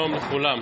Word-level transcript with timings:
שלום 0.00 0.14
לכולם, 0.14 0.60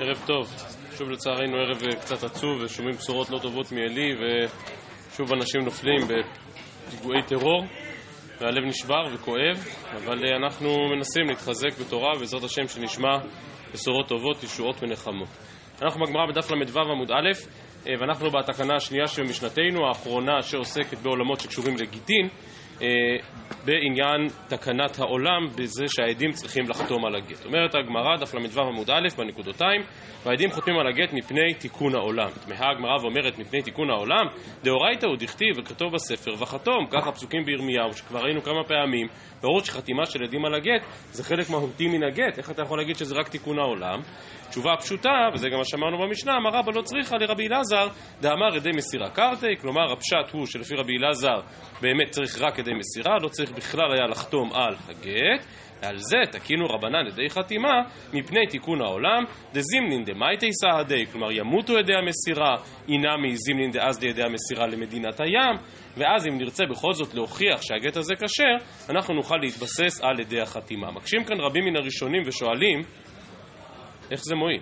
ערב 0.00 0.22
טוב. 0.26 0.54
שוב 0.98 1.10
לצערנו 1.10 1.56
ערב 1.56 1.82
אה, 1.82 1.96
קצת 1.96 2.24
עצוב 2.24 2.62
ושומעים 2.62 2.96
בשורות 2.96 3.30
לא 3.30 3.38
טובות 3.38 3.72
מעלי 3.72 4.12
ושוב 4.14 5.32
אנשים 5.32 5.60
נופלים 5.64 6.00
בפיגועי 6.08 7.22
טרור 7.22 7.64
והלב 8.40 8.64
נשבר 8.64 9.02
וכואב, 9.14 9.68
אבל 9.96 10.18
אה, 10.24 10.36
אנחנו 10.36 10.68
מנסים 10.96 11.22
להתחזק 11.28 11.78
בתורה 11.80 12.12
ובעזרת 12.16 12.44
השם 12.44 12.68
שנשמע 12.68 13.18
בשורות 13.74 14.08
טובות, 14.08 14.44
ישועות 14.44 14.82
ונחמות. 14.82 15.28
אנחנו 15.82 16.00
בגמרא 16.06 16.26
בדף 16.30 16.50
ל"ו 16.50 16.80
עמוד 16.80 17.10
א', 17.10 17.30
אה, 17.88 17.92
ואנחנו 18.00 18.30
בתקנה 18.30 18.74
השנייה 18.76 19.06
של 19.06 19.22
משנתנו, 19.22 19.88
האחרונה 19.88 20.42
שעוסקת 20.42 20.98
בעולמות 20.98 21.40
שקשורים 21.40 21.76
לגיטין, 21.76 22.28
בעניין 23.64 24.28
תקנת 24.48 24.98
העולם, 24.98 25.46
בזה 25.58 25.84
שהעדים 25.88 26.30
צריכים 26.30 26.64
לחתום 26.68 27.06
על 27.06 27.16
הגט. 27.16 27.44
אומרת 27.44 27.74
הגמרא, 27.74 28.16
דף 28.20 28.34
ל"ו 28.34 28.60
עמוד 28.60 28.90
א', 28.90 29.08
בנקודותיים, 29.18 29.80
והעדים 30.24 30.50
חותמים 30.50 30.78
על 30.78 30.86
הגט 30.86 31.12
מפני 31.12 31.54
תיקון 31.54 31.94
העולם. 31.94 32.28
תמהה 32.44 32.70
הגמרא 32.70 32.96
ואומרת 33.02 33.38
מפני 33.38 33.62
תיקון 33.62 33.90
העולם, 33.90 34.26
דאורייתא 34.64 35.06
הוא 35.06 35.16
דכתיב 35.16 35.58
וכתוב 35.58 35.92
בספר 35.92 36.32
וחתום, 36.38 36.86
ככה 36.90 37.12
פסוקים 37.12 37.44
בירמיהו, 37.44 37.92
שכבר 37.92 38.20
ראינו 38.20 38.42
כמה 38.42 38.64
פעמים, 38.64 39.06
ברור 39.42 39.60
שחתימה 39.60 40.06
של 40.06 40.22
עדים 40.22 40.44
על 40.44 40.54
הגט 40.54 40.86
זה 41.10 41.24
חלק 41.24 41.50
מהותי 41.50 41.88
מן 41.88 42.02
הגט, 42.02 42.38
איך 42.38 42.50
אתה 42.50 42.62
יכול 42.62 42.78
להגיד 42.78 42.96
שזה 42.96 43.14
רק 43.14 43.28
תיקון 43.28 43.58
העולם? 43.58 44.00
תשובה 44.50 44.70
פשוטה, 44.80 45.28
וזה 45.34 45.48
גם 45.48 45.58
מה 45.58 45.64
שאמרנו 45.64 45.98
במשנה, 45.98 46.32
אמר 46.36 46.50
רבא 46.50 46.72
לא 46.74 46.82
צריכה 46.82 47.16
לרבי 47.16 47.46
אלעזר, 47.46 47.88
דאמר 48.20 48.56
ידי 48.56 48.70
מסירה 48.76 49.10
קרתי, 49.10 49.56
כלומר 49.60 49.92
הפשט 49.92 50.32
הוא 50.32 50.46
שלפי 50.46 50.74
רבי 50.74 50.92
אלעזר 50.98 51.40
באמת 51.82 52.10
צריך 52.10 52.42
רק 52.42 52.58
ידי 52.66 52.78
מסירה, 52.78 53.16
לא 53.22 53.28
צריך 53.28 53.52
בכלל 53.52 53.92
היה 53.92 54.06
לחתום 54.06 54.52
על 54.52 54.74
הגט, 54.88 55.46
ועל 55.82 55.96
זה 55.96 56.18
תקינו 56.30 56.66
רבנן 56.66 57.06
ידי 57.06 57.30
חתימה 57.30 57.82
מפני 58.12 58.46
תיקון 58.50 58.80
העולם, 58.82 59.24
דזימנין 59.52 60.04
דמייטי 60.04 60.52
סהדי, 60.52 61.06
כלומר 61.06 61.32
ימותו 61.32 61.78
ידי 61.78 61.94
המסירה, 61.94 62.54
אינמי 62.88 63.36
זימנין 63.36 63.70
דאז 63.70 63.98
דידי 63.98 64.22
המסירה 64.22 64.66
למדינת 64.66 65.20
הים, 65.20 65.56
ואז 65.96 66.26
אם 66.26 66.38
נרצה 66.38 66.64
בכל 66.70 66.92
זאת 66.92 67.14
להוכיח 67.14 67.62
שהגט 67.62 67.96
הזה 67.96 68.14
כשר, 68.14 68.66
אנחנו 68.90 69.14
נוכל 69.14 69.36
להתבסס 69.36 70.00
על 70.02 70.20
ידי 70.20 70.40
החתימה. 70.40 70.90
מקשים 70.90 71.24
כאן 71.24 71.40
רבים 71.40 71.64
מן 71.64 71.76
הראשונים 71.76 72.22
ושואלים, 72.26 72.80
איך 74.10 74.20
זה 74.24 74.34
מועיל? 74.34 74.60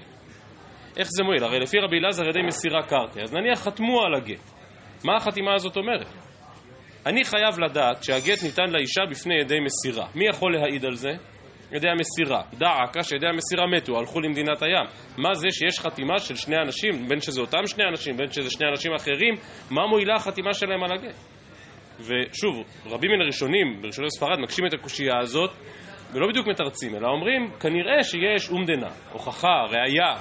איך 0.96 1.08
זה 1.10 1.24
מועיל? 1.24 1.44
הרי 1.44 1.60
לפי 1.60 1.78
רבי 1.78 1.98
אלעזר 1.98 2.28
ידי 2.28 2.42
מסירה 2.46 2.82
קרקע, 2.82 3.22
אז 3.22 3.34
נניח 3.34 3.58
חתמו 3.58 4.02
על 4.02 4.14
הגט. 4.14 4.50
מה 5.04 5.16
החתימה 5.16 5.54
הזאת 5.54 5.76
אומרת? 5.76 6.23
אני 7.06 7.24
חייב 7.24 7.58
לדעת 7.58 8.04
שהגט 8.04 8.42
ניתן 8.42 8.70
לאישה 8.70 9.02
בפני 9.10 9.34
ידי 9.40 9.58
מסירה. 9.60 10.06
מי 10.14 10.28
יכול 10.28 10.54
להעיד 10.56 10.84
על 10.84 10.94
זה? 10.94 11.10
ידי 11.72 11.88
המסירה. 11.88 12.42
דע 12.58 12.68
עקה 12.68 13.02
שידי 13.02 13.26
המסירה 13.26 13.66
מתו, 13.66 13.98
הלכו 13.98 14.20
למדינת 14.20 14.62
הים. 14.62 14.86
מה 15.18 15.34
זה 15.34 15.46
שיש 15.50 15.80
חתימה 15.80 16.18
של 16.18 16.36
שני 16.36 16.56
אנשים, 16.56 17.08
בין 17.08 17.20
שזה 17.20 17.40
אותם 17.40 17.66
שני 17.66 17.84
אנשים, 17.90 18.16
בין 18.16 18.30
שזה 18.30 18.50
שני 18.50 18.68
אנשים 18.70 18.92
אחרים, 18.94 19.34
מה 19.70 19.86
מועילה 19.86 20.14
החתימה 20.14 20.54
שלהם 20.54 20.84
על 20.84 20.92
הגט? 20.92 21.16
ושוב, 22.00 22.64
רבים 22.86 23.10
מן 23.10 23.20
הראשונים, 23.20 23.82
בראשוני 23.82 24.10
ספרד, 24.10 24.38
מקשים 24.38 24.66
את 24.66 24.74
הקושייה 24.74 25.14
הזאת, 25.20 25.50
ולא 26.12 26.28
בדיוק 26.28 26.46
מתרצים, 26.46 26.94
אלא 26.94 27.08
אומרים, 27.08 27.50
כנראה 27.60 28.02
שיש 28.02 28.50
אומדנה, 28.50 28.88
הוכחה, 29.12 29.62
ראייה, 29.70 30.14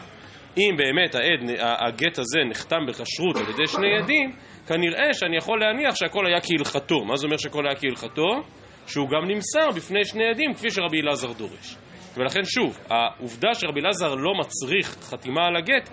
אם 0.58 0.76
באמת 0.78 1.16
העד, 1.16 1.39
הגט 1.59 2.20
הזה 2.20 2.39
נחתם 2.50 2.86
בכשרות 2.88 3.36
על 3.36 3.50
ידי 3.50 3.67
שני 3.67 3.98
עדים, 3.98 4.31
כנראה 4.67 5.14
שאני 5.14 5.38
יכול 5.38 5.59
להניח 5.59 5.95
שהכל 5.95 6.25
היה 6.28 6.42
כהלכתו. 6.42 7.06
מה 7.06 7.17
זה 7.17 7.25
אומר 7.25 7.38
שהכל 7.38 7.67
היה 7.67 7.75
כהלכתו? 7.75 8.28
שהוא 8.88 9.10
גם 9.10 9.27
נמסר 9.27 9.71
בפני 9.76 10.05
שני 10.05 10.30
עדים, 10.30 10.54
כפי 10.54 10.70
שרבי 10.70 11.02
אלעזר 11.02 11.32
דורש. 11.32 11.77
ולכן 12.17 12.43
שוב, 12.43 12.80
העובדה 12.89 13.54
שרבי 13.54 13.80
אלעזר 13.82 14.15
לא 14.15 14.32
מצריך 14.39 14.98
חתימה 15.02 15.42
על 15.48 15.55
הגט, 15.55 15.89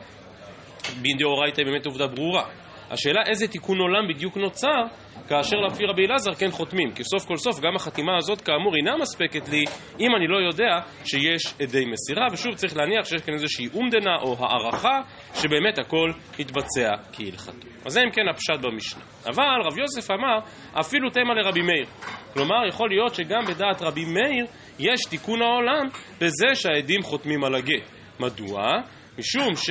בדאורייתא 1.03 1.61
היא 1.61 1.67
באמת 1.67 1.87
עובדה 1.87 2.07
ברורה. 2.07 2.45
השאלה 2.91 3.21
איזה 3.29 3.49
תיקון 3.49 3.79
עולם 3.79 4.09
בדיוק 4.09 4.37
נוצר 4.37 4.83
כאשר 5.31 5.57
לפי 5.57 5.85
רבי 5.85 6.07
אלעזר 6.07 6.35
כן 6.35 6.51
חותמים. 6.51 6.91
כי 6.95 7.05
סוף 7.05 7.27
כל 7.27 7.37
סוף 7.37 7.61
גם 7.61 7.77
החתימה 7.77 8.17
הזאת 8.17 8.41
כאמור 8.41 8.77
אינה 8.77 8.97
מספקת 8.97 9.49
לי 9.49 9.65
אם 10.01 10.17
אני 10.17 10.27
לא 10.29 10.37
יודע 10.47 10.79
שיש 11.05 11.55
עדי 11.63 11.85
מסירה, 11.85 12.27
ושוב 12.33 12.55
צריך 12.55 12.77
להניח 12.77 13.05
שיש 13.05 13.23
כאן 13.23 13.35
איזושהי 13.35 13.69
אומדנה 13.75 14.17
או 14.23 14.37
הערכה 14.39 15.01
שבאמת 15.35 15.79
הכל 15.79 16.11
יתבצע 16.39 16.91
כהלכתו. 17.13 17.69
אז 17.85 17.93
זה 17.93 18.01
אם 18.01 18.11
כן 18.11 18.29
הפשט 18.31 18.61
במשנה. 18.63 19.03
אבל 19.27 19.61
רב 19.67 19.79
יוסף 19.79 20.11
אמר 20.11 20.39
אפילו 20.81 21.11
תמה 21.11 21.35
לרבי 21.35 21.61
מאיר. 21.61 21.87
כלומר 22.33 22.69
יכול 22.69 22.89
להיות 22.89 23.15
שגם 23.15 23.45
בדעת 23.49 23.83
רבי 23.83 24.05
מאיר 24.05 24.47
יש 24.79 25.01
תיקון 25.11 25.43
העולם 25.43 25.89
בזה 26.21 26.55
שהעדים 26.55 27.03
חותמים 27.03 27.45
על 27.45 27.55
הגט. 27.55 27.91
מדוע? 28.21 28.61
משום 29.19 29.57
ש... 29.57 29.71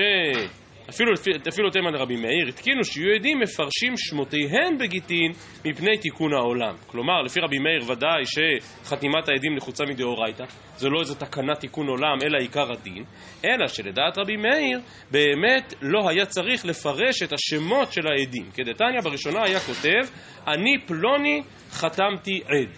אפילו, 0.89 1.11
אפילו 1.49 1.69
תימן 1.69 1.95
רבי 1.95 2.15
מאיר, 2.15 2.47
התקינו 2.47 2.83
שיהיו 2.83 3.15
עדים 3.15 3.39
מפרשים 3.39 3.93
שמותיהם 3.97 4.77
בגיטין 4.79 5.31
מפני 5.65 5.97
תיקון 5.97 6.33
העולם. 6.33 6.75
כלומר, 6.87 7.21
לפי 7.21 7.39
רבי 7.39 7.57
מאיר 7.59 7.91
ודאי 7.91 8.23
שחתימת 8.25 9.29
העדים 9.29 9.55
נחוצה 9.55 9.83
מדאורייתא, 9.85 10.43
זה 10.75 10.89
לא 10.89 10.99
איזה 10.99 11.15
תקנת 11.15 11.59
תיקון 11.59 11.87
עולם, 11.87 12.17
אלא 12.23 12.37
עיקר 12.37 12.71
הדין, 12.71 13.03
אלא 13.45 13.67
שלדעת 13.67 14.17
רבי 14.17 14.37
מאיר, 14.37 14.79
באמת 15.11 15.73
לא 15.81 16.09
היה 16.09 16.25
צריך 16.25 16.65
לפרש 16.65 17.23
את 17.23 17.33
השמות 17.33 17.93
של 17.93 18.07
העדים. 18.07 18.51
כדתניא 18.53 19.01
בראשונה 19.03 19.39
היה 19.45 19.59
כותב, 19.59 20.13
אני 20.47 20.79
פלוני 20.87 21.41
חתמתי 21.71 22.41
עד. 22.45 22.69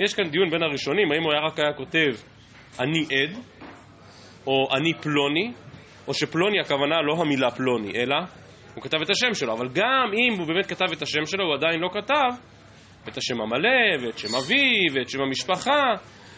יש 0.00 0.14
כאן 0.14 0.24
דיון 0.30 0.50
בין 0.50 0.62
הראשונים, 0.62 1.12
האם 1.12 1.22
הוא 1.22 1.32
היה 1.32 1.46
רק 1.46 1.58
היה 1.58 1.72
כותב 1.72 2.34
אני 2.80 3.00
עד, 3.00 3.38
או 4.46 4.76
אני 4.76 4.92
פלוני, 5.02 5.52
או 6.08 6.14
שפלוני 6.14 6.60
הכוונה 6.60 7.02
לא 7.02 7.20
המילה 7.20 7.50
פלוני, 7.50 7.92
אלא 7.94 8.16
הוא 8.74 8.82
כתב 8.82 8.98
את 9.02 9.10
השם 9.10 9.34
שלו, 9.34 9.52
אבל 9.52 9.68
גם 9.68 10.10
אם 10.12 10.38
הוא 10.38 10.46
באמת 10.46 10.66
כתב 10.66 10.92
את 10.92 11.02
השם 11.02 11.26
שלו, 11.26 11.44
הוא 11.44 11.54
עדיין 11.54 11.80
לא 11.80 11.88
כתב 11.92 12.40
את 13.08 13.16
השם 13.16 13.40
המלא, 13.40 14.06
ואת 14.06 14.18
שם 14.18 14.34
אביו, 14.38 14.94
ואת 14.94 15.08
שם 15.08 15.20
המשפחה. 15.20 15.82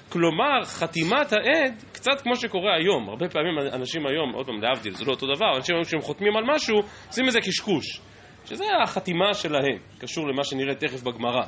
כלומר, 0.08 0.64
חתימת 0.64 1.32
העד, 1.32 1.84
קצת 1.92 2.20
כמו 2.22 2.36
שקורה 2.36 2.76
היום, 2.76 3.08
הרבה 3.08 3.28
פעמים 3.28 3.58
אנשים 3.72 4.06
היום, 4.06 4.32
עוד 4.32 4.46
פעם, 4.46 4.62
להבדיל, 4.62 4.94
זה 4.94 5.04
לא 5.04 5.12
אותו 5.12 5.26
דבר, 5.34 5.56
אנשים 5.56 5.74
היום 5.74 5.84
כשהם 5.84 6.00
חותמים 6.00 6.36
על 6.36 6.44
משהו, 6.54 6.76
עושים 7.06 7.26
איזה 7.26 7.40
קשקוש, 7.40 8.00
שזה 8.44 8.64
החתימה 8.82 9.34
שלהם, 9.34 9.78
קשור 9.98 10.28
למה 10.28 10.44
שנראה 10.44 10.74
תכף 10.74 11.02
בגמרא. 11.02 11.42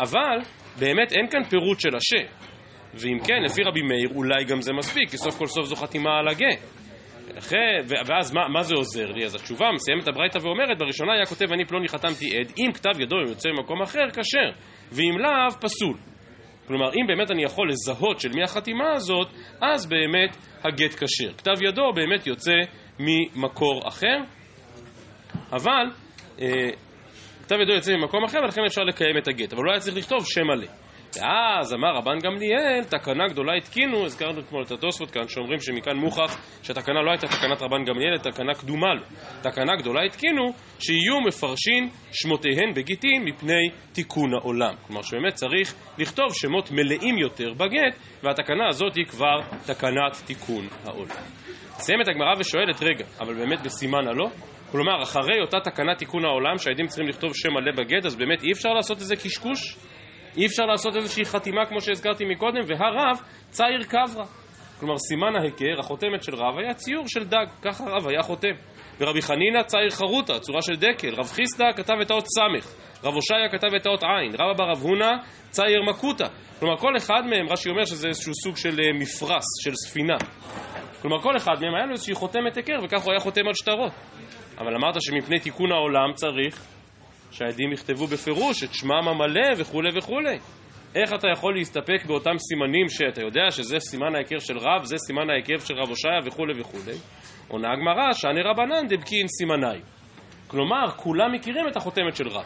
אבל, 0.00 0.38
באמת 0.78 1.12
אין 1.12 1.26
כאן 1.30 1.44
פירוט 1.50 1.80
של 1.80 1.96
השם. 1.96 2.26
ואם 2.94 3.18
כן, 3.24 3.42
לפי 3.44 3.62
רבי 3.62 3.82
מאיר, 3.82 4.08
אולי 4.14 4.44
גם 4.44 4.60
זה 4.60 4.72
מספיק, 4.72 5.10
כי 5.10 5.16
סוף 5.16 5.38
כל 5.38 5.46
סוף 5.46 5.66
זו 5.66 5.76
חתימה 5.76 6.10
על 6.18 6.28
הגט. 6.28 6.83
אחרי, 7.38 7.58
ואז 8.06 8.34
מה, 8.34 8.48
מה 8.48 8.62
זה 8.62 8.74
עוזר 8.74 9.06
לי? 9.06 9.24
אז 9.24 9.34
התשובה 9.34 9.66
מסיימת 9.74 10.08
הברייתא 10.08 10.38
ואומרת, 10.38 10.78
בראשונה 10.78 11.12
היה 11.12 11.26
כותב 11.26 11.52
אני 11.52 11.64
פלוני 11.64 11.88
חתמתי 11.88 12.38
עד, 12.38 12.52
אם 12.58 12.72
כתב 12.72 13.00
ידו 13.00 13.16
יוצא 13.28 13.48
ממקום 13.48 13.82
אחר, 13.82 14.10
כשר, 14.10 14.50
ואם 14.92 15.18
לאו, 15.18 15.60
פסול. 15.60 15.96
כלומר, 16.66 16.90
אם 16.92 17.06
באמת 17.06 17.30
אני 17.30 17.42
יכול 17.42 17.68
לזהות 17.68 18.20
של 18.20 18.28
מי 18.34 18.42
החתימה 18.42 18.92
הזאת, 18.92 19.28
אז 19.60 19.86
באמת 19.86 20.36
הגט 20.64 20.94
כשר. 20.94 21.32
כתב 21.38 21.62
ידו 21.68 21.92
באמת 21.94 22.26
יוצא 22.26 22.52
ממקור 22.98 23.88
אחר, 23.88 24.16
אבל 25.52 25.86
אה, 26.40 26.70
כתב 27.42 27.56
ידו 27.62 27.72
יוצא 27.72 27.92
ממקום 27.92 28.24
אחר 28.24 28.38
ולכן 28.42 28.60
אפשר 28.66 28.82
לקיים 28.82 29.18
את 29.18 29.28
הגט, 29.28 29.52
אבל 29.52 29.62
לא 29.64 29.70
היה 29.70 29.80
צריך 29.80 29.96
לכתוב 29.96 30.18
שם 30.24 30.44
מלא. 30.44 30.83
ואז 31.16 31.74
אמר 31.74 31.88
רבן 31.96 32.18
גמליאל, 32.18 32.84
תקנה 32.84 33.28
גדולה 33.28 33.52
התקינו, 33.56 34.04
הזכרנו 34.04 34.40
אתמול 34.40 34.62
את 34.62 34.70
התוספות 34.70 35.10
כאן, 35.10 35.28
שאומרים 35.28 35.60
שמכאן 35.60 35.96
מוכח 35.96 36.38
שהתקנה 36.62 37.02
לא 37.02 37.10
הייתה 37.10 37.26
תקנת 37.26 37.62
רבן 37.62 37.84
גמליאל, 37.84 38.12
אלא 38.12 38.30
תקנה 38.30 38.54
קדומה 38.54 38.94
לו. 38.94 39.02
תקנה 39.42 39.76
גדולה 39.76 40.02
התקינו, 40.02 40.52
שיהיו 40.78 41.20
מפרשים 41.26 41.88
שמותיהן 42.12 42.74
בגיטין 42.74 43.24
מפני 43.24 43.68
תיקון 43.92 44.34
העולם. 44.34 44.74
כלומר 44.86 45.02
שבאמת 45.02 45.34
צריך 45.34 45.74
לכתוב 45.98 46.26
שמות 46.34 46.70
מלאים 46.70 47.18
יותר 47.18 47.52
בגט, 47.52 47.98
והתקנה 48.22 48.68
הזאת 48.68 48.94
היא 48.96 49.06
כבר 49.06 49.40
תקנת 49.66 50.22
תיקון 50.26 50.68
העולם. 50.84 51.24
סיימת 51.78 52.08
הגמרא 52.08 52.34
ושואלת, 52.38 52.82
רגע, 52.82 53.04
אבל 53.20 53.34
באמת 53.34 53.60
בסימן 53.60 54.08
הלא? 54.08 54.28
כלומר, 54.72 55.02
אחרי 55.02 55.40
אותה 55.40 55.60
תקנת 55.60 55.98
תיקון 55.98 56.24
העולם 56.24 56.58
שהעדים 56.58 56.86
צריכים 56.86 57.08
לכתוב 57.08 57.30
שם 57.34 57.48
מלא 57.52 57.72
בגט, 57.72 58.06
אז 58.06 58.16
באמת 58.16 58.42
אי 58.42 58.52
אפשר 58.52 58.68
לעשות 58.68 58.98
איזה 58.98 59.16
קשקוש? 59.16 59.76
אי 60.36 60.46
אפשר 60.46 60.64
לעשות 60.64 60.96
איזושהי 60.96 61.24
חתימה 61.24 61.66
כמו 61.66 61.80
שהזכרתי 61.80 62.24
מקודם, 62.24 62.60
והרב 62.66 63.20
צעיר 63.50 63.82
קברה. 63.82 64.24
כלומר, 64.80 64.98
סימן 64.98 65.36
ההיכר, 65.36 65.80
החותמת 65.80 66.22
של 66.22 66.34
רב, 66.34 66.58
היה 66.58 66.74
ציור 66.74 67.04
של 67.08 67.24
דג, 67.24 67.46
ככה 67.62 67.84
רב 67.84 68.08
היה 68.08 68.22
חותם. 68.22 68.54
ורבי 69.00 69.22
חנינא 69.22 69.62
צעיר 69.62 69.90
חרוטה, 69.90 70.38
צורה 70.38 70.62
של 70.62 70.74
דקל. 70.74 71.14
רב 71.14 71.26
חיסדא 71.26 71.64
כתב 71.76 71.94
את 72.02 72.10
האות 72.10 72.24
סמך. 72.26 72.74
רב 73.04 73.14
הושעיה 73.14 73.48
כתב 73.52 73.74
את 73.76 73.86
האות 73.86 74.02
עין. 74.02 74.34
רב 74.34 74.50
אבא 74.54 74.64
רב 74.64 74.82
הונא 74.82 75.10
צייר 75.50 75.82
מקוטה. 75.88 76.26
כלומר, 76.60 76.76
כל 76.76 76.96
אחד 76.96 77.22
מהם, 77.30 77.48
רש"י 77.48 77.70
אומר 77.70 77.84
שזה 77.84 78.08
איזשהו 78.08 78.32
סוג 78.34 78.56
של 78.56 78.80
אה, 78.80 78.98
מפרש, 79.00 79.44
של 79.64 79.74
ספינה. 79.74 80.16
כלומר, 81.02 81.22
כל 81.22 81.36
אחד 81.36 81.54
מהם 81.60 81.74
היה 81.74 81.86
לו 81.86 81.92
איזושהי 81.92 82.14
חותמת 82.14 82.56
היכר, 82.56 82.78
וכך 82.84 83.02
הוא 83.02 83.12
היה 83.12 83.20
חותם 83.20 83.46
על 83.46 83.54
שטרות. 83.54 83.92
אבל 84.58 84.74
אמרת 84.74 84.94
שמפני 85.00 85.38
תיקון 85.38 85.72
העולם 85.72 86.12
צריך 86.14 86.73
שהעדים 87.34 87.72
יכתבו 87.72 88.06
בפירוש 88.06 88.64
את 88.64 88.74
שמם 88.74 89.08
המלא 89.08 89.48
וכולי 89.58 89.98
וכולי. 89.98 90.38
איך 90.94 91.12
אתה 91.14 91.28
יכול 91.32 91.54
להסתפק 91.54 92.06
באותם 92.06 92.38
סימנים 92.38 92.88
שאתה 92.88 93.20
יודע 93.20 93.50
שזה 93.50 93.78
סימן 93.78 94.14
ההיכר 94.14 94.38
של 94.38 94.58
רב, 94.58 94.84
זה 94.84 94.96
סימן 94.98 95.30
ההיכר 95.30 95.58
של 95.58 95.74
רב 95.74 95.88
הושעיה 95.88 96.20
וכולי 96.24 96.60
וכולי? 96.60 96.96
עונה 97.48 97.68
הגמרא, 97.72 98.12
שאני 98.12 98.42
רבנן 98.42 98.86
דבקין 98.88 99.26
סימנאי. 99.28 99.80
כלומר, 100.46 100.90
כולם 100.96 101.32
מכירים 101.32 101.68
את 101.68 101.76
החותמת 101.76 102.16
של 102.16 102.28
רב. 102.28 102.44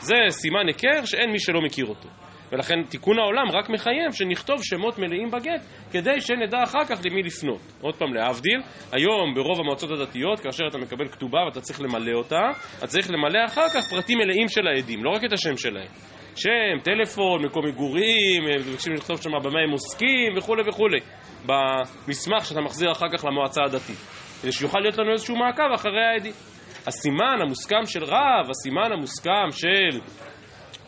זה 0.00 0.14
סימן 0.30 0.66
היכר 0.66 1.04
שאין 1.04 1.30
מי 1.30 1.40
שלא 1.40 1.60
מכיר 1.60 1.86
אותו. 1.86 2.08
ולכן 2.52 2.82
תיקון 2.82 3.18
העולם 3.18 3.44
רק 3.54 3.70
מחייב 3.70 4.12
שנכתוב 4.12 4.56
שמות 4.62 4.98
מלאים 4.98 5.30
בגט 5.30 5.60
כדי 5.92 6.20
שנדע 6.20 6.62
אחר 6.62 6.84
כך 6.84 7.00
למי 7.04 7.22
לפנות. 7.22 7.60
עוד 7.80 7.94
פעם 7.94 8.14
להבדיל, 8.14 8.60
היום 8.92 9.34
ברוב 9.34 9.60
המועצות 9.60 9.90
הדתיות 9.90 10.40
כאשר 10.40 10.64
אתה 10.70 10.78
מקבל 10.78 11.08
כתובה 11.08 11.38
ואתה 11.46 11.60
צריך 11.60 11.80
למלא 11.80 12.12
אותה, 12.18 12.50
אתה 12.78 12.86
צריך 12.86 13.10
למלא 13.10 13.44
אחר 13.46 13.68
כך 13.68 13.90
פרטים 13.90 14.18
מלאים 14.18 14.48
של 14.48 14.66
העדים, 14.66 15.04
לא 15.04 15.10
רק 15.10 15.24
את 15.24 15.32
השם 15.32 15.56
שלהם. 15.56 15.88
שם, 16.36 16.78
טלפון, 16.82 17.44
מקום 17.44 17.66
מגורים, 17.66 18.44
מבקשים 18.68 18.92
לכתוב 18.92 19.22
שם 19.22 19.30
במה 19.44 19.60
הם 19.66 19.70
עוסקים 19.70 20.36
וכולי 20.36 20.62
וכולי 20.68 20.98
במסמך 21.46 22.44
שאתה 22.44 22.60
מחזיר 22.60 22.92
אחר 22.92 23.06
כך 23.12 23.24
למועצה 23.24 23.62
הדתית 23.64 23.98
כדי 24.42 24.52
שיוכל 24.52 24.78
להיות 24.78 24.98
לנו 24.98 25.12
איזשהו 25.12 25.36
מעקב 25.36 25.72
אחרי 25.74 26.04
העדים. 26.04 26.32
הסימן 26.86 27.38
המוסכם 27.42 27.86
של 27.86 28.04
רב, 28.04 28.50
הסימן 28.50 28.92
המוסכם 28.92 29.50
של 29.50 30.00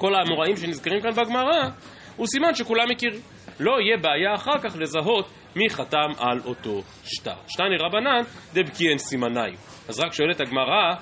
כל 0.01 0.15
האמוראים 0.15 0.57
שנזכרים 0.57 1.01
כאן 1.01 1.11
בגמרא, 1.11 1.69
הוא 2.17 2.27
סימן 2.27 2.55
שכולם 2.55 2.85
מכירים. 2.91 3.21
לא 3.61 3.81
יהיה 3.81 3.97
בעיה 3.97 4.35
אחר 4.35 4.59
כך 4.63 4.77
לזהות 4.79 5.31
מי 5.57 5.71
חתם 5.71 6.11
על 6.19 6.41
אותו 6.45 6.83
שטר. 7.05 7.35
שטני 7.47 7.77
רבנן 7.81 8.23
דבקיין 8.55 8.99
סימנאי. 8.99 9.53
אז 9.89 10.01
רק 10.01 10.13
שואלת 10.13 10.41
הגמרא, 10.41 10.95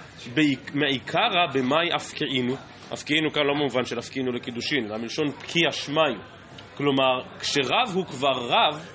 מעיקרא 0.74 1.46
במאי 1.54 1.88
אפקעינו? 1.96 2.54
אפקעינו 2.92 3.30
כאן 3.30 3.42
לא 3.42 3.54
במובן 3.54 3.84
של 3.84 3.98
אפקעינו 3.98 4.32
לקידושין, 4.32 4.86
אלא 4.86 4.98
מלשון 4.98 5.30
פקיע 5.30 5.72
שמיו. 5.72 6.14
כלומר, 6.76 7.22
כשרב 7.40 7.94
הוא 7.94 8.06
כבר 8.06 8.48
רב, 8.48 8.88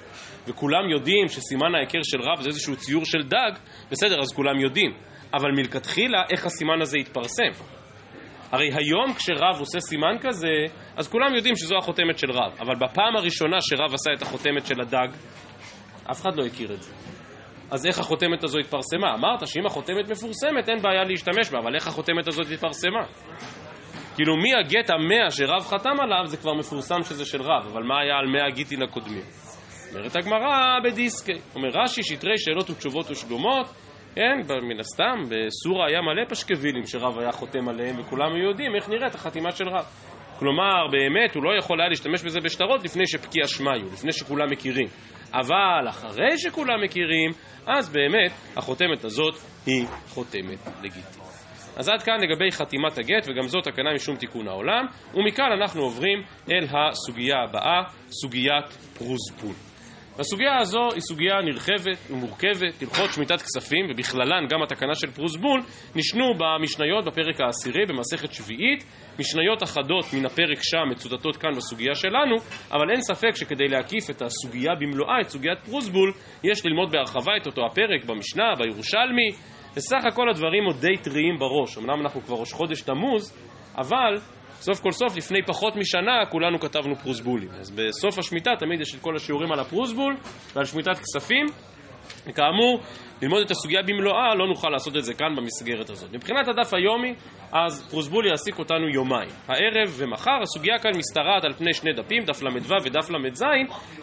וכולם 0.47 0.89
יודעים 0.89 1.27
שסימן 1.27 1.75
ההיכר 1.75 2.00
של 2.03 2.21
רב 2.21 2.41
זה 2.41 2.50
איזשהו 2.50 2.75
ציור 2.75 3.05
של 3.05 3.23
דג, 3.23 3.59
בסדר, 3.91 4.19
אז 4.19 4.33
כולם 4.35 4.59
יודעים. 4.59 4.91
אבל 5.33 5.51
מלכתחילה, 5.55 6.23
איך 6.31 6.45
הסימן 6.45 6.81
הזה 6.81 6.97
יתפרסם? 6.97 7.82
הרי 8.53 8.69
היום 8.73 9.13
כשרב 9.13 9.59
עושה 9.59 9.79
סימן 9.79 10.15
כזה, 10.21 10.47
אז 10.97 11.07
כולם 11.07 11.35
יודעים 11.35 11.55
שזו 11.55 11.75
החותמת 11.77 12.17
של 12.17 12.31
רב. 12.31 12.53
אבל 12.59 12.75
בפעם 12.75 13.15
הראשונה 13.15 13.57
שרב 13.61 13.94
עשה 13.94 14.13
את 14.17 14.21
החותמת 14.21 14.65
של 14.65 14.81
הדג, 14.81 15.07
אף 16.11 16.21
אחד 16.21 16.35
לא 16.35 16.45
הכיר 16.45 16.73
את 16.73 16.81
זה. 16.81 16.94
אז 17.71 17.85
איך 17.85 18.00
החותמת 18.00 18.44
הזו 18.44 18.59
התפרסמה? 18.59 19.13
אמרת 19.13 19.47
שאם 19.47 19.65
החותמת 19.65 20.09
מפורסמת 20.09 20.69
אין 20.69 20.81
בעיה 20.81 21.03
להשתמש 21.03 21.50
בה, 21.51 21.59
אבל 21.59 21.75
איך 21.75 21.88
החותמת 21.88 22.27
הזאת 22.27 22.45
התפרסמה? 22.53 23.03
כאילו 24.15 24.38
מי 24.38 24.50
הגט 24.55 24.89
המאה 24.89 25.31
שרב 25.31 25.61
חתם 25.61 26.00
עליו 26.01 26.25
זה 26.25 26.38
כבר 26.38 26.53
מפורסם 26.53 27.03
שזה 27.03 27.25
של 27.25 27.41
רב, 27.41 27.67
אבל 27.71 27.83
מה 27.83 28.00
היה 28.01 28.15
על 28.17 28.27
מאה 28.27 28.47
הגיטין 28.47 28.83
הקודמים? 28.83 29.23
אומרת 29.95 30.15
הגמרא 30.15 30.79
בדיסקי. 30.83 31.39
אומר 31.55 31.69
רש"י, 31.83 32.03
שטרי 32.03 32.38
שאלות 32.38 32.69
ותשובות 32.69 33.11
ושלומות, 33.11 33.67
כן, 34.15 34.56
מן 34.62 34.80
הסתם, 34.80 35.24
בסורה 35.30 35.88
היה 35.88 36.01
מלא 36.01 36.25
פשקווילים 36.30 36.86
שרב 36.86 37.19
היה 37.19 37.31
חותם 37.31 37.69
עליהם, 37.69 38.00
וכולם 38.00 38.38
יודעים 38.38 38.75
איך 38.75 38.89
נראית 38.89 39.15
החתימה 39.15 39.51
של 39.51 39.69
רב. 39.69 39.86
כלומר, 40.39 40.88
באמת, 40.92 41.36
הוא 41.36 41.44
לא 41.44 41.57
יכול 41.57 41.81
היה 41.81 41.89
להשתמש 41.89 42.24
בזה 42.24 42.39
בשטרות 42.44 42.83
לפני 42.83 43.07
שפקיע 43.07 43.48
שמיו, 43.48 43.94
לפני 43.94 44.12
שכולם 44.12 44.51
מכירים. 44.51 44.88
אבל 45.33 45.89
אחרי 45.89 46.38
שכולם 46.38 46.83
מכירים, 46.83 47.31
אז 47.68 47.89
באמת 47.89 48.31
החותמת 48.57 49.04
הזאת 49.04 49.33
היא 49.65 49.86
חותמת 50.07 50.60
לגיטימית. 50.83 51.33
אז 51.77 51.89
עד 51.89 52.04
כאן 52.04 52.18
לגבי 52.21 52.51
חתימת 52.51 52.98
הגט, 52.98 53.27
וגם 53.27 53.48
זאת 53.48 53.63
תקנה 53.63 53.94
משום 53.94 54.15
תיקון 54.15 54.48
העולם, 54.48 54.86
ומכאן 55.13 55.51
אנחנו 55.62 55.81
עוברים 55.81 56.24
אל 56.51 56.65
הסוגיה 56.71 57.36
הבאה, 57.44 57.81
סוגיית 58.10 58.65
פרוזפול. 58.98 59.72
והסוגיה 60.18 60.57
הזו 60.57 60.92
היא 60.94 61.01
סוגיה 61.01 61.36
נרחבת 61.44 61.98
ומורכבת, 62.10 62.81
הלכות 62.81 63.13
שמיטת 63.13 63.42
כספים, 63.42 63.86
ובכללן 63.89 64.48
גם 64.50 64.63
התקנה 64.63 64.95
של 64.95 65.12
פרוסבול, 65.12 65.62
נשנו 65.95 66.25
במשניות 66.38 67.06
בפרק 67.06 67.42
העשירי 67.42 67.86
במסכת 67.86 68.33
שביעית, 68.33 68.83
משניות 69.19 69.63
אחדות 69.63 70.06
מן 70.13 70.25
הפרק 70.25 70.60
שם 70.62 70.89
מצוטטות 70.92 71.38
כאן 71.38 71.50
בסוגיה 71.56 71.95
שלנו, 71.95 72.36
אבל 72.71 72.92
אין 72.92 73.01
ספק 73.01 73.36
שכדי 73.36 73.68
להקיף 73.68 74.10
את 74.10 74.21
הסוגיה 74.21 74.71
במלואה, 74.80 75.21
את 75.21 75.30
סוגיית 75.30 75.60
פרוסבול, 75.65 76.13
יש 76.44 76.65
ללמוד 76.65 76.92
בהרחבה 76.92 77.31
את 77.42 77.45
אותו 77.45 77.65
הפרק 77.65 78.06
במשנה, 78.06 78.56
בירושלמי, 78.57 79.30
וסך 79.75 80.06
הכל 80.07 80.30
הדברים 80.30 80.65
עוד 80.65 80.75
די 80.81 80.98
טריים 80.98 81.38
בראש, 81.39 81.77
אמנם 81.77 82.01
אנחנו 82.01 82.21
כבר 82.21 82.36
ראש 82.36 82.54
חודש 82.54 82.81
תמוז, 82.81 83.38
אבל 83.77 84.18
סוף 84.63 84.81
כל 84.81 84.92
סוף, 84.92 85.18
לפני 85.18 85.39
פחות 85.45 85.75
משנה, 85.75 86.25
כולנו 86.30 86.60
כתבנו 86.60 86.95
פרוסבולים. 86.95 87.50
אז 87.60 87.71
בסוף 87.71 88.18
השמיטה 88.19 88.51
תמיד 88.60 88.81
יש 88.81 88.95
את 88.95 89.00
כל 89.01 89.15
השיעורים 89.15 89.51
על 89.51 89.60
הפרוסבול 89.60 90.15
ועל 90.56 90.65
שמיטת 90.65 91.00
כספים. 91.00 91.45
וכאמור, 92.27 92.80
ללמוד 93.21 93.42
את 93.45 93.51
הסוגיה 93.51 93.81
במלואה, 93.81 94.36
לא 94.36 94.48
נוכל 94.48 94.69
לעשות 94.69 94.98
את 94.98 95.04
זה 95.04 95.13
כאן 95.13 95.36
במסגרת 95.36 95.89
הזאת. 95.89 96.13
מבחינת 96.13 96.48
הדף 96.48 96.74
היומי, 96.74 97.13
אז 97.51 97.89
פרוסבול 97.89 98.25
יעסיק 98.25 98.60
אותנו 98.60 98.89
יומיים. 98.89 99.30
הערב 99.48 99.94
ומחר, 99.98 100.42
הסוגיה 100.42 100.80
כאן 100.80 100.92
משתרעת 100.98 101.44
על 101.45 101.54
פני 101.54 101.74
שני 101.74 101.94
דפים, 101.94 102.24
דף 102.24 102.42
ל"ו 102.44 102.83
ודף 102.83 103.10
ל"ז, 103.10 103.44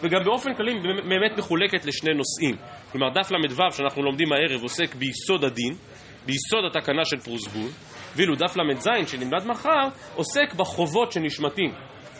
וגם 0.01 0.23
באופן 0.23 0.53
כללי 0.53 0.79
באמת 1.09 1.37
מחולקת 1.37 1.85
לשני 1.85 2.13
נושאים. 2.13 2.55
כלומר, 2.91 3.09
דף 3.09 3.31
ל"ו 3.31 3.71
שאנחנו 3.71 4.03
לומדים 4.03 4.27
הערב 4.33 4.61
עוסק 4.61 4.95
ביסוד 4.95 5.43
הדין, 5.43 5.73
ביסוד 6.25 6.65
התקנה 6.69 7.05
של 7.05 7.17
פרוסבול, 7.17 7.69
ואילו 8.15 8.35
דף 8.35 8.57
ל"ז 8.57 8.87
שנלמד 9.07 9.45
מחר 9.47 9.87
עוסק 10.15 10.53
בחובות 10.57 11.11
שנשמטים 11.11 11.71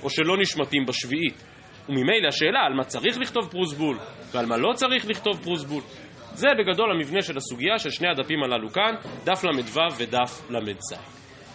או 0.03 0.09
שלא 0.09 0.37
נשמטים 0.37 0.85
בשביעית. 0.85 1.43
וממילא 1.89 2.27
השאלה 2.27 2.59
על 2.67 2.73
מה 2.73 2.83
צריך 2.83 3.17
לכתוב 3.17 3.49
פרוסבול 3.51 3.97
ועל 4.31 4.45
מה 4.45 4.57
לא 4.57 4.73
צריך 4.73 5.09
לכתוב 5.09 5.43
פרוסבול. 5.43 5.81
זה 6.33 6.47
בגדול 6.59 6.91
המבנה 6.91 7.21
של 7.21 7.37
הסוגיה 7.37 7.77
של 7.77 7.89
שני 7.89 8.07
הדפים 8.07 8.43
הללו 8.43 8.69
כאן, 8.69 8.95
דף 9.23 9.43
ל"ו 9.43 9.79
ודף 9.97 10.41
ל"ז. 10.49 10.93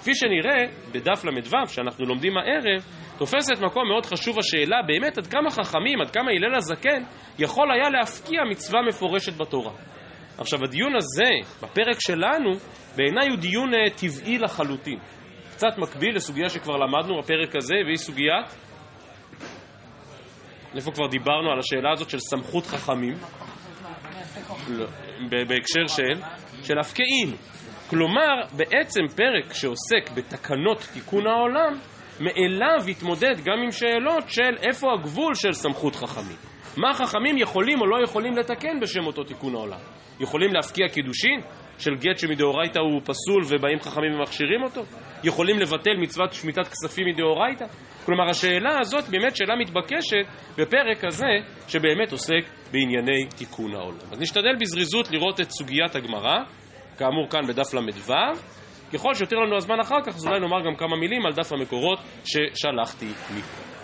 כפי 0.01 0.15
שנראה, 0.15 0.65
בדף 0.93 1.25
ל"ו 1.25 1.67
שאנחנו 1.67 2.07
לומדים 2.07 2.33
הערב, 2.37 2.85
תופסת 3.19 3.63
מקום 3.63 3.89
מאוד 3.89 4.07
חשוב 4.07 4.39
השאלה 4.39 4.77
באמת 4.87 5.19
עד 5.19 5.27
כמה 5.27 5.51
חכמים, 5.51 6.01
עד 6.01 6.11
כמה 6.11 6.31
הלל 6.31 6.55
הזקן 6.55 7.03
יכול 7.39 7.69
היה 7.73 7.91
להפקיע 7.91 8.41
מצווה 8.51 8.83
מפורשת 8.89 9.37
בתורה. 9.37 9.73
עכשיו 10.39 10.65
הדיון 10.65 10.97
הזה, 10.97 11.51
בפרק 11.63 12.01
שלנו, 12.01 12.53
בעיניי 12.97 13.29
הוא 13.29 13.39
דיון 13.39 13.71
uh, 13.75 14.01
טבעי 14.01 14.39
לחלוטין. 14.39 14.99
קצת 15.51 15.79
מקביל 15.79 16.17
לסוגיה 16.17 16.49
שכבר 16.49 16.77
למדנו 16.77 17.19
בפרק 17.19 17.57
הזה, 17.57 17.75
והיא 17.87 17.97
סוגיית... 17.97 18.47
איפה 20.77 20.91
כבר 20.93 21.07
דיברנו 21.07 21.51
על 21.51 21.59
השאלה 21.59 21.93
הזאת 21.93 22.11
של 22.11 22.19
סמכות 22.19 22.67
חכמים? 22.67 23.15
לא, 24.69 24.87
בהקשר 25.49 25.87
של, 25.87 26.21
של 26.63 26.79
הפקעים. 26.79 27.37
כלומר, 27.91 28.35
בעצם 28.57 29.01
פרק 29.17 29.53
שעוסק 29.53 30.11
בתקנות 30.15 30.89
תיקון 30.93 31.27
העולם, 31.27 31.79
מאליו 32.21 32.89
יתמודד 32.89 33.35
גם 33.45 33.59
עם 33.65 33.71
שאלות 33.71 34.25
של 34.29 34.69
איפה 34.69 34.87
הגבול 34.99 35.35
של 35.35 35.53
סמכות 35.53 35.97
חכמים. 35.97 36.37
מה 36.77 36.95
חכמים 36.95 37.39
יכולים 37.39 37.81
או 37.81 37.87
לא 37.87 38.05
יכולים 38.05 38.37
לתקן 38.37 38.81
בשם 38.81 39.07
אותו 39.07 39.25
תיקון 39.25 39.55
העולם? 39.55 39.79
יכולים 40.21 40.55
להפקיע 40.55 40.89
קידושין 40.89 41.41
של 41.79 41.91
גט 41.95 42.19
שמדאורייתא 42.19 42.79
הוא 42.79 43.01
פסול 43.05 43.43
ובאים 43.49 43.79
חכמים 43.81 44.15
ומכשירים 44.15 44.63
אותו? 44.63 44.83
יכולים 45.25 45.59
לבטל 45.59 45.97
מצוות 46.01 46.33
שמיטת 46.33 46.69
כספים 46.69 47.07
מדאורייתא? 47.07 47.65
כלומר 48.05 48.31
השאלה 48.31 48.79
הזאת 48.81 49.09
באמת 49.09 49.37
שאלה 49.37 49.57
מתבקשת 49.57 50.27
בפרק 50.59 51.05
הזה 51.05 51.53
שבאמת 51.69 52.13
עוסק 52.13 52.43
בענייני 52.73 53.27
תיקון 53.37 53.75
העולם. 53.75 54.07
אז 54.13 54.21
נשתדל 54.21 54.57
בזריזות 54.61 55.11
לראות 55.11 55.41
את 55.41 55.51
סוגיית 55.51 55.97
הגמרא, 55.97 56.37
כאמור 56.99 57.29
כאן 57.31 57.47
בדף 57.47 57.75
ל"ו. 57.75 58.13
ככל 58.93 59.15
שיותר 59.15 59.37
לנו 59.37 59.57
הזמן 59.57 59.81
אחר 59.81 60.01
כך, 60.07 60.15
אז 60.15 60.27
אולי 60.27 60.41
נאמר 60.41 60.61
גם 60.67 60.77
כמה 60.77 60.97
מילים 60.97 61.27
על 61.27 61.33
דף 61.33 61.53
המקורות 61.53 61.99
ששלחתי 62.25 63.07
מפה. 63.07 63.76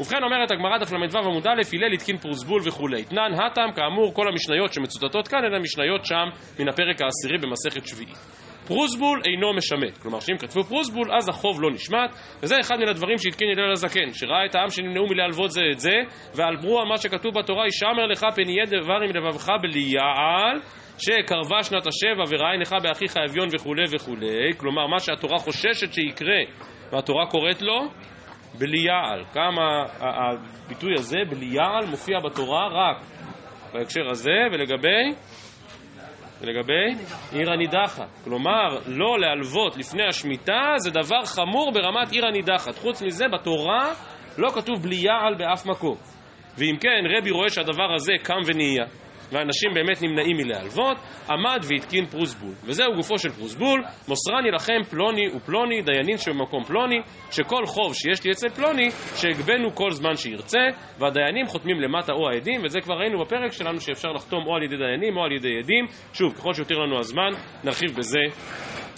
ובכן 0.00 0.22
אומרת 0.22 0.50
הגמרא 0.50 0.78
דף 0.78 0.92
ל"ו 0.92 1.18
עמוד 1.18 1.46
א', 1.46 1.60
הלל 1.72 1.92
התקין 1.92 2.16
פרוסבול 2.16 2.60
וכולי. 2.64 3.04
תנן 3.04 3.34
הטם, 3.34 3.68
כאמור, 3.76 4.14
כל 4.14 4.28
המשניות 4.28 4.72
שמצוטטות 4.72 5.28
כאן 5.28 5.44
הן 5.44 5.54
המשניות 5.54 6.04
שם 6.04 6.26
מן 6.58 6.68
הפרק 6.68 7.02
העשירי 7.02 7.38
במסכת 7.38 7.86
שביעית. 7.86 8.44
פרוסבול 8.66 9.22
אינו 9.24 9.52
משמט, 9.52 9.98
כלומר 9.98 10.20
שאם 10.20 10.36
כתבו 10.38 10.62
פרוסבול 10.62 11.14
אז 11.16 11.28
החוב 11.28 11.62
לא 11.62 11.70
נשמט 11.70 12.10
וזה 12.42 12.60
אחד 12.60 12.76
מן 12.76 12.88
הדברים 12.88 13.18
שהתקין 13.18 13.48
הלל 13.48 13.72
הזקן 13.72 14.12
שראה 14.12 14.46
את 14.46 14.54
העם 14.54 14.68
שנמנעו 14.70 15.06
מלהלוות 15.06 15.50
זה 15.50 15.60
את 15.72 15.80
זה 15.80 15.96
ועל 16.34 16.56
ברוע 16.56 16.84
מה 16.84 16.96
שכתוב 16.96 17.38
בתורה 17.38 17.66
ישמר 17.66 18.06
לך 18.06 18.26
פן 18.36 18.48
יהיה 18.48 18.64
דבר 18.66 18.98
עם 19.04 19.16
לבבך 19.16 19.48
בליעל 19.62 20.60
שקרבה 20.98 21.62
שנת 21.62 21.86
השבע 21.86 22.22
וראה 22.28 22.52
עינך 22.52 22.74
באחיך 22.82 23.16
אביון 23.16 23.48
וכולי 23.52 23.84
וכולי 23.92 24.52
כלומר 24.56 24.86
מה 24.86 24.98
שהתורה 24.98 25.38
חוששת 25.38 25.92
שיקרה 25.92 26.40
והתורה 26.92 27.26
קוראת 27.26 27.62
לו 27.62 27.88
בליעל. 28.58 29.24
כמה 29.32 29.84
הביטוי 30.00 30.92
הזה, 30.98 31.18
בליעל, 31.30 31.86
מופיע 31.90 32.20
בתורה 32.20 32.68
רק 32.68 33.02
בהקשר 33.72 34.10
הזה, 34.10 34.30
ולגבי? 34.52 35.14
ולגבי 36.40 37.04
עיר 37.32 37.52
הנידחת. 37.52 38.08
כלומר, 38.24 38.68
לא 38.86 39.20
להלוות 39.20 39.76
לפני 39.76 40.02
השמיטה 40.08 40.74
זה 40.76 40.90
דבר 40.90 41.24
חמור 41.24 41.72
ברמת 41.72 42.12
עיר 42.12 42.26
הנידחת. 42.26 42.78
חוץ 42.78 43.02
מזה, 43.02 43.24
בתורה 43.28 43.92
לא 44.38 44.50
כתוב 44.50 44.82
בלי 44.82 44.96
יעל 44.96 45.34
באף 45.38 45.66
מקום. 45.66 45.96
ואם 46.58 46.76
כן, 46.80 47.16
רבי 47.18 47.30
רואה 47.30 47.48
שהדבר 47.48 47.94
הזה 47.94 48.12
קם 48.22 48.40
ונהיה, 48.46 48.84
ואנשים 49.32 49.74
באמת 49.74 50.02
נמנעים 50.02 50.36
מלהלוות, 50.36 50.96
עמד 51.30 51.60
והתקין 51.62 52.06
פרוסבול. 52.06 52.54
וזהו 52.64 52.94
גופו 52.94 53.18
של 53.18 53.28
פרוסבול, 53.30 53.84
מוסרני 54.08 54.50
לכם 54.50 54.82
פלוני 54.90 55.28
ופלוני, 55.36 55.82
דיינים 55.82 56.18
שבמקום 56.18 56.64
פלוני, 56.64 56.96
שכל 57.30 57.66
חוב 57.66 57.94
שיש 57.94 58.24
לי 58.24 58.30
אצל 58.30 58.48
פלוני, 58.48 58.90
שהגבנו 59.16 59.74
כל 59.74 59.90
זמן 59.90 60.14
שירצה, 60.16 60.66
והדיינים 60.98 61.46
חותמים 61.46 61.80
למטה 61.80 62.12
או 62.12 62.28
העדים, 62.28 62.64
וזה 62.64 62.80
כבר 62.80 62.94
ראינו 62.94 63.24
בפרק 63.24 63.52
שלנו 63.52 63.80
שאפשר 63.80 64.08
לחתום 64.08 64.46
או 64.46 64.56
על 64.56 64.62
ידי 64.62 64.76
דיינים 64.76 65.16
או 65.16 65.24
על 65.24 65.32
ידי 65.32 65.58
עדים. 65.58 65.86
שוב, 66.12 66.34
ככל 66.34 66.54
שיותיר 66.54 66.78
לנו 66.78 66.98
הזמן, 66.98 67.30
נרחיב 67.64 67.90
בזה 67.96 68.20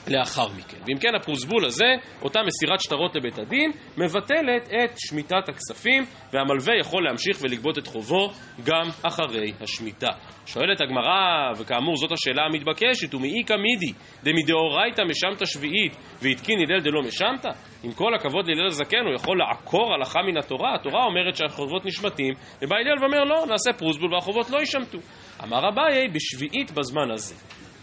לאחר 0.08 0.48
מכן. 0.58 0.76
ואם 0.86 0.98
כן, 1.00 1.14
הפרוסבול 1.14 1.64
הזה, 1.64 1.86
אותה 2.22 2.40
מסירת 2.46 2.80
שטרות 2.80 3.16
לבית 3.16 3.38
הדין, 3.38 3.70
מבטלת 3.98 4.68
את 4.68 4.94
שמיטת 4.96 5.48
הכספים, 5.48 6.04
והמלווה 6.32 6.74
יכול 6.80 7.04
להמשיך 7.04 7.38
ולגבות 7.42 7.78
את 7.78 7.86
חובו 7.86 8.30
גם 8.64 8.88
אחרי 9.02 9.52
השמיטה. 9.60 10.10
שואלת 10.46 10.80
הגמרא, 10.80 11.52
וכאמור 11.58 11.96
זאת 11.96 12.12
השאלה 12.12 12.42
המתבקשת, 12.42 13.14
ומאיכא 13.14 13.54
מידי, 13.54 13.92
דמדאורייתא 14.22 15.02
משמת 15.02 15.46
שביעית, 15.46 15.96
והתקין 16.22 16.58
הלל 16.58 16.80
דלא 16.80 17.02
משמת? 17.02 17.46
עם 17.82 17.92
כל 17.92 18.14
הכבוד 18.14 18.48
להלל 18.48 18.66
הזקן, 18.66 19.04
הוא 19.06 19.14
יכול 19.14 19.38
לעקור 19.38 19.94
הלכה 19.94 20.22
מן 20.22 20.36
התורה? 20.36 20.74
התורה 20.74 21.04
אומרת 21.04 21.36
שהחובות 21.36 21.84
נשמטים, 21.84 22.34
ובא 22.62 22.76
הלל 22.76 23.02
ואומר 23.02 23.24
לא, 23.24 23.46
נעשה 23.46 23.72
פרוסבול 23.78 24.14
והחובות 24.14 24.50
לא 24.50 24.58
יישמטו. 24.58 24.98
אמר 25.44 25.68
אביי, 25.68 26.08
בשביעית 26.08 26.70
בזמן 26.70 27.10
הזה. 27.10 27.34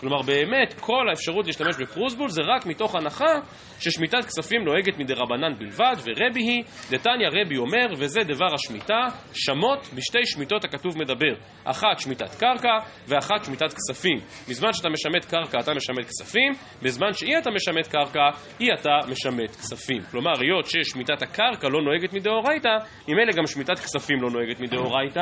כלומר 0.04 0.22
באמת 0.22 0.74
כל 0.80 1.10
האפשרות 1.10 1.46
להשתמש 1.48 1.76
בפרוסבול 1.82 2.30
זה 2.30 2.42
רק 2.56 2.66
מתוך 2.66 2.96
הנחה 2.96 3.34
ששמיטת 3.80 4.26
כספים 4.26 4.64
נוהגת 4.64 4.98
מדי 4.98 5.14
רבנן 5.14 5.60
בלבד 5.60 5.96
ורבי 6.04 6.42
היא, 6.42 6.64
דתניא 6.92 7.28
רבי 7.28 7.58
אומר 7.58 7.88
וזה 7.98 8.20
דבר 8.24 8.54
השמיטה, 8.54 9.00
שמות 9.34 9.80
בשתי 9.96 10.26
שמיטות 10.26 10.66
הכתוב 10.66 10.98
מדבר. 10.98 11.34
אחת 11.64 12.00
שמיטת 12.00 12.36
קרקע 12.40 12.78
ואחת 13.08 13.44
שמיטת 13.44 13.74
כספים. 13.74 14.18
בזמן 14.50 14.74
שאתה 14.74 14.90
משמט 14.90 15.26
קרקע 15.26 15.60
אתה 15.60 15.74
משמט 15.74 16.06
כספים. 16.06 16.52
בזמן 16.82 17.14
שאי 17.14 17.38
אתה 17.38 17.50
משמט 17.52 17.88
קרקע 17.88 18.30
אי 18.60 18.74
אתה 18.74 19.12
משמט 19.12 19.50
כספים. 19.50 20.02
כלומר 20.12 20.32
היות 20.42 20.66
ששמיטת 20.66 21.22
הקרקע 21.22 21.68
לא 21.70 21.82
נוהגת 21.82 22.14
מדאורייתא 22.14 22.78
ממילא 23.08 23.32
גם 23.38 23.48
שמיטת 23.48 23.80
כספים 23.80 24.18
לא 24.22 24.30
נוהגת 24.30 24.60
מדאורייתא. 24.60 25.22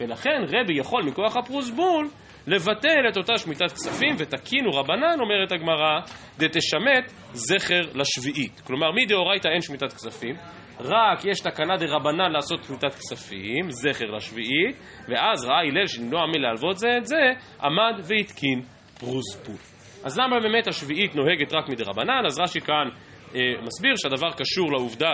ולכן 0.00 0.42
רבי 0.48 0.78
יכול 0.78 1.02
מכוח 1.02 1.36
הפרוסבול 1.36 2.08
לבטל 2.46 3.08
את 3.08 3.16
אותה 3.16 3.38
שמיטת 3.38 3.72
כספים, 3.72 4.14
ותקינו 4.18 4.70
רבנן, 4.70 5.20
אומרת 5.20 5.52
הגמרא, 5.52 6.00
דתשמט 6.38 7.12
זכר 7.32 7.80
לשביעית. 7.94 8.60
כלומר, 8.60 8.92
מדאורייתא 8.92 9.48
אין 9.48 9.60
שמיטת 9.60 9.92
כספים, 9.92 10.36
רק 10.80 11.24
יש 11.24 11.40
תקנה 11.40 11.76
דרבנן 11.76 12.32
לעשות 12.32 12.64
שמיטת 12.64 12.94
כספים, 12.94 13.70
זכר 13.70 14.10
לשביעית, 14.10 14.76
ואז 15.08 15.44
ראה 15.44 15.60
הלל 15.60 15.86
שנמנוע 15.86 16.26
מלהלוות 16.26 16.78
זה 16.78 16.88
את 16.98 17.06
זה, 17.06 17.32
עמד 17.62 18.00
והתקין 18.04 18.62
פרוספול. 18.98 19.56
אז 20.04 20.18
למה 20.18 20.40
באמת 20.40 20.68
השביעית 20.68 21.14
נוהגת 21.14 21.52
רק 21.52 21.68
מדרבנן? 21.68 22.26
אז 22.26 22.40
רש"י 22.40 22.60
כאן 22.60 22.88
אה, 23.34 23.40
מסביר 23.62 23.92
שהדבר 23.96 24.32
קשור 24.32 24.72
לעובדה 24.72 25.12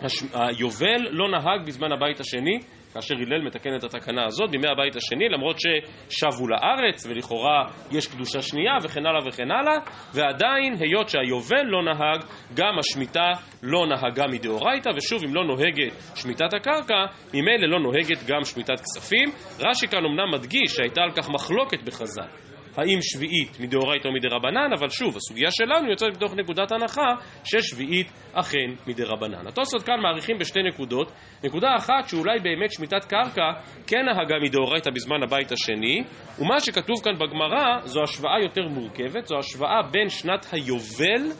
שהיובל 0.00 1.08
לא 1.10 1.30
נהג 1.30 1.66
בזמן 1.66 1.92
הבית 1.92 2.20
השני, 2.20 2.58
כאשר 2.94 3.14
הלל 3.14 3.42
מתקן 3.46 3.76
את 3.76 3.84
התקנה 3.84 4.24
הזאת 4.26 4.50
בימי 4.50 4.68
הבית 4.68 4.96
השני, 4.96 5.28
למרות 5.28 5.56
ששבו 5.60 6.48
לארץ 6.48 7.06
ולכאורה 7.06 7.64
יש 7.90 8.06
קדושה 8.06 8.42
שנייה 8.42 8.72
וכן 8.82 9.06
הלאה 9.06 9.28
וכן 9.28 9.50
הלאה, 9.50 9.76
ועדיין 10.14 10.74
היות 10.80 11.08
שהיובל 11.08 11.64
לא 11.64 11.82
נהג, 11.84 12.20
גם 12.54 12.78
השמיטה 12.78 13.28
לא 13.62 13.86
נהגה 13.86 14.24
מדאורייתא, 14.26 14.90
ושוב 14.96 15.24
אם 15.24 15.34
לא 15.34 15.44
נוהגת 15.44 15.92
שמיטת 16.16 16.54
הקרקע, 16.54 17.04
ממילא 17.34 17.68
לא 17.68 17.80
נוהגת 17.80 18.26
גם 18.26 18.44
שמיטת 18.44 18.80
כספים. 18.80 19.28
רש"י 19.60 19.88
כאן 19.88 20.04
אמנם 20.04 20.30
מדגיש 20.34 20.72
שהייתה 20.76 21.02
על 21.02 21.10
כך 21.10 21.30
מחלוקת 21.30 21.82
בחז"ל. 21.82 22.49
האם 22.76 22.98
שביעית 23.02 23.60
מדאורייתא 23.60 24.08
או 24.08 24.12
מדרבנן, 24.12 24.72
אבל 24.78 24.88
שוב, 24.88 25.16
הסוגיה 25.16 25.48
שלנו 25.50 25.90
יוצאת 25.90 26.08
מתוך 26.16 26.34
נקודת 26.34 26.72
הנחה 26.72 27.14
ששביעית 27.44 28.12
אכן 28.32 28.70
מדרבנן. 28.86 29.46
התוספות 29.46 29.82
כאן 29.82 30.00
מעריכים 30.02 30.38
בשתי 30.38 30.60
נקודות. 30.62 31.12
נקודה 31.44 31.68
אחת 31.78 32.08
שאולי 32.08 32.38
באמת 32.42 32.72
שמיטת 32.72 33.04
קרקע 33.04 33.52
כן 33.86 34.04
נהגה 34.06 34.34
מדאורייתא 34.42 34.90
בזמן 34.90 35.22
הבית 35.22 35.52
השני, 35.52 36.02
ומה 36.38 36.60
שכתוב 36.60 36.96
כאן 37.04 37.14
בגמרא 37.14 37.80
זו 37.84 38.02
השוואה 38.02 38.40
יותר 38.42 38.68
מורכבת, 38.68 39.26
זו 39.26 39.38
השוואה 39.38 39.82
בין 39.90 40.08
שנת 40.08 40.46
היובל 40.52 41.32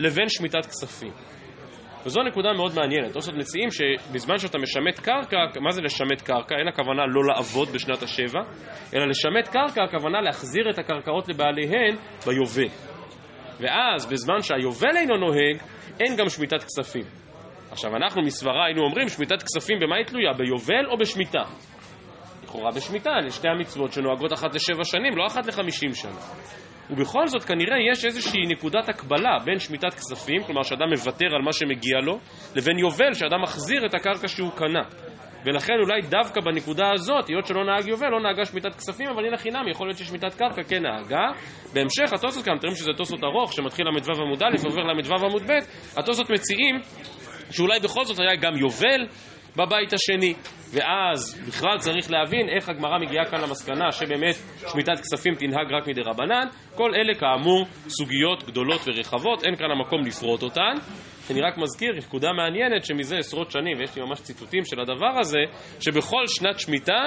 לבין 0.00 0.28
שמיטת 0.28 0.66
כספים. 0.66 1.27
וזו 2.08 2.22
נקודה 2.22 2.52
מאוד 2.52 2.72
מעניינת. 2.74 3.12
תוספות 3.12 3.34
מציעים 3.34 3.68
שבזמן 3.70 4.38
שאתה 4.38 4.58
משמט 4.58 4.98
קרקע, 4.98 5.36
מה 5.60 5.70
זה 5.70 5.82
לשמט 5.82 6.22
קרקע? 6.22 6.54
אין 6.58 6.68
הכוונה 6.68 7.02
לא 7.06 7.24
לעבוד 7.28 7.68
בשנת 7.68 8.02
השבע, 8.02 8.40
אלא 8.94 9.06
לשמט 9.06 9.48
קרקע 9.48 9.84
הכוונה 9.84 10.20
להחזיר 10.20 10.70
את 10.70 10.78
הקרקעות 10.78 11.28
לבעליהן 11.28 11.94
ביובל. 12.26 12.68
ואז 13.60 14.06
בזמן 14.06 14.42
שהיובל 14.42 14.96
אינו 14.96 15.16
נוהג, 15.16 15.56
אין 16.00 16.16
גם 16.16 16.28
שמיטת 16.28 16.62
כספים. 16.64 17.04
עכשיו 17.70 17.96
אנחנו 17.96 18.22
מסברה 18.22 18.66
היינו 18.66 18.82
אומרים 18.82 19.08
שמיטת 19.08 19.42
כספים 19.42 19.78
במה 19.80 19.96
היא 19.96 20.04
תלויה? 20.04 20.32
ביובל 20.32 20.86
או 20.90 20.98
בשמיטה? 20.98 21.42
לכאורה 22.44 22.70
בשמיטה, 22.70 23.10
אלה 23.10 23.30
שתי 23.30 23.48
המצוות 23.48 23.92
שנוהגות 23.92 24.32
אחת 24.32 24.54
לשבע 24.54 24.84
שנים, 24.84 25.16
לא 25.16 25.26
אחת 25.26 25.46
לחמישים 25.46 25.94
שנה. 25.94 26.20
ובכל 26.90 27.26
זאת 27.26 27.44
כנראה 27.44 27.76
יש 27.92 28.04
איזושהי 28.04 28.46
נקודת 28.46 28.88
הקבלה 28.88 29.36
בין 29.44 29.58
שמיטת 29.58 29.94
כספים, 29.94 30.42
כלומר 30.42 30.62
שאדם 30.62 30.88
מוותר 30.90 31.26
על 31.34 31.42
מה 31.42 31.52
שמגיע 31.52 31.98
לו, 32.02 32.18
לבין 32.56 32.78
יובל, 32.78 33.14
שאדם 33.14 33.42
מחזיר 33.42 33.86
את 33.86 33.94
הקרקע 33.94 34.28
שהוא 34.28 34.50
קנה. 34.50 34.82
ולכן 35.44 35.72
אולי 35.82 36.00
דווקא 36.02 36.40
בנקודה 36.40 36.90
הזאת, 36.94 37.28
היות 37.28 37.46
שלא 37.46 37.64
נהג 37.64 37.88
יובל, 37.88 38.08
לא 38.08 38.20
נהגה 38.20 38.44
שמיטת 38.44 38.74
כספים, 38.74 39.08
אבל 39.08 39.26
הנה 39.26 39.36
חינם, 39.36 39.68
יכול 39.70 39.86
להיות 39.86 39.98
ששמיטת 39.98 40.34
קרקע 40.34 40.62
כן 40.62 40.82
נהגה. 40.82 41.26
בהמשך 41.74 42.12
התוספות 42.12 42.44
כאן, 42.44 42.56
אתם 42.56 42.70
שזה 42.70 42.90
תוספות 42.96 43.24
ארוך, 43.24 43.52
שמתחיל 43.52 43.86
ל"ו 43.86 44.22
עמוד 44.22 44.42
א' 44.42 44.56
ועובר 44.62 44.82
ל"ו 44.82 45.26
עמוד 45.26 45.42
ב', 45.42 45.52
התוספות 45.98 46.30
מציעים 46.30 46.80
שאולי 47.50 47.80
בכל 47.80 48.04
זאת 48.04 48.18
היה 48.18 48.36
גם 48.40 48.56
יובל, 48.56 49.06
בבית 49.56 49.92
השני. 49.92 50.34
ואז 50.70 51.40
בכלל 51.48 51.78
צריך 51.78 52.10
להבין 52.10 52.48
איך 52.48 52.68
הגמרא 52.68 52.98
מגיעה 52.98 53.24
כאן 53.24 53.40
למסקנה 53.40 53.92
שבאמת 53.92 54.34
שמיטת 54.72 55.00
כספים 55.00 55.34
תנהג 55.34 55.72
רק 55.72 55.88
מדי 55.88 56.00
רבנן. 56.00 56.46
כל 56.74 56.90
אלה 56.94 57.14
כאמור 57.14 57.66
סוגיות 57.88 58.44
גדולות 58.44 58.80
ורחבות, 58.86 59.44
אין 59.44 59.56
כאן 59.56 59.70
המקום 59.70 60.00
לפרוט 60.06 60.42
אותן. 60.42 60.74
אני 61.30 61.40
רק 61.40 61.58
מזכיר 61.58 61.92
נקודה 61.96 62.32
מעניינת 62.32 62.84
שמזה 62.84 63.16
עשרות 63.16 63.50
שנים, 63.50 63.78
ויש 63.78 63.96
לי 63.96 64.02
ממש 64.02 64.20
ציטוטים 64.20 64.64
של 64.64 64.80
הדבר 64.80 65.18
הזה, 65.20 65.40
שבכל 65.80 66.26
שנת 66.26 66.58
שמיטה 66.58 67.02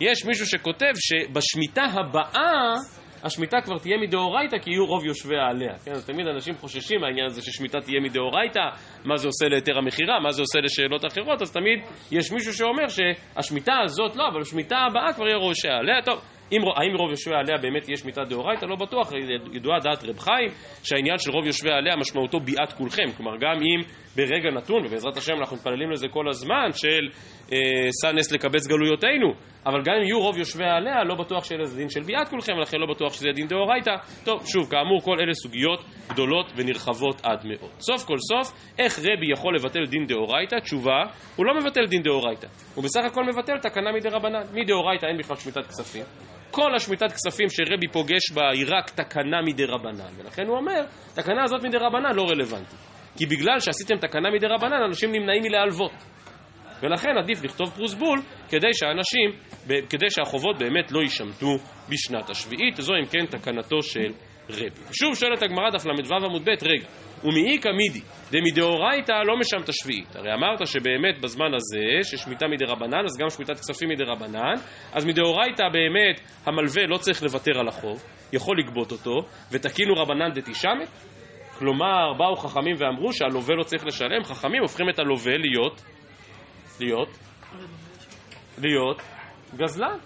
יש 0.00 0.24
מישהו 0.24 0.46
שכותב 0.46 0.92
שבשמיטה 0.94 1.82
הבאה 1.82 2.74
השמיטה 3.22 3.60
כבר 3.60 3.78
תהיה 3.78 3.98
מדאורייתא 3.98 4.58
כי 4.58 4.70
יהיו 4.70 4.86
רוב 4.86 5.04
יושביה 5.04 5.46
עליה. 5.50 5.78
כן, 5.84 5.90
אז 5.90 6.06
תמיד 6.06 6.26
אנשים 6.26 6.54
חוששים 6.54 7.00
מהעניין 7.00 7.26
הזה 7.26 7.42
ששמיטה 7.42 7.80
תהיה 7.80 8.00
מדאורייתא, 8.00 8.60
מה 9.04 9.16
זה 9.16 9.28
עושה 9.28 9.48
להיתר 9.48 9.78
המכירה, 9.78 10.20
מה 10.20 10.30
זה 10.30 10.42
עושה 10.42 10.58
לשאלות 10.60 11.06
אחרות, 11.06 11.42
אז 11.42 11.52
תמיד 11.52 11.78
יש 12.12 12.32
מישהו 12.32 12.54
שאומר 12.54 12.88
שהשמיטה 12.88 13.72
הזאת 13.84 14.16
לא, 14.16 14.28
אבל 14.28 14.40
השמיטה 14.40 14.76
הבאה 14.90 15.12
כבר 15.12 15.26
יהיה 15.26 15.48
יושביה 15.48 15.76
עליה. 15.76 16.02
טוב, 16.02 16.20
אם, 16.52 16.60
האם 16.76 16.96
רוב 16.96 17.10
יושבי 17.10 17.34
עליה 17.34 17.56
באמת 17.62 17.82
תהיה 17.82 17.96
שמיטה 17.96 18.24
דאורייתא? 18.24 18.66
לא 18.66 18.76
בטוח, 18.76 19.12
ידועה 19.52 19.78
דעת 19.78 20.04
רב 20.04 20.18
חיים 20.18 20.48
שהעניין 20.82 21.18
של 21.18 21.30
רוב 21.30 21.46
יושבי 21.46 21.70
עליה 21.70 21.96
משמעותו 21.96 22.40
ביאת 22.40 22.72
כולכם, 22.72 23.12
כלומר 23.16 23.36
גם 23.40 23.56
אם 23.62 23.80
ברגע 24.16 24.50
נתון, 24.50 24.86
ובעזרת 24.86 25.16
השם 25.16 25.32
אנחנו 25.38 25.56
מתפללים 25.56 25.90
לזה 25.90 26.08
כל 26.08 26.28
הזמן, 26.28 26.72
של 26.72 27.08
אה, 27.52 28.14
לקבץ 28.32 28.66
גלויותינו, 28.66 29.32
אבל 29.68 29.82
גם 29.84 29.92
אם 29.98 30.02
יהיו 30.02 30.20
רוב 30.20 30.38
יושבי 30.38 30.64
עליה, 30.64 31.04
לא 31.04 31.14
בטוח 31.14 31.44
שיהיה 31.44 31.60
לזה 31.62 31.76
דין 31.76 31.88
של 31.88 32.02
ביאת 32.02 32.28
כולכם, 32.28 32.52
ולכן 32.58 32.76
לא 32.78 32.94
בטוח 32.94 33.12
שזה 33.12 33.28
דין 33.34 33.46
דאורייתא. 33.46 33.90
טוב, 34.24 34.46
שוב, 34.46 34.70
כאמור, 34.70 35.00
כל 35.02 35.16
אלה 35.20 35.34
סוגיות 35.34 35.84
גדולות 36.08 36.52
ונרחבות 36.56 37.20
עד 37.22 37.46
מאוד. 37.46 37.70
סוף 37.80 38.04
כל 38.04 38.16
סוף, 38.18 38.72
איך 38.78 38.98
רבי 38.98 39.32
יכול 39.32 39.54
לבטל 39.56 39.84
דין 39.84 40.06
דאורייתא? 40.06 40.56
תשובה, 40.56 41.02
הוא 41.36 41.46
לא 41.46 41.54
מבטל 41.60 41.86
דין 41.86 42.02
דאורייתא, 42.02 42.46
הוא 42.74 42.84
בסך 42.84 43.00
הכל 43.04 43.24
מבטל 43.24 43.58
תקנה 43.58 43.92
מדרבנן. 43.92 44.42
מדאורייתא 44.52 45.06
אין 45.06 45.18
בכלל 45.18 45.36
שמיטת 45.36 45.66
כספים. 45.66 46.04
כל 46.50 46.74
השמיטת 46.74 47.12
כספים 47.12 47.46
שרבי 47.48 47.88
פוגש 47.92 48.30
בה 48.34 48.50
היא 48.52 48.64
רק 48.68 48.90
תקנה 48.90 49.42
מדי 49.46 49.64
רבנן, 49.64 50.10
ולכן 50.18 50.46
הוא 50.46 50.56
אומר, 50.56 50.82
תקנה 51.14 51.42
הזאת 51.44 51.64
מדי 51.64 51.76
רבנן 51.76 52.14
לא 52.14 52.22
רלוונטית. 52.22 52.78
כי 53.18 53.26
בגלל 53.26 53.60
שעשיתם 53.60 53.96
תקנה 53.96 54.30
מדי 54.30 54.46
רבנן, 54.46 54.82
אנשים 54.86 55.12
נמנעים 55.12 55.42
מלהלוות. 55.42 55.92
ולכן 56.82 57.18
עדיף 57.22 57.44
לכתוב 57.44 57.70
פרוסבול 57.70 58.18
כדי 58.48 58.72
שהאנשים, 58.72 59.30
כדי 59.90 60.10
שהחובות 60.10 60.58
באמת 60.58 60.92
לא 60.92 61.00
יישמטו 61.00 61.56
בשנת 61.88 62.30
השביעית. 62.30 62.76
זו 62.76 62.92
אם 62.94 63.06
כן 63.06 63.26
תקנתו 63.26 63.82
של 63.82 64.12
רבי. 64.50 64.80
שוב 64.92 65.14
שואלת 65.14 65.42
הגמרא 65.42 65.70
דף 65.70 65.86
ל"ו 65.86 66.26
עמוד 66.26 66.42
ב', 66.44 66.48
רגע, 66.48 66.86
ומאיכא 67.24 67.68
מידי, 67.68 68.00
דמדאורייתא 68.30 69.12
לא 69.12 69.36
משמת 69.38 69.68
השביעית. 69.68 70.16
הרי 70.16 70.34
אמרת 70.34 70.66
שבאמת 70.66 71.20
בזמן 71.20 71.54
הזה, 71.54 72.10
ששמיטה 72.10 72.46
מדי 72.48 72.64
רבנן, 72.64 73.04
אז 73.04 73.18
גם 73.20 73.30
שמיטת 73.30 73.54
כספים 73.54 73.88
מדי 73.88 74.04
רבנן, 74.04 74.54
אז 74.92 75.06
מדאורייתא 75.06 75.64
באמת 75.72 76.20
המלווה 76.46 76.82
לא 76.86 76.96
צריך 76.96 77.22
לוותר 77.22 77.58
על 77.60 77.68
החוב, 77.68 78.04
יכול 78.32 78.58
לגבות 78.58 78.92
אותו, 78.92 79.16
ותקינו 79.52 79.94
רבנן 79.94 80.30
דתשמת? 80.34 80.88
כלומר, 81.58 82.12
באו 82.18 82.36
חכמים 82.36 82.76
ואמרו 82.78 83.12
שהלווה 83.12 83.54
לא 83.54 83.62
צריך 83.62 83.86
לשלם, 83.86 84.24
חכמים 84.24 84.62
הופכים 84.62 84.88
את 84.88 84.98
הלווה 84.98 85.32
להיות, 85.38 85.82
להיות, 86.80 87.08
להיות 88.58 89.02
גזלן. 89.56 89.98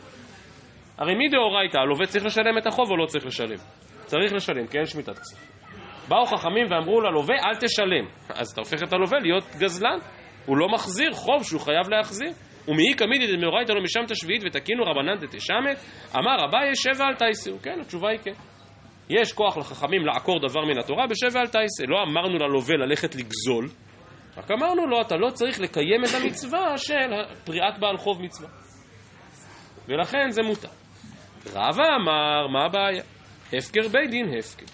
הרי 0.99 1.15
מי 1.15 1.29
דאורייתא, 1.29 1.79
הלווה 1.79 2.07
צריך 2.07 2.25
לשלם 2.25 2.59
את 2.59 2.67
החוב 2.67 2.91
או 2.91 2.97
לא 2.97 3.07
צריך 3.07 3.27
לשלם? 3.27 3.59
צריך 4.05 4.33
לשלם, 4.33 4.67
כי 4.67 4.79
אין 4.79 4.87
שמיטת 4.87 5.19
כסף. 5.19 5.53
באו 6.09 6.27
חכמים 6.27 6.67
ואמרו 6.71 7.01
ללווה, 7.01 7.35
אל 7.35 7.55
תשלם. 7.61 8.07
אז 8.29 8.51
אתה 8.53 8.61
הופך 8.61 8.83
את 8.83 8.93
הלווה 8.93 9.19
להיות 9.19 9.45
גזלן. 9.59 9.99
הוא 10.47 10.57
לא 10.57 10.67
מחזיר 10.69 11.13
חוב 11.13 11.45
שהוא 11.45 11.61
חייב 11.61 11.89
להחזיר. 11.89 12.33
ומאי 12.69 12.95
קמידי 12.95 13.37
דמאורייתא 13.37 13.73
לא 13.73 13.83
משם 13.83 14.01
תשביעית 14.09 14.43
ותקינו 14.47 14.85
רבנן 14.85 15.15
דתשמת, 15.15 15.77
אמר 16.19 16.45
אביי 16.49 16.75
שב 16.75 17.01
ואל 17.01 17.15
תייסו. 17.15 17.59
כן, 17.63 17.81
התשובה 17.81 18.11
היא 18.11 18.19
כן. 18.19 18.33
יש 19.11 19.33
כוח 19.33 19.57
לחכמים 19.57 20.07
לעקור 20.07 20.39
דבר 20.49 20.61
מן 20.65 20.79
התורה 20.79 21.07
בשב 21.07 21.37
ואל 21.37 21.47
תייסה. 21.47 21.85
לא 21.89 22.03
אמרנו 22.03 22.39
ללווה 22.39 22.77
ללכת 22.77 23.15
לגזול, 23.15 23.69
רק 24.37 24.51
אמרנו 24.51 24.87
לו, 24.87 25.01
אתה 25.01 25.17
לא 25.17 25.31
צריך 25.31 25.61
לקיים 25.61 26.05
את 26.05 26.23
המצווה 26.23 26.79
של 26.79 27.13
פריעת 27.45 27.79
בעל 27.79 27.97
חוב 27.97 28.23
מצווה. 28.23 28.49
ולכן 29.89 30.31
זה 30.31 30.43
מותר. 30.43 30.69
רבא 31.47 31.85
אמר, 32.03 32.47
מה 32.53 32.65
הבעיה? 32.65 33.03
הפקר 33.53 33.89
בית 33.89 34.11
דין 34.11 34.27
הפקר. 34.39 34.67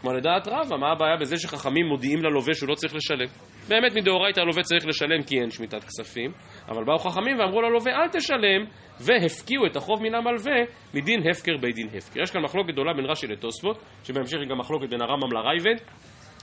כמו 0.00 0.12
לדעת 0.12 0.48
רבא, 0.48 0.76
מה 0.76 0.92
הבעיה 0.92 1.16
בזה 1.16 1.36
שחכמים 1.36 1.86
מודיעים 1.86 2.22
ללווה 2.22 2.54
שהוא 2.54 2.68
לא 2.68 2.74
צריך 2.74 2.94
לשלם? 2.94 3.26
באמת 3.68 3.94
מדאורייתא 3.96 4.40
הלווה 4.40 4.62
צריך 4.62 4.86
לשלם 4.86 5.22
כי 5.22 5.40
אין 5.40 5.50
שמיטת 5.50 5.84
כספים, 5.84 6.32
אבל 6.68 6.84
באו 6.84 6.98
חכמים 6.98 7.38
ואמרו 7.38 7.62
ללווה 7.62 7.92
אל 7.92 8.08
תשלם, 8.08 8.64
והפקיעו 9.00 9.66
את 9.66 9.76
החוב 9.76 10.02
מן 10.02 10.14
המלווה 10.14 10.56
מדין 10.94 11.20
הפקר 11.30 11.52
בית 11.60 11.74
דין 11.74 11.88
הפקר. 11.96 12.22
יש 12.22 12.30
כאן 12.30 12.42
מחלוקת 12.42 12.72
גדולה 12.72 12.92
בין 12.92 13.04
רש"י 13.04 13.26
לתוספות, 13.26 13.82
שבהמשך 14.04 14.38
היא 14.40 14.48
גם 14.48 14.58
מחלוקת 14.58 14.88
בין 14.88 15.02
הרמב"ם 15.02 15.32
לרייבד, 15.32 15.82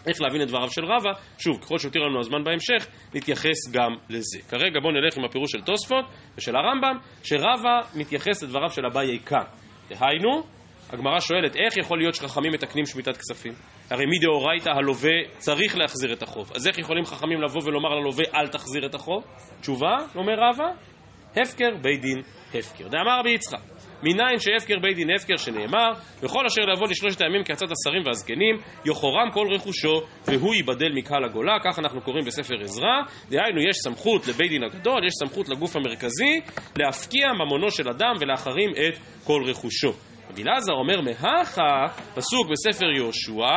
איך 0.07 0.21
להבין 0.21 0.41
את 0.41 0.47
דבריו 0.47 0.69
של 0.71 0.85
רבא, 0.85 1.09
שוב, 1.37 1.57
ככל 1.61 1.77
שיותיר 1.77 2.01
לנו 2.01 2.19
הזמן 2.19 2.43
בהמשך, 2.43 2.87
נתייחס 3.15 3.71
גם 3.71 3.95
לזה. 4.09 4.39
כרגע 4.49 4.79
בואו 4.81 4.93
נלך 4.93 5.17
עם 5.17 5.25
הפירוש 5.25 5.51
של 5.51 5.61
תוספות 5.61 6.05
ושל 6.37 6.55
הרמב"ם, 6.55 6.97
שרבא 7.23 7.79
מתייחס 7.95 8.43
לדבריו 8.43 8.69
של 8.69 8.85
אביי 8.85 9.19
כאן. 9.19 9.43
דהיינו, 9.89 10.43
הגמרא 10.89 11.19
שואלת, 11.19 11.55
איך 11.55 11.77
יכול 11.77 11.97
להיות 11.97 12.15
שחכמים 12.15 12.51
מתקנים 12.51 12.85
שמיטת 12.85 13.17
כספים? 13.17 13.53
הרי 13.89 14.05
מדאורייתא 14.05 14.69
הלווה 14.69 15.37
צריך 15.37 15.77
להחזיר 15.77 16.13
את 16.13 16.23
החוב. 16.23 16.51
אז 16.55 16.67
איך 16.67 16.77
יכולים 16.77 17.05
חכמים 17.05 17.41
לבוא 17.41 17.61
ולומר 17.65 17.89
ללווה 17.89 18.25
אל 18.35 18.47
תחזיר 18.47 18.85
את 18.85 18.95
החוב? 18.95 19.23
תשובה, 19.61 19.95
אומר 20.15 20.33
רבא, 20.33 20.67
הפקר 21.41 21.69
בית 21.81 22.01
דין 22.01 22.21
הפקר. 22.53 22.87
דאמר 22.87 23.19
רבי 23.19 23.29
יצחק, 23.29 23.59
מניין 24.03 24.39
שהפקר 24.39 24.79
בית 24.81 24.95
דין 24.95 25.07
הפקר 25.15 25.37
שנאמר, 25.37 25.91
וכל 26.23 26.45
אשר 26.45 26.61
לבוא 26.61 26.87
לשלושת 26.87 27.21
הימים 27.21 27.43
כעצת 27.45 27.65
השרים 27.71 28.03
והזקנים, 28.05 28.55
יחורם 28.85 29.31
כל 29.33 29.47
רכושו, 29.53 30.01
והוא 30.25 30.55
ייבדל 30.55 30.91
מקהל 30.95 31.23
הגולה, 31.25 31.57
כך 31.63 31.79
אנחנו 31.79 32.01
קוראים 32.01 32.25
בספר 32.25 32.55
עזרא, 32.61 33.01
דהיינו 33.29 33.59
יש 33.69 33.77
סמכות 33.77 34.27
לבית 34.27 34.49
דין 34.49 34.63
הגדול, 34.63 35.05
יש 35.05 35.13
סמכות 35.23 35.49
לגוף 35.49 35.75
המרכזי, 35.75 36.39
להפקיע 36.75 37.27
ממונו 37.33 37.71
של 37.71 37.89
אדם 37.89 38.13
ולהחרים 38.19 38.69
את 38.69 38.97
כל 39.23 39.43
רכושו. 39.45 39.93
רבי 40.31 40.43
אלעזר 40.43 40.73
אומר 40.73 41.01
מהכה, 41.01 41.85
פסוק 42.15 42.47
בספר 42.51 42.85
יהושע, 42.95 43.55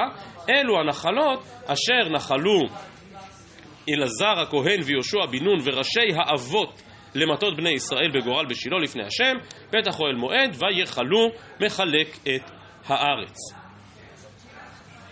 אלו 0.51 0.81
הנחלות 0.81 1.45
אשר 1.67 2.09
נחלו 2.13 2.61
אלעזר 3.89 4.41
הכהן 4.43 4.81
ויהושע 4.85 5.27
בן 5.31 5.45
נון 5.45 5.59
וראשי 5.65 6.15
האבות 6.17 6.83
למטות 7.15 7.57
בני 7.57 7.71
ישראל 7.71 8.11
בגורל 8.15 8.47
בשילה 8.47 8.79
לפני 8.79 9.03
השם, 9.03 9.37
פתח 9.69 10.01
אוהל 10.01 10.15
מועד, 10.15 10.57
ויכלו 10.59 11.29
מחלק 11.61 12.09
את 12.23 12.51
הארץ. 12.87 13.37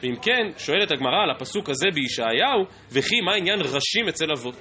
ואם 0.03 0.15
כן, 0.23 0.59
שואלת 0.59 0.91
הגמרא 0.91 1.23
על 1.25 1.31
הפסוק 1.31 1.69
הזה 1.69 1.89
בישעיהו, 1.95 2.65
וכי 2.93 3.21
מה 3.21 3.35
עניין 3.35 3.61
ראשים 3.61 4.09
אצל 4.09 4.27
אבות? 4.33 4.55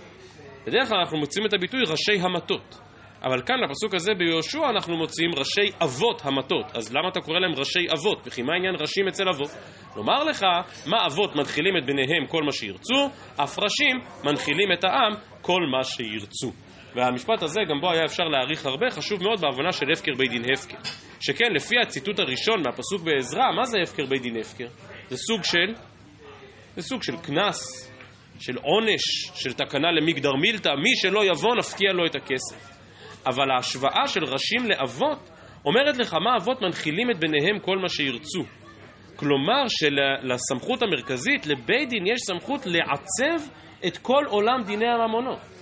בדרך 0.67 0.89
כלל 0.89 0.99
אנחנו 0.99 1.17
מוצאים 1.17 1.45
את 1.45 1.53
הביטוי 1.53 1.81
ראשי 1.87 2.21
המטות. 2.21 2.79
אבל 3.23 3.41
כאן 3.41 3.55
בפסוק 3.69 3.95
הזה 3.95 4.13
ביהושע 4.17 4.69
אנחנו 4.69 4.97
מוצאים 4.97 5.29
ראשי 5.37 5.71
אבות 5.83 6.21
המטות. 6.25 6.65
אז 6.75 6.93
למה 6.95 7.09
אתה 7.09 7.21
קורא 7.21 7.39
להם 7.39 7.53
ראשי 7.55 7.85
אבות? 7.93 8.27
וכי 8.27 8.41
מה 8.41 8.53
עניין 8.55 8.75
ראשים 8.79 9.07
אצל 9.07 9.29
אבות? 9.29 9.49
לומר 9.95 10.23
לך, 10.23 10.43
מה 10.85 11.05
אבות 11.05 11.35
מנחילים 11.35 11.77
את 11.77 11.85
בניהם 11.85 12.25
כל 12.27 12.43
מה 12.43 12.51
שירצו, 12.51 13.09
אף 13.43 13.59
ראשים 13.59 13.99
מנחילים 14.23 14.71
את 14.73 14.83
העם 14.83 15.13
כל 15.41 15.61
מה 15.71 15.83
שירצו. 15.83 16.66
והמשפט 16.97 17.43
הזה, 17.43 17.59
גם 17.69 17.81
בו 17.81 17.91
היה 17.91 18.05
אפשר 18.05 18.23
להעריך 18.23 18.65
הרבה, 18.65 18.89
חשוב 18.89 19.23
מאוד 19.23 19.41
בהבנה 19.41 19.71
של 19.71 19.85
הפקר 19.93 20.11
בית 20.17 20.31
דין 20.31 20.43
הפקר. 20.53 20.77
שכן, 21.19 21.45
לפי 21.55 21.75
הציטוט 21.81 22.19
הראשון 22.19 22.61
מהפסוק 22.65 23.01
בעזרא, 23.01 23.51
מה 23.55 23.65
זה 23.65 23.77
הפקר 23.83 24.05
בית 24.05 24.21
דין 24.21 24.37
הפקר? 24.37 24.67
זה 25.09 25.17
סוג 25.17 25.43
של, 25.43 25.73
זה 26.75 26.81
סוג 26.81 27.03
של 27.03 27.17
קנס, 27.17 27.91
של 28.39 28.57
עונש, 28.57 29.31
של 29.35 29.53
תקנה 29.53 29.91
למגדר 29.91 30.33
מילתא, 30.41 30.69
מי 30.69 30.89
שלא 30.95 31.25
יבוא 31.25 31.55
נפקיע 31.55 31.93
לו 31.93 32.05
את 32.05 32.15
הכסף. 32.15 32.77
אבל 33.27 33.51
ההשוואה 33.51 34.07
של 34.07 34.23
ראשים 34.23 34.65
לאבות 34.69 35.29
אומרת 35.65 35.97
לך 35.97 36.13
מה 36.13 36.35
אבות 36.41 36.61
מנחילים 36.61 37.11
את 37.11 37.19
בניהם 37.19 37.59
כל 37.59 37.77
מה 37.77 37.89
שירצו. 37.89 38.43
כלומר 39.15 39.63
שלסמכות 39.67 40.83
המרכזית, 40.83 41.47
לבית 41.47 41.89
דין 41.89 42.07
יש 42.07 42.19
סמכות 42.19 42.65
לעצב 42.65 43.49
את 43.87 43.97
כל 43.97 44.23
עולם 44.27 44.63
דיני 44.65 44.87
הממונות. 44.87 45.56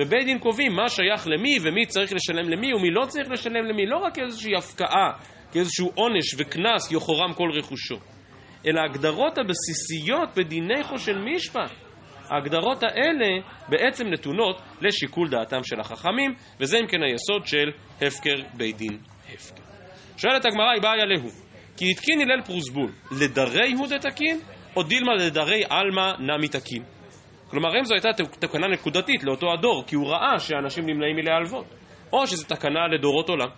ובית 0.00 0.24
דין 0.24 0.38
קובעים 0.38 0.72
מה 0.72 0.88
שייך 0.88 1.28
למי 1.28 1.58
ומי 1.62 1.86
צריך 1.86 2.12
לשלם 2.12 2.48
למי 2.48 2.74
ומי 2.74 2.90
לא 2.90 3.06
צריך 3.06 3.30
לשלם 3.30 3.66
למי, 3.66 3.86
לא 3.86 3.96
רק 3.96 4.14
כאיזושהי 4.14 4.56
הפקעה, 4.56 5.10
כאיזשהו 5.52 5.92
עונש 5.94 6.34
וקנס 6.38 6.92
יחורם 6.92 7.32
כל 7.34 7.50
רכושו, 7.58 7.96
אלא 8.66 8.80
הגדרות 8.80 9.38
הבסיסיות 9.38 10.28
בדיני 10.36 10.82
חושן 10.82 11.18
משפט. 11.18 11.70
ההגדרות 12.30 12.82
האלה 12.82 13.28
בעצם 13.68 14.06
נתונות 14.08 14.60
לשיקול 14.80 15.28
דעתם 15.28 15.64
של 15.64 15.80
החכמים, 15.80 16.34
וזה 16.60 16.78
אם 16.78 16.86
כן 16.86 17.02
היסוד 17.02 17.46
של 17.46 17.70
הפקר 18.00 18.36
בית 18.54 18.76
דין 18.76 18.98
הפקר. 19.34 19.62
שואלת 20.16 20.44
הגמרא, 20.44 20.70
היא 20.74 20.82
בעיה 20.82 21.04
להו, 21.04 21.30
כי 21.76 21.90
התקין 21.90 22.20
הלל 22.20 22.42
פרוסבול, 22.42 22.92
לדרי 23.20 23.72
הוא 23.72 23.86
דתקין, 23.86 24.38
או 24.76 24.82
דילמה 24.82 25.14
לדרי 25.14 25.62
עלמא 25.70 26.12
נמי 26.18 26.48
תקין? 26.48 26.99
כלומר, 27.50 27.78
אם 27.78 27.84
זו 27.84 27.94
הייתה 27.94 28.08
תקנה 28.38 28.68
נקודתית 28.68 29.24
לאותו 29.24 29.52
הדור, 29.52 29.84
כי 29.86 29.96
הוא 29.96 30.08
ראה 30.08 30.38
שאנשים 30.38 30.86
נמנעים 30.86 31.16
מלהלוות, 31.16 31.64
או 32.12 32.26
שזו 32.26 32.46
תקנה 32.46 32.88
לדורות 32.88 33.28
עולם. 33.28 33.48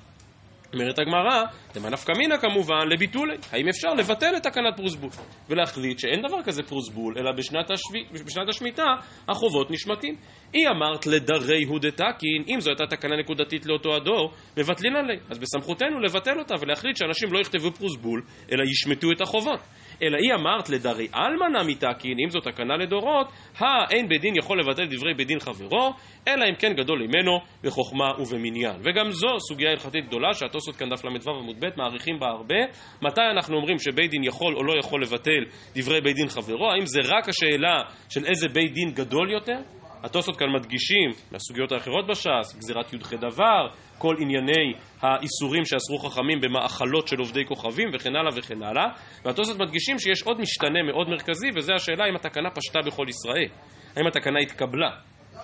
אומרת 0.74 0.98
הגמרא, 0.98 1.42
דמא 1.74 1.88
נפקא 1.88 2.12
מינא 2.18 2.36
כמובן 2.36 2.88
לביטולי. 2.88 3.36
האם 3.52 3.68
אפשר 3.68 3.88
לבטל 3.94 4.36
את 4.36 4.42
תקנת 4.42 4.76
פרוסבול 4.76 5.10
ולהחליט 5.48 5.98
שאין 5.98 6.22
דבר 6.28 6.42
כזה 6.42 6.62
פרוסבול, 6.62 7.14
אלא 7.18 7.32
בשנת, 7.32 7.70
השב... 7.70 8.24
בשנת 8.26 8.48
השמיטה 8.48 8.84
החובות 9.28 9.70
נשמטים. 9.70 10.16
היא 10.52 10.68
אמרת 10.68 11.06
לדרי 11.06 11.62
הוא 11.68 11.78
דתקין, 11.78 12.44
אם 12.48 12.60
זו 12.60 12.70
הייתה 12.70 12.96
תקנה 12.96 13.16
נקודתית 13.16 13.66
לאותו 13.66 13.94
הדור, 13.94 14.32
מבטלין 14.56 14.96
עליה. 14.96 15.20
אז 15.30 15.38
בסמכותנו 15.38 16.00
לבטל 16.00 16.38
אותה 16.38 16.54
ולהחליט 16.60 16.96
שאנשים 16.96 17.32
לא 17.32 17.40
יכתבו 17.40 17.70
פרוסבול, 17.70 18.22
אלא 18.52 18.64
ישמטו 18.64 19.08
את 19.16 19.20
החובות. 19.20 19.60
אלא 20.02 20.16
היא 20.16 20.34
אמרת 20.34 20.68
לדרי 20.70 21.08
עלמא 21.12 21.58
נמי 21.58 21.74
תקין, 21.74 22.16
אם 22.24 22.30
זו 22.30 22.40
תקנה 22.40 22.76
לדורות, 22.76 23.26
האין 23.58 24.08
בית 24.08 24.20
דין 24.20 24.36
יכול 24.36 24.60
לבטל 24.60 24.86
דברי 24.86 25.14
בית 25.14 25.26
דין 25.26 25.40
חברו, 25.40 25.92
אלא 26.28 26.44
אם 26.50 26.54
כן 26.54 26.72
גדול 26.72 26.98
ממנו 26.98 27.38
בחוכמה 27.62 28.08
ובמניין. 28.18 28.76
וגם 28.80 29.10
זו 29.10 29.28
סוגיה 29.48 29.70
הלכתית 29.70 30.06
גדולה 30.06 30.34
שהתוספות 30.34 30.76
כאן 30.76 30.88
דף 30.88 31.04
ל"ו 31.04 31.30
עמוד 31.30 31.60
ב' 31.62 31.68
מעריכים 31.76 32.18
בה 32.18 32.26
הרבה. 32.26 32.60
מתי 33.02 33.20
אנחנו 33.34 33.56
אומרים 33.56 33.78
שבית 33.78 34.10
דין 34.10 34.24
יכול 34.24 34.56
או 34.56 34.64
לא 34.64 34.78
יכול 34.78 35.02
לבטל 35.02 35.44
דברי 35.76 36.00
בית 36.00 36.16
דין 36.16 36.28
חברו? 36.28 36.70
האם 36.70 36.86
זה 36.86 37.00
רק 37.04 37.28
השאלה 37.28 37.78
של 38.08 38.24
איזה 38.24 38.48
בית 38.48 38.72
דין 38.72 38.90
גדול 38.90 39.30
יותר? 39.30 39.58
התוספות 40.02 40.36
כאן 40.36 40.46
מדגישים 40.54 41.10
מהסוגיות 41.32 41.72
האחרות 41.72 42.06
בש"ס, 42.06 42.56
גזירת 42.58 42.92
י"ח 42.92 43.12
דבר, 43.14 43.68
כל 43.98 44.14
ענייני 44.20 44.72
האיסורים 45.00 45.64
שאסרו 45.64 45.98
חכמים 45.98 46.40
במאכלות 46.40 47.08
של 47.08 47.16
עובדי 47.18 47.44
כוכבים 47.44 47.88
וכן 47.94 48.16
הלאה 48.16 48.30
וכן 48.36 48.62
הלאה 48.62 48.86
והתוספות 49.24 49.60
מדגישים 49.60 49.98
שיש 49.98 50.22
עוד 50.22 50.40
משתנה 50.40 50.82
מאוד 50.82 51.08
מרכזי 51.08 51.46
וזה 51.56 51.72
השאלה 51.74 52.04
אם 52.08 52.16
התקנה 52.16 52.50
פשטה 52.50 52.78
בכל 52.86 53.06
ישראל, 53.08 53.48
האם 53.96 54.06
התקנה 54.06 54.40
התקבלה 54.40 54.90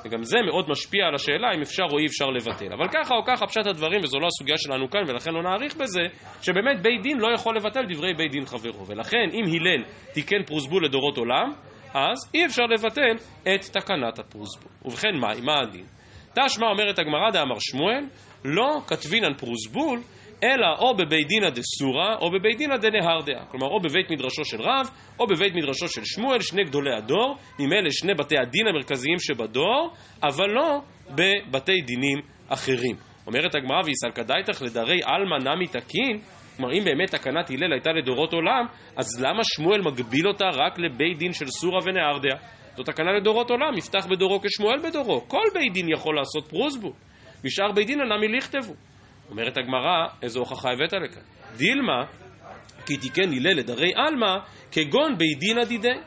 וגם 0.05 0.23
זה 0.23 0.39
מאוד 0.47 0.71
משפיע 0.71 1.07
על 1.07 1.15
השאלה 1.15 1.49
אם 1.57 1.61
אפשר 1.63 1.83
או 1.91 1.99
אי 1.99 2.07
אפשר 2.07 2.27
לבטל. 2.27 2.73
אבל 2.73 2.89
ככה 2.89 3.15
או 3.15 3.25
ככה 3.25 3.47
פשט 3.47 3.67
הדברים, 3.67 4.01
וזו 4.05 4.19
לא 4.19 4.27
הסוגיה 4.27 4.59
שלנו 4.59 4.91
כאן, 4.91 5.01
ולכן 5.09 5.31
לא 5.31 5.43
נאריך 5.43 5.77
בזה, 5.77 6.03
שבאמת 6.43 6.83
בית 6.83 7.03
דין 7.03 7.19
לא 7.19 7.35
יכול 7.35 7.57
לבטל 7.57 7.81
דברי 7.89 8.15
בית 8.15 8.31
דין 8.31 8.47
חברו. 8.47 8.87
ולכן 8.87 9.27
אם 9.33 9.45
הלל 9.47 9.85
תיקן 10.13 10.43
פרוסבול 10.47 10.85
לדורות 10.85 11.19
עולם, 11.19 11.53
אז 11.95 12.31
אי 12.35 12.47
אפשר 12.47 12.63
לבטל 12.63 13.15
את 13.43 13.61
תקנת 13.73 14.19
הפרוסבול. 14.19 14.73
ובכן, 14.85 15.17
מה, 15.21 15.29
מה 15.43 15.61
הדין? 15.63 15.85
תשמע 16.35 16.67
אומרת 16.67 16.99
הגמרא 16.99 17.31
דאמר 17.33 17.57
שמואל, 17.59 18.05
לא 18.45 18.81
כתבינן 18.87 19.35
פרוסבול, 19.35 20.01
אלא 20.43 20.67
או 20.79 20.95
בבית 20.95 21.27
דינא 21.29 21.51
דסורא 21.51 22.15
או 22.21 22.31
בבית 22.31 22.59
דינא 22.59 22.77
דנהרדעה. 22.77 23.45
כלומר, 23.51 23.67
או 23.67 23.81
בבית 23.81 24.11
מדרשו 24.11 24.45
של 24.45 24.61
רב, 24.61 24.91
או 25.21 25.27
בבית 25.27 25.55
מדרשו 25.55 25.89
של 25.89 26.05
שמואל, 26.05 26.41
שני 26.41 26.65
גדולי 26.65 26.95
הדור, 26.97 27.37
ממילא 27.59 27.91
שני 27.91 28.15
בתי 28.15 28.39
הדין 28.39 28.67
המרכזיים 28.67 29.19
שבדור, 29.19 29.91
אבל 30.23 30.51
לא 30.51 30.81
בבתי 31.11 31.81
דינים 31.81 32.19
אחרים. 32.49 32.97
אומרת 33.27 33.55
הגמרא 33.55 33.81
ויסלקא 33.85 34.23
דייתך 34.23 34.63
לדרי 34.63 35.01
עלמא 35.05 35.51
נמי 35.51 35.67
תקין, 35.67 36.21
כלומר, 36.57 36.73
אם 36.73 36.85
באמת 36.85 37.11
תקנת 37.11 37.51
הלל 37.51 37.73
הייתה 37.73 37.91
לדורות 37.93 38.33
עולם, 38.33 38.67
אז 38.97 39.25
למה 39.25 39.41
שמואל 39.45 39.81
מגביל 39.81 40.29
אותה 40.29 40.45
רק 40.45 40.79
לבית 40.79 41.19
דין 41.19 41.33
של 41.33 41.47
סורה 41.47 41.79
ונהרדיה? 41.85 42.37
זו 42.77 42.83
תקנה 42.83 43.13
לדורות 43.13 43.51
עולם, 43.51 43.79
יפתח 43.79 44.07
בדורו 44.07 44.41
כשמואל 44.41 44.79
בדורו. 44.79 45.29
כל 45.29 45.45
בית 45.55 45.73
דין 45.73 45.87
יכול 45.93 46.17
לעשות 46.17 46.49
פרוסבול. 46.49 46.93
משאר 47.45 47.73
בית 47.73 47.87
דין 47.87 48.01
אינם 48.01 48.21
מליכתבו. 48.21 48.75
אומרת 49.31 49.59
הגמרא, 49.59 50.07
איזו 50.23 50.41
הוכחה 50.41 50.71
הבאת 50.71 50.93
לכאן? 50.93 51.23
דילמה, 51.57 52.05
כי 52.87 52.97
תיקן 52.97 53.33
הלל 53.33 53.59
לדרי 53.59 53.93
עלמא, 53.97 54.37
כגון 54.73 55.19
בית 55.19 55.39
דין 55.39 55.59
עדידי. 55.59 55.99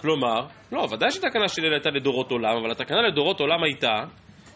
כלומר, 0.00 0.46
לא, 0.72 0.86
ודאי 0.92 1.10
שתקנה 1.10 1.48
של 1.48 1.64
הלל 1.64 1.72
הייתה 1.72 1.90
לדורות 1.90 2.30
עולם, 2.30 2.56
אבל 2.60 2.70
התקנה 2.70 3.02
לדורות 3.08 3.40
עולם 3.40 3.62
הייתה 3.64 3.94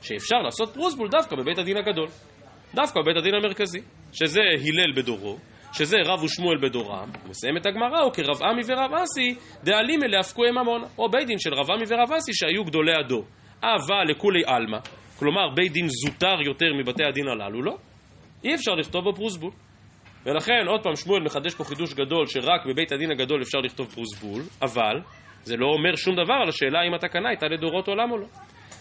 שאפשר 0.02 0.36
לעשות 0.36 0.74
פרוסבול 0.74 1.08
דווקא 1.08 1.36
בבית 1.36 1.58
הדין 1.58 1.76
הגדול. 1.76 2.08
דווקא 2.74 3.00
בבית 3.00 3.16
הדין 3.16 3.34
המרכזי, 3.34 3.78
שזה 4.12 4.40
הלל 4.40 4.92
בדורו, 4.96 5.36
שזה 5.72 5.96
רב 6.06 6.22
ושמואל 6.22 6.58
בדורם, 6.62 7.10
מסיימת 7.28 7.66
הגמרא, 7.66 8.02
או 8.02 8.12
כרב 8.12 8.42
עמי 8.42 8.62
ורב 8.66 8.90
אסי, 9.02 9.34
דאלים 9.64 10.02
אלה 10.04 10.20
הפקועי 10.20 10.50
ממונה, 10.50 10.86
או 10.98 11.10
בית 11.10 11.26
דין 11.26 11.38
של 11.38 11.54
רב 11.54 11.70
עמי 11.70 11.84
ורב 11.88 12.12
אסי 12.12 12.32
שהיו 12.34 12.64
גדולי 12.64 12.92
הדור. 13.04 13.24
אהבה 13.64 14.04
לכולי 14.08 14.42
עלמא, 14.46 14.78
כלומר 15.18 15.48
בית 15.54 15.72
דין 15.72 15.86
זוטר 15.88 16.42
יותר 16.46 16.66
מבתי 16.78 17.04
הדין 17.04 17.28
הללו, 17.28 17.62
לא? 17.62 17.76
אי 18.44 18.54
אפשר 18.54 18.74
לכתוב 18.74 19.04
בו 19.04 19.14
פרוסבול. 19.14 19.50
ולכן, 20.26 20.66
עוד 20.66 20.82
פעם, 20.82 20.96
שמואל 20.96 21.22
מחדש 21.22 21.54
פה 21.54 21.64
חידוש 21.64 21.94
גדול, 21.94 22.26
שרק 22.26 22.66
בבית 22.66 22.92
הדין 22.92 23.10
הגדול 23.10 23.42
אפשר 23.42 23.58
לכתוב 23.58 23.86
פרוסבול, 23.86 24.42
אבל 24.62 25.00
זה 25.42 25.56
לא 25.56 25.66
אומר 25.66 25.96
שום 25.96 26.14
דבר 26.14 26.34
על 26.42 26.48
השאלה 26.48 26.78
אם 26.88 26.94
התקנה 26.94 27.28
הייתה 27.28 27.46
לדורות 27.46 27.88
עולם 27.88 28.10
או 28.10 28.18
לא. 28.18 28.26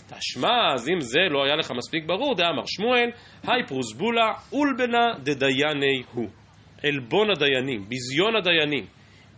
תשמע, 0.10 0.74
אז 0.74 0.89
אם 0.89 1.00
זה 1.00 1.19
לא 1.30 1.45
היה 1.45 1.56
לך 1.56 1.71
מספיק 1.71 2.06
ברור, 2.06 2.36
דאמר 2.36 2.63
שמואל, 2.65 3.10
היי 3.48 3.65
פרוסבולה 3.67 4.32
אולבנה 4.52 5.06
דדייני 5.24 6.04
הוא. 6.13 6.30
עלבון 6.84 7.28
הדיינים, 7.32 7.86
ביזיון 7.89 8.36
הדיינים. 8.36 8.86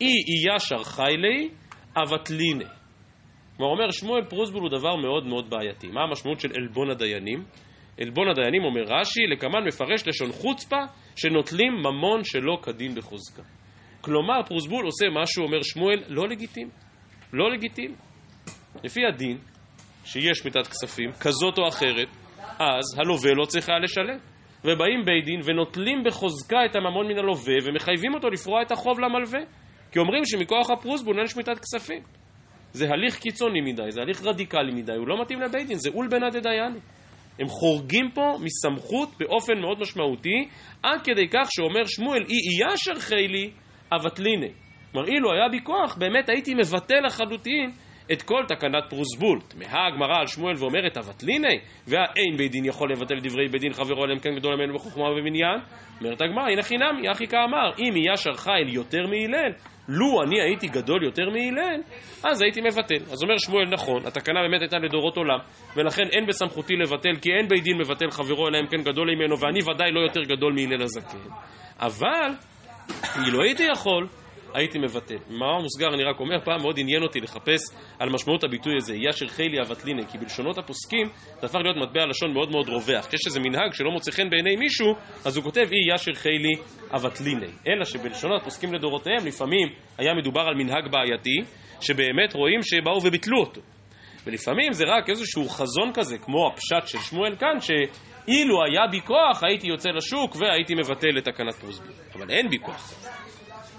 אי 0.02 0.08
איה 0.08 0.60
שרחיילי 0.60 1.50
אבטליני. 1.98 2.77
כלומר, 3.58 3.72
אומר 3.72 3.91
שמואל 3.91 4.24
פרוסבול 4.30 4.62
הוא 4.62 4.70
דבר 4.70 4.96
מאוד 4.96 5.26
מאוד 5.26 5.50
בעייתי. 5.50 5.88
מה 5.88 6.02
המשמעות 6.02 6.39
של 6.39 6.50
עלבון 6.56 6.89
הדיינים? 6.89 7.43
עלבון 8.02 8.30
הדיינים, 8.30 8.63
אומר 8.63 8.82
רש"י, 8.82 9.28
לקמן 9.32 9.63
מפרש 9.67 10.08
לשון 10.08 10.32
חוצפה, 10.32 10.82
שנוטלים 11.15 11.74
ממון 11.74 12.24
שלא 12.24 12.58
כדין 12.63 12.96
בחוזקה. 12.96 13.43
כלומר, 14.02 14.43
פרוסבול 14.48 14.86
עושה 14.86 15.06
משהו, 15.22 15.43
אומר 15.43 15.62
שמואל, 15.63 16.04
לא 16.08 16.28
לגיטימי. 16.28 16.72
לא 17.34 17.52
לגיטימי. 17.52 17.96
לפי 18.84 19.06
הדין, 19.06 19.38
שיש 20.06 20.46
מיתת 20.46 20.67
כספים, 20.67 21.12
כזאת 21.12 21.58
או 21.58 21.67
אחרת, 21.67 22.08
אז 22.60 23.00
הלווה 23.00 23.32
לא 23.34 23.46
צריך 23.46 23.70
היה 23.70 23.80
לשלם. 23.80 24.17
ובאים 24.65 25.06
בית 25.06 25.26
דין 25.26 25.39
ונוטלים 25.43 26.04
בחוזקה 26.06 26.58
את 26.65 26.76
הממון 26.76 27.08
מן 27.08 27.17
הלווה 27.17 27.56
ומחייבים 27.65 28.13
אותו 28.13 28.30
לפרוע 28.30 28.62
את 28.62 28.72
החוב 28.72 29.00
למלווה. 29.00 29.39
כי 29.91 30.00
אומרים 30.00 30.26
שמכוח 30.26 30.70
הפרוסבול 30.70 31.17
אין 31.17 31.28
שמיטת 31.28 31.60
כספים. 31.60 32.04
זה 32.73 32.86
הליך 32.89 33.19
קיצוני 33.19 33.62
מדי, 33.62 33.91
זה 33.91 34.01
הליך 34.01 34.25
רדיקלי 34.25 34.71
מדי, 34.73 34.95
הוא 34.95 35.08
לא 35.08 35.21
מתאים 35.21 35.41
לבית 35.41 35.67
דין, 35.67 35.77
זה 35.77 35.89
אולבנא 35.89 36.30
דדייני. 36.30 36.80
הם 37.39 37.47
חורגים 37.47 38.10
פה 38.13 38.38
מסמכות 38.43 39.10
באופן 39.19 39.60
מאוד 39.62 39.80
משמעותי, 39.80 40.47
עד 40.84 41.01
כדי 41.03 41.27
כך 41.27 41.47
שאומר 41.49 41.86
שמואל, 41.86 42.23
אי 42.30 42.34
אי 42.34 42.73
אשר 42.73 42.99
חיילי 42.99 43.51
אבטליני. 43.95 44.51
כלומר, 44.91 45.08
אילו 45.08 45.34
היה 45.34 45.49
בי 45.49 45.60
כוח, 45.63 45.97
באמת 45.97 46.30
הייתי 46.30 46.53
מבטל 46.53 47.06
לחלוטין 47.06 47.71
את 48.12 48.21
כל 48.21 48.43
תקנת 48.47 48.84
פרוסבול. 48.89 49.39
תמהה 49.47 49.88
הגמרא 49.88 50.19
על 50.19 50.27
שמואל 50.27 50.53
ואומרת, 50.58 50.97
אבטליני, 50.97 51.60
והאין 51.88 52.38
בית 52.38 52.51
דין 52.51 52.65
יכול 52.65 52.91
לבטל 52.91 53.19
דברי 53.19 53.47
בית 53.47 53.62
דין 53.62 53.73
חברו 53.73 54.03
עליהם 54.03 54.19
כן 54.19 54.36
גדול 54.36 54.56
ממנו 54.56 54.73
בחוכמה 54.73 55.03
ובמניין? 55.03 55.60
אומרת 56.01 56.21
הגמרא, 56.21 56.49
הנה 56.51 56.63
חינם, 56.63 57.03
יחי 57.03 57.27
כאמר, 57.27 57.71
אם 57.80 57.97
יהיה 57.97 58.17
שרחה 58.17 58.51
אל 58.51 58.73
יותר 58.73 59.01
מהלל, 59.08 59.51
לו 59.88 60.23
אני 60.23 60.41
הייתי 60.41 60.67
גדול 60.67 61.04
יותר 61.04 61.30
מהלל, 61.30 61.82
אז 62.23 62.41
הייתי 62.41 62.62
מבטל. 62.62 63.12
אז 63.12 63.23
אומר 63.23 63.38
שמואל, 63.38 63.65
נכון, 63.71 64.06
התקנה 64.06 64.39
באמת 64.41 64.62
הייתה 64.62 64.78
לדורות 64.78 65.17
עולם, 65.17 65.39
ולכן 65.76 66.04
אין 66.12 66.26
בסמכותי 66.28 66.73
לבטל, 66.76 67.15
כי 67.21 67.30
אין 67.32 67.47
בית 67.47 67.63
דין 67.63 67.78
מבטל 67.78 68.12
חברו 68.12 68.47
אלא 68.47 68.58
אם 68.60 68.67
כן 68.67 68.82
גדול 68.91 69.10
ממנו, 69.15 69.39
ואני 69.39 69.60
ודאי 69.63 69.91
לא 69.91 70.00
יותר 70.00 70.21
גדול 70.21 70.54
מהלל 70.54 70.82
הזקן. 70.82 71.30
אבל, 71.80 72.32
אילו 73.26 73.43
הייתי 73.43 73.63
יכול, 73.63 74.08
הייתי 74.58 74.80
מבטל. 74.80 75.17
מאמר 75.30 75.62
מוסגר 75.62 75.88
אני 75.93 76.04
רק 76.04 76.20
אומר, 76.20 76.39
פעם 76.43 76.62
מאוד 76.62 76.80
עניין 76.80 77.04
אותי 77.04 77.20
לחפש 77.20 77.62
על 78.00 78.10
משמעות 78.10 78.43
הביטוי 78.43 78.74
הזה, 78.78 78.96
ישר 78.96 79.28
חילי 79.28 79.62
אבטליני, 79.62 80.08
כי 80.12 80.17
בלשונות 80.17 80.58
הפוסקים 80.58 81.08
זה 81.39 81.46
הפך 81.46 81.60
להיות 81.63 81.78
מטבע 81.78 82.06
לשון 82.06 82.34
מאוד 82.34 82.52
מאוד 82.52 82.70
רווח. 82.70 83.08
כשיש 83.08 83.22
איזה 83.26 83.39
מנהג 83.39 83.74
שלא 83.74 83.91
מוצא 83.91 84.12
חן 84.12 84.30
בעיני 84.30 84.56
מישהו, 84.56 84.93
אז 85.26 85.38
הוא 85.38 85.43
כותב 85.43 85.67
אי 85.72 85.96
ישר 85.96 86.13
חילי 86.13 86.54
אבטליני. 86.91 87.52
אלא 87.67 87.86
שבלשונות 87.86 88.41
הפוסקים 88.41 88.74
לדורותיהם 88.74 89.26
לפעמים 89.26 89.67
היה 89.98 90.13
מדובר 90.13 90.41
על 90.41 90.56
מנהג 90.56 90.91
בעייתי, 90.91 91.36
שבאמת 91.82 92.34
רואים 92.34 92.60
שבאו 92.63 93.04
וביטלו 93.04 93.39
אותו. 93.39 93.62
ולפעמים 94.26 94.74
זה 94.74 94.84
רק 94.88 95.10
איזשהו 95.10 95.50
חזון 95.50 95.91
כזה, 95.93 96.17
כמו 96.17 96.48
הפשט 96.48 96.88
של 96.88 96.98
שמואל 96.98 97.36
כאן, 97.36 97.60
שאילו 97.60 98.63
היה 98.65 98.88
בי 98.91 99.02
כוח 99.02 99.43
הייתי 99.43 99.67
יוצא 99.67 99.89
לשוק 99.89 100.36
והייתי 100.36 100.76
מבטל 100.76 101.17
את 101.17 101.24
תקנת 101.24 101.54
פרוסבול. 101.54 101.91
אבל 102.15 102.30
אין 102.30 102.50
בי 102.50 102.58
כוח. 102.60 102.93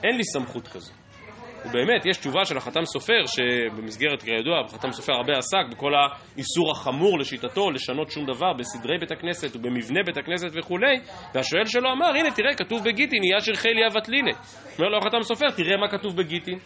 אין 0.05 0.17
לי 0.17 0.25
סמכות 0.25 0.69
כזו. 0.69 0.93
ובאמת, 1.65 2.07
יש 2.07 2.17
תשובה 2.17 2.45
של 2.45 2.57
החתם 2.57 2.85
סופר, 2.85 3.23
שבמסגרת, 3.27 4.23
כידוע, 4.23 4.61
החתם 4.65 4.93
סופר 4.93 5.13
הרבה 5.13 5.33
עסק 5.39 5.73
בכל 5.73 5.93
האיסור 5.95 6.71
החמור 6.71 7.19
לשיטתו 7.19 7.71
לשנות 7.71 8.11
שום 8.11 8.25
דבר 8.27 8.53
בסדרי 8.59 8.99
בית 8.99 9.11
הכנסת 9.11 9.57
ובמבנה 9.57 10.01
בית 10.07 10.17
הכנסת 10.17 10.49
וכולי, 10.59 10.97
והשואל 11.35 11.65
שלו 11.65 11.93
אמר, 11.93 12.07
הנה 12.07 12.31
תראה, 12.31 12.55
כתוב 12.55 12.85
בגיטין, 12.85 13.25
יהיה 13.25 13.39
אשר 13.39 13.55
חילי 13.55 13.87
אבטליני. 13.87 14.33
אומר 14.79 14.89
לו 14.89 14.99
החתם 14.99 15.23
סופר, 15.23 15.51
תראה 15.57 15.77
מה 15.77 15.89
כתוב 15.89 16.17
בגיטין. 16.17 16.59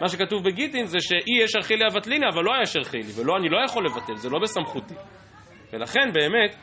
מה 0.00 0.08
שכתוב 0.08 0.44
בגיטין 0.44 0.86
זה 0.86 0.98
שאי 1.00 1.44
יש 1.44 1.56
ארכילי 1.56 1.84
אבטליני, 1.92 2.26
אבל 2.34 2.42
לא 2.44 2.54
היה 2.54 2.66
שרחילי, 2.66 3.12
ולא, 3.16 3.36
אני 3.36 3.48
לא 3.48 3.58
יכול 3.64 3.86
לבטל, 3.86 4.16
זה 4.16 4.30
לא 4.30 4.38
בסמכותי. 4.42 4.94
ולכן 5.72 6.12
באמת, 6.12 6.56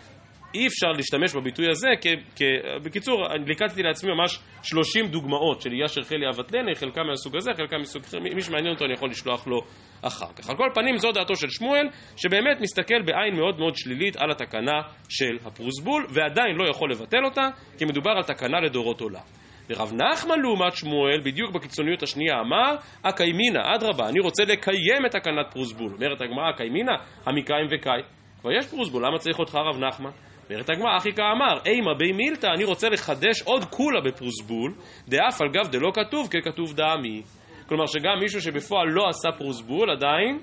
אי 0.54 0.68
אפשר 0.68 0.88
להשתמש 0.88 1.36
בביטוי 1.36 1.70
הזה, 1.70 1.88
כ, 2.02 2.08
כ, 2.36 2.42
בקיצור, 2.84 3.28
ליקטתי 3.46 3.84
לעצמי 3.84 4.12
ממש 4.14 4.40
30 4.64 5.08
דוגמאות 5.08 5.62
של 5.62 5.70
של 5.88 6.04
חלי 6.04 6.30
אבטלני, 6.30 6.76
חלקם 6.76 7.02
מהסוג 7.08 7.36
הזה, 7.36 7.52
חלקם 7.58 7.78
מסוג 7.82 8.04
אחר, 8.04 8.20
מי 8.20 8.42
שמעניין 8.42 8.74
אותו 8.74 8.86
אני 8.86 8.94
יכול 8.94 9.10
לשלוח 9.10 9.48
לו 9.48 9.62
אחר 10.02 10.34
כך. 10.36 10.50
על 10.50 10.58
כל 10.58 10.70
פנים 10.74 10.98
זו 10.98 11.12
דעתו 11.12 11.36
של 11.36 11.50
שמואל, 11.50 11.88
שבאמת 12.18 12.62
מסתכל 12.62 13.02
בעין 13.06 13.36
מאוד 13.36 13.60
מאוד 13.60 13.76
שלילית 13.76 14.16
על 14.16 14.32
התקנה 14.32 14.82
של 15.10 15.38
הפרוסבול, 15.46 16.06
ועדיין 16.10 16.56
לא 16.56 16.70
יכול 16.70 16.92
לבטל 16.92 17.26
אותה, 17.26 17.50
כי 17.78 17.86
מדובר 17.86 18.12
על 18.12 18.24
תקנה 18.24 18.60
לדורות 18.60 19.02
עולם. 19.02 19.22
ורב 19.70 19.94
נחמן 19.94 20.40
לעומת 20.42 20.76
שמואל, 20.76 21.22
בדיוק 21.26 21.52
בקיצוניות 21.52 22.04
השנייה, 22.04 22.40
אמר, 22.40 22.76
הקיימינא, 23.04 23.60
אדרבה, 23.76 24.10
אני 24.10 24.20
רוצה 24.20 24.44
לקיים 24.44 25.06
את 25.06 25.12
תקנת 25.12 25.52
פרוסבול. 25.52 25.94
אומרת 25.94 26.22
הגמרא, 26.22 26.50
הקיימינא, 26.54 26.92
המקיים 27.26 27.68
וקאי. 27.72 28.02
כבר 28.42 28.52
יש 28.52 28.68
פרוסבול, 28.68 29.06
למה 29.06 29.18
צריך 29.18 29.40
אותך 29.40 29.56
רב 29.56 29.84
נחמן? 29.84 30.10
אומרת 30.50 30.70
הגמרא, 30.70 30.98
אחי 30.98 31.12
כאמר, 31.14 31.62
אימה 31.66 31.94
בי 31.94 32.12
מילתא, 32.12 32.48
אני 32.56 32.64
רוצה 32.64 32.90
לחדש 32.90 33.42
עוד 33.46 33.66
כולה 33.66 34.02
בפרוסבול, 34.02 34.74
דאף 35.08 35.42
על 35.42 35.48
גב 35.54 35.72
דלא 35.72 35.92
כתוב 35.94 36.28
ככתוב 36.28 36.74
דמי. 36.74 37.22
כלומר 37.68 37.86
שגם 37.86 38.20
מישהו 38.22 38.42
שבפועל 38.42 38.88
לא 38.90 39.04
עשה 39.10 39.30
פרוסבול, 39.38 39.92
עדיין, 39.92 40.40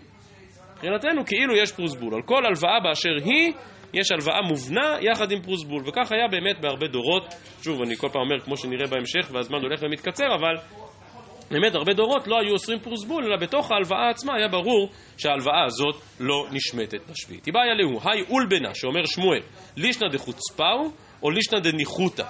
מבחינתנו 0.72 1.24
כאילו 1.26 1.56
יש 1.56 1.72
פרוסבול. 1.72 2.14
על 2.14 2.22
כל 2.22 2.46
הלוואה 2.46 2.80
באשר 2.84 3.24
היא, 3.24 3.52
יש 3.94 4.10
הלוואה 4.12 4.42
מובנה 4.42 4.96
יחד 5.00 5.32
עם 5.32 5.42
פרוסבול. 5.42 5.82
וכך 5.86 6.12
היה 6.12 6.28
באמת 6.30 6.60
בהרבה 6.60 6.86
דורות. 6.86 7.24
שוב, 7.62 7.82
אני 7.82 7.96
כל 7.96 8.08
פעם 8.08 8.22
אומר, 8.22 8.40
כמו 8.40 8.56
שנראה 8.56 8.86
בהמשך, 8.86 9.30
והזמן 9.32 9.58
הולך 9.58 9.82
ומתקצר, 9.82 10.26
אבל 10.34 10.54
באמת 11.50 11.74
הרבה 11.74 11.92
דורות 11.92 12.26
לא 12.26 12.36
היו 12.40 12.52
אוסרים 12.52 12.78
פרוסבול, 12.78 13.24
אלא 13.24 13.36
בתוך 13.36 13.70
ההלוואה 13.70 14.10
עצמה 14.10 14.34
היה 14.36 14.48
ברור 14.48 14.90
שההלוואה 15.18 15.64
הזאת 15.64 15.94
לא 16.20 16.46
נשמטת 16.52 17.10
בשביעית. 17.10 17.46
איבאיה 17.46 17.74
להו, 17.74 18.00
היי 18.04 18.22
אולבנה, 18.28 18.74
שאומר 18.74 19.04
שמואל, 19.06 19.40
לישנא 19.76 20.08
דחוצפאו 20.08 20.90
או 21.22 21.30
לישנא 21.30 21.58
דניחותא. 21.58 22.24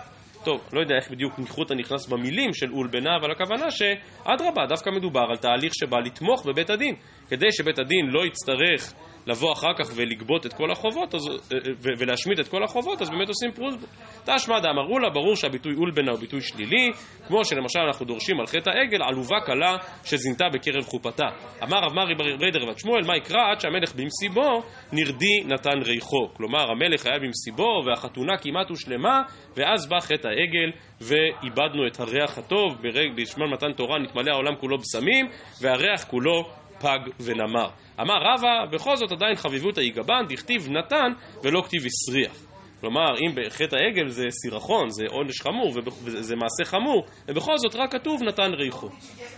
טוב, 0.44 0.60
לא 0.72 0.80
יודע 0.80 0.94
איך 0.94 1.10
בדיוק 1.10 1.38
ניחותא 1.38 1.74
נכנס 1.74 2.06
במילים 2.06 2.54
של 2.54 2.72
אולבנה, 2.72 3.10
אבל 3.20 3.30
הכוונה 3.30 3.70
שאדרבה, 3.70 4.66
דווקא 4.68 4.90
מדובר 4.90 5.24
על 5.30 5.36
תהליך 5.36 5.72
שבא 5.74 5.96
לתמוך 6.04 6.46
בבית 6.46 6.70
הדין, 6.70 6.94
כדי 7.28 7.46
שבית 7.52 7.78
הדין 7.78 8.06
לא 8.06 8.26
יצטרך 8.26 8.92
לבוא 9.30 9.52
אחר 9.52 9.74
כך 9.78 9.90
ולגבות 9.94 10.46
את 10.46 10.52
כל 10.52 10.70
החובות 10.70 11.14
אז, 11.14 11.28
אה, 11.28 11.56
אה, 11.56 11.92
ולהשמיד 11.98 12.38
את 12.38 12.48
כל 12.48 12.64
החובות, 12.64 13.02
אז 13.02 13.10
באמת 13.10 13.28
עושים 13.28 13.52
פרוסבול. 13.52 13.88
תשמע 14.24 14.60
דאמרו 14.60 14.98
לה, 14.98 15.10
ברור 15.10 15.36
שהביטוי 15.36 15.74
אולבנה 15.74 16.10
הוא 16.10 16.20
ביטוי 16.20 16.40
שלילי, 16.40 16.90
כמו 17.26 17.44
שלמשל 17.44 17.80
אנחנו 17.86 18.06
דורשים 18.06 18.40
על 18.40 18.46
חטא 18.46 18.70
העגל, 18.70 19.02
עלובה 19.02 19.36
קלה 19.46 19.76
שזינתה 20.04 20.44
בקרב 20.52 20.82
חופתה. 20.84 21.26
אמר 21.62 21.78
רב 21.78 21.94
מרי 21.94 22.14
בר 22.14 22.66
בת 22.70 22.78
שמואל, 22.78 23.00
מה 23.06 23.16
יקרא 23.16 23.40
עד 23.52 23.60
שהמלך 23.60 23.94
במסיבו 23.94 24.62
נרדי 24.92 25.40
נתן 25.44 25.78
ריחו. 25.84 26.28
כלומר, 26.36 26.70
המלך 26.70 27.06
היה 27.06 27.18
במסיבו 27.18 27.82
והחתונה 27.86 28.38
כמעט 28.38 28.68
הושלמה, 28.68 29.22
ואז 29.56 29.88
בא 29.88 30.00
חטא 30.00 30.28
העגל 30.28 30.70
ואיבדנו 31.00 31.86
את 31.86 32.00
הריח 32.00 32.38
הטוב, 32.38 32.78
בזמן 33.16 33.46
מתן 33.52 33.72
תורה 33.72 33.98
נתמלא 33.98 34.30
העולם 34.32 34.56
כולו 34.56 34.76
בשמים, 34.78 35.26
והריח 35.60 36.04
כולו 36.04 36.59
פג 36.80 36.98
ונמר. 37.20 37.68
אמר 38.00 38.14
רבא, 38.14 38.66
בכל 38.72 38.96
זאת 38.96 39.12
עדיין 39.12 39.34
חביבות 39.34 39.78
היגבן, 39.78 40.22
דכתיב 40.28 40.68
נתן 40.70 41.08
ולא 41.44 41.62
כתיב 41.62 41.82
הסריח. 41.86 42.50
כלומר, 42.80 43.14
אם 43.18 43.34
בחטא 43.34 43.76
העגל 43.76 44.08
זה 44.08 44.24
סירחון, 44.30 44.90
זה 44.90 45.04
עונש 45.08 45.40
חמור, 45.40 45.72
וזה 46.04 46.36
מעשה 46.36 46.64
חמור, 46.64 47.06
ובכל 47.28 47.58
זאת 47.58 47.74
רק 47.76 47.92
כתוב 47.92 48.22
נתן 48.22 48.54
ריחו. 48.54 48.88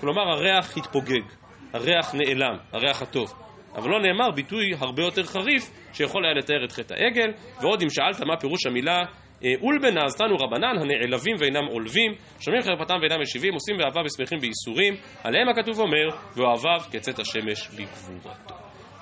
כלומר, 0.00 0.22
הריח 0.22 0.76
התפוגג, 0.76 1.22
הריח 1.72 2.14
נעלם, 2.14 2.57
הריח 2.72 3.02
הטוב. 3.02 3.35
אבל 3.74 3.90
לא 3.90 4.00
נאמר 4.00 4.31
ביטוי 4.31 4.64
הרבה 4.78 5.02
יותר 5.02 5.22
חריף 5.22 5.70
שיכול 5.92 6.24
היה 6.24 6.35
לתאר 6.35 6.64
את 6.64 6.72
חטא 6.72 6.94
העגל, 6.94 7.33
ועוד 7.61 7.83
אם 7.83 7.90
שאלת 7.90 8.20
מה 8.26 8.37
פירוש 8.37 8.66
המילה 8.66 9.00
אולבנה 9.62 10.00
אז 10.05 10.16
תנו 10.16 10.37
רבנן 10.37 10.78
הנעלבים 10.81 11.37
ואינם 11.38 11.66
עולבים, 11.70 12.12
שומעים 12.40 12.62
חרפתם 12.62 12.94
ואינם 13.02 13.20
משיבים, 13.20 13.55
עושים 13.55 13.76
באהבה 13.78 14.00
ושמחים 14.07 14.38
בייסורים, 14.38 14.94
עליהם 15.24 15.48
הכתוב 15.48 15.81
אומר, 15.81 16.09
ואוהביו 16.37 16.81
כצאת 16.92 17.18
השמש 17.18 17.68
בגבורתו. 17.68 18.55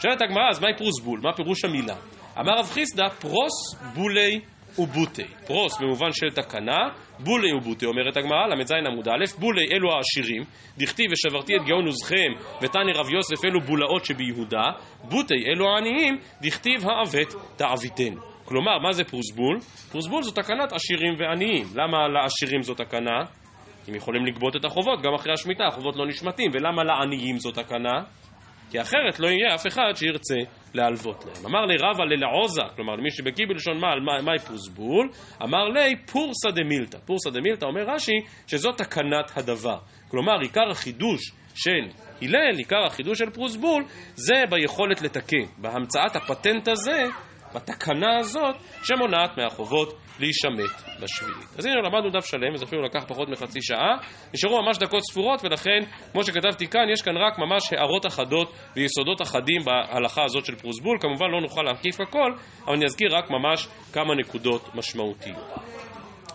שואלת 0.03 0.23
הגמרא, 0.23 0.49
אז 0.51 0.63
מהי 0.63 0.77
פרוס 0.77 1.01
בול? 1.01 1.21
מה 1.23 1.33
פירוש 1.33 1.65
המילה? 1.65 1.97
אמר 2.39 2.53
רב 2.59 2.67
חיסדא, 2.67 3.09
פרוס 3.09 3.75
בולי 3.95 4.41
ובוטי. 4.79 5.25
פרוס 5.47 5.81
במובן 5.81 6.13
של 6.13 6.31
תקנה, 6.31 6.79
בולי 7.19 7.53
ובוטי, 7.53 7.87
אומרת 7.87 8.17
הגמרא, 8.17 8.47
ל"ז 8.47 8.73
עמוד 8.73 9.09
א', 9.09 9.39
בולי 9.39 9.65
אלו 9.73 9.89
העשירים, 9.93 10.43
דכתיב 10.79 11.07
ושברתי 11.13 11.57
את 11.57 11.67
גאון 11.67 11.87
עוזכם, 11.87 12.33
ותני 12.63 12.93
רב 12.95 13.11
יוסף 13.11 13.45
אלו 13.45 13.61
בולאות 13.61 14.05
שביהודה, 14.05 14.65
בוטי 15.05 15.45
אלו 15.49 15.65
העניים, 15.69 16.19
דכתיב 16.43 16.89
העוות 16.89 17.57
תעביתנו. 17.57 18.30
כלומר, 18.51 18.79
מה 18.79 18.93
זה 18.93 19.05
פרוסבול? 19.05 19.59
פרוסבול 19.91 20.23
זו 20.23 20.31
תקנת 20.31 20.73
עשירים 20.73 21.15
ועניים. 21.19 21.67
למה 21.75 22.09
לעשירים 22.09 22.63
זו 22.63 22.75
תקנה? 22.75 23.19
הם 23.89 23.95
יכולים 23.95 24.27
לגבות 24.27 24.57
את 24.57 24.65
החובות 24.65 25.03
גם 25.03 25.15
אחרי 25.15 25.33
השמיטה, 25.33 25.65
החובות 25.67 25.97
לא 25.97 26.07
נשמטים. 26.07 26.51
ולמה 26.55 26.85
לעניים 26.85 27.39
זו 27.39 27.51
תקנה? 27.51 28.03
כי 28.71 28.81
אחרת 28.81 29.21
לא 29.21 29.29
יהיה 29.29 29.55
אף 29.55 29.67
אחד 29.67 29.93
שירצה 29.95 30.35
להלוות 30.75 31.25
להם. 31.25 31.47
אמר 31.47 31.67
לי 31.67 31.77
רבא 31.77 32.05
ללעוזה, 32.05 32.63
כלומר 32.77 32.95
למי 32.95 33.11
שבקיא 33.11 33.47
בלשון 33.49 33.81
מעל, 33.81 34.01
מהי 34.01 34.39
פרוסבול? 34.39 35.09
אמר 35.43 35.69
לי 35.69 35.97
פורסא 35.97 36.51
דמילתא. 36.51 36.99
פורסא 37.07 37.31
דמילתא 37.31 37.65
אומר 37.65 37.83
רש"י 37.95 38.21
שזו 38.47 38.73
תקנת 38.73 39.37
הדבר. 39.37 39.79
כלומר 40.09 40.41
עיקר 40.41 40.71
החידוש 40.71 41.21
של 41.55 41.89
הלל, 42.23 42.59
עיקר 42.59 42.85
החידוש 42.87 43.19
של 43.19 43.31
פרוסבול, 43.31 43.85
זה 44.15 44.43
ביכולת 44.51 45.03
לתקן. 45.03 45.45
בהמצאת 45.59 46.17
הפטנט 46.17 46.69
הזה 46.69 47.07
בתקנה 47.55 48.19
הזאת 48.19 48.57
שמונעת 48.83 49.39
מהחובות 49.39 49.99
להישמט 50.21 51.01
בשביעית. 51.03 51.59
אז 51.59 51.67
הנה 51.67 51.75
למדנו 51.77 52.11
דף 52.11 52.27
שלם, 52.27 52.55
וזה 52.55 52.65
אפילו 52.65 52.83
לקח 52.83 53.05
פחות 53.09 53.29
מחצי 53.29 53.63
שעה, 53.63 53.97
נשארו 54.35 54.63
ממש 54.63 54.79
דקות 54.79 55.03
ספורות, 55.11 55.45
ולכן, 55.45 55.81
כמו 56.13 56.25
שכתבתי 56.25 56.67
כאן, 56.67 56.89
יש 56.93 57.03
כאן 57.03 57.17
רק 57.17 57.39
ממש 57.39 57.73
הערות 57.73 58.07
אחדות 58.07 58.53
ויסודות 58.77 59.23
אחדים 59.23 59.61
בהלכה 59.65 60.25
הזאת 60.25 60.45
של 60.45 60.57
פרוסבול. 60.57 60.99
כמובן 61.01 61.27
לא 61.31 61.41
נוכל 61.41 61.63
להקיף 61.63 62.01
הכל, 62.01 62.33
אבל 62.65 62.75
אני 62.75 62.85
אזכיר 62.85 63.17
רק 63.17 63.31
ממש 63.31 63.69
כמה 63.93 64.15
נקודות 64.15 64.75
משמעותיות. 64.75 65.90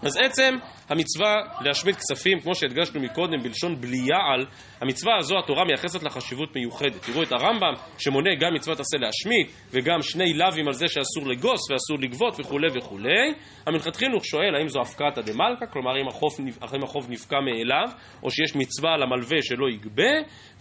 אז 0.06 0.18
עצם 0.18 0.56
המצווה 0.90 1.36
להשמיד 1.62 1.96
כספים, 1.96 2.40
כמו 2.40 2.56
שהדגשנו 2.56 3.02
מקודם 3.02 3.44
בלשון 3.44 3.82
בליעל, 3.82 4.46
המצווה 4.82 5.14
הזו 5.18 5.36
התורה 5.44 5.66
מייחסת 5.66 6.04
לה 6.04 6.10
חשיבות 6.10 6.56
מיוחדת. 6.56 7.06
תראו 7.06 7.24
את 7.24 7.32
הרמב"ם 7.32 7.74
שמונה 7.98 8.30
גם 8.40 8.54
מצוות 8.54 8.80
עשה 8.80 8.98
להשמיד 8.98 9.48
וגם 9.72 10.02
שני 10.02 10.34
לאווים 10.34 10.68
על 10.68 10.74
זה 10.74 10.88
שאסור 10.88 11.28
לגוס 11.28 11.72
ואסור 11.72 11.98
לגבות 12.02 12.40
וכולי 12.40 12.68
וכולי. 12.78 13.34
המנחת 13.68 13.96
חינוך 13.96 14.26
שואל 14.26 14.56
האם 14.56 14.68
זו 14.68 14.82
הפקעתא 14.82 15.22
דמלכא, 15.22 15.66
כלומר 15.74 15.92
האם 15.92 16.08
החוב, 16.08 16.32
האם 16.62 16.84
החוב 16.84 17.10
נפקע 17.10 17.38
מאליו, 17.40 17.88
או 18.24 18.32
שיש 18.32 18.56
מצווה 18.56 18.94
על 18.94 19.04
המלווה 19.04 19.38
שלא 19.42 19.70
יגבה, 19.70 20.12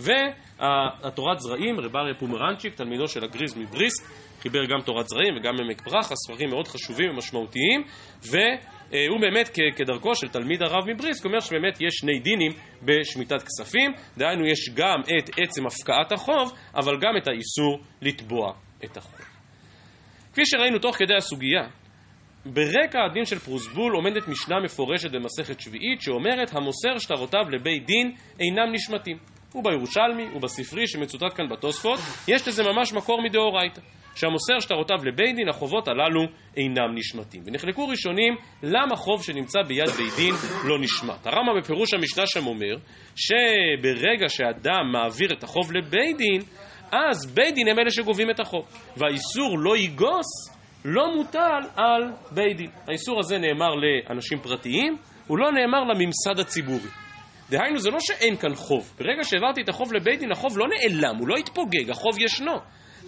והתורת 0.01 1.39
זרעים, 1.41 1.81
רב 1.81 1.97
אריה 1.97 2.15
פומרנצ'יק, 2.15 2.75
תלמידו 2.75 3.09
של 3.09 3.25
הגריז 3.25 3.57
מבריסק, 3.57 4.05
חיבר 4.41 4.65
גם 4.65 4.81
תורת 4.85 5.09
זרעים 5.09 5.37
וגם 5.37 5.55
עמק 5.61 5.83
ברכה, 5.83 6.15
ספרים 6.17 6.49
מאוד 6.51 6.69
חשובים 6.69 7.11
ומשמעותיים, 7.11 7.85
והוא 8.95 9.21
באמת 9.21 9.49
כדרכו 9.77 10.15
של 10.15 10.29
תלמיד 10.29 10.63
הרב 10.63 10.91
מבריסק 10.91 11.25
אומר 11.25 11.41
שבאמת 11.41 11.81
יש 11.81 11.95
שני 11.95 12.19
דינים 12.19 12.53
בשמיטת 12.83 13.43
כספים, 13.43 13.93
דהיינו 14.17 14.47
יש 14.47 14.71
גם 14.75 15.01
את 15.01 15.31
עצם 15.39 15.67
הפקעת 15.67 16.13
החוב, 16.13 16.53
אבל 16.75 16.93
גם 17.01 17.17
את 17.23 17.29
האיסור 17.29 17.81
לתבוע 18.03 18.53
את 18.85 18.97
החוב. 18.97 19.21
כפי 20.33 20.47
שראינו 20.47 20.79
תוך 20.79 20.97
כדי 20.97 21.15
הסוגיה, 21.15 21.63
ברקע 22.47 22.99
הדין 23.11 23.25
של 23.25 23.39
פרוסבול 23.39 23.95
עומדת 23.95 24.29
משנה 24.29 24.61
מפורשת 24.65 25.11
במסכת 25.11 25.61
שביעית 25.61 26.01
שאומרת 26.01 26.55
המוסר 26.55 26.99
שטרותיו 26.99 27.51
לבית 27.51 27.87
דין 27.87 28.15
אינם 28.41 28.73
נשמטים. 28.73 29.34
ובירושלמי 29.55 30.37
ובספרי 30.37 30.87
שמצוטט 30.87 31.37
כאן 31.37 31.49
בתוספות, 31.49 31.99
יש 32.29 32.49
לזה 32.49 32.63
ממש 32.63 32.93
מקור 32.93 33.23
מדאורייתא. 33.23 33.81
שהמוסר 34.15 34.61
שטרותיו 34.61 34.97
לבית 35.05 35.37
דין, 35.37 35.49
החובות 35.49 35.89
הללו 35.89 36.23
אינם 36.57 36.95
נשמטים. 36.95 37.43
ונחלקו 37.47 37.89
ראשונים 37.89 38.35
למה 38.63 38.97
חוב 38.97 39.25
שנמצא 39.25 39.59
ביד 39.69 39.89
בית 39.89 40.13
דין 40.17 40.35
לא 40.65 40.79
נשמט. 40.81 41.27
הרמב"ם 41.27 41.61
בפירוש 41.61 41.95
המשנה 41.95 42.27
שם 42.27 42.47
אומר 42.47 42.77
שברגע 43.17 44.29
שאדם 44.29 44.93
מעביר 44.93 45.29
את 45.39 45.45
החוב 45.45 45.73
לבית 45.73 46.17
דין, 46.17 46.41
אז 46.93 47.35
בית 47.35 47.55
דין 47.55 47.69
הם 47.69 47.79
אלה 47.79 47.91
שגובים 47.91 48.31
את 48.31 48.41
החוב. 48.41 48.65
והאיסור 48.97 49.59
לא 49.59 49.77
יגוס 49.77 50.55
לא 50.85 51.17
מוטל 51.17 51.61
על 51.77 52.03
בית 52.31 52.57
דין. 52.57 52.71
האיסור 52.89 53.19
הזה 53.19 53.39
נאמר 53.39 53.71
לאנשים 53.75 54.39
פרטיים, 54.39 54.97
הוא 55.27 55.39
לא 55.39 55.53
נאמר 55.53 55.81
לממסד 55.85 56.41
הציבורי. 56.41 57.04
דהיינו, 57.51 57.79
זה 57.79 57.91
לא 57.91 57.99
שאין 58.01 58.37
כאן 58.37 58.55
חוב. 58.55 58.95
ברגע 58.99 59.25
שהעברתי 59.25 59.61
את 59.63 59.69
החוב 59.69 59.93
לבית 59.93 60.21
דין, 60.21 60.33
החוב 60.33 60.59
לא 60.59 60.67
נעלם, 60.69 61.17
הוא 61.19 61.29
לא 61.29 61.37
התפוגג, 61.37 61.91
החוב 61.91 62.19
ישנו. 62.19 62.55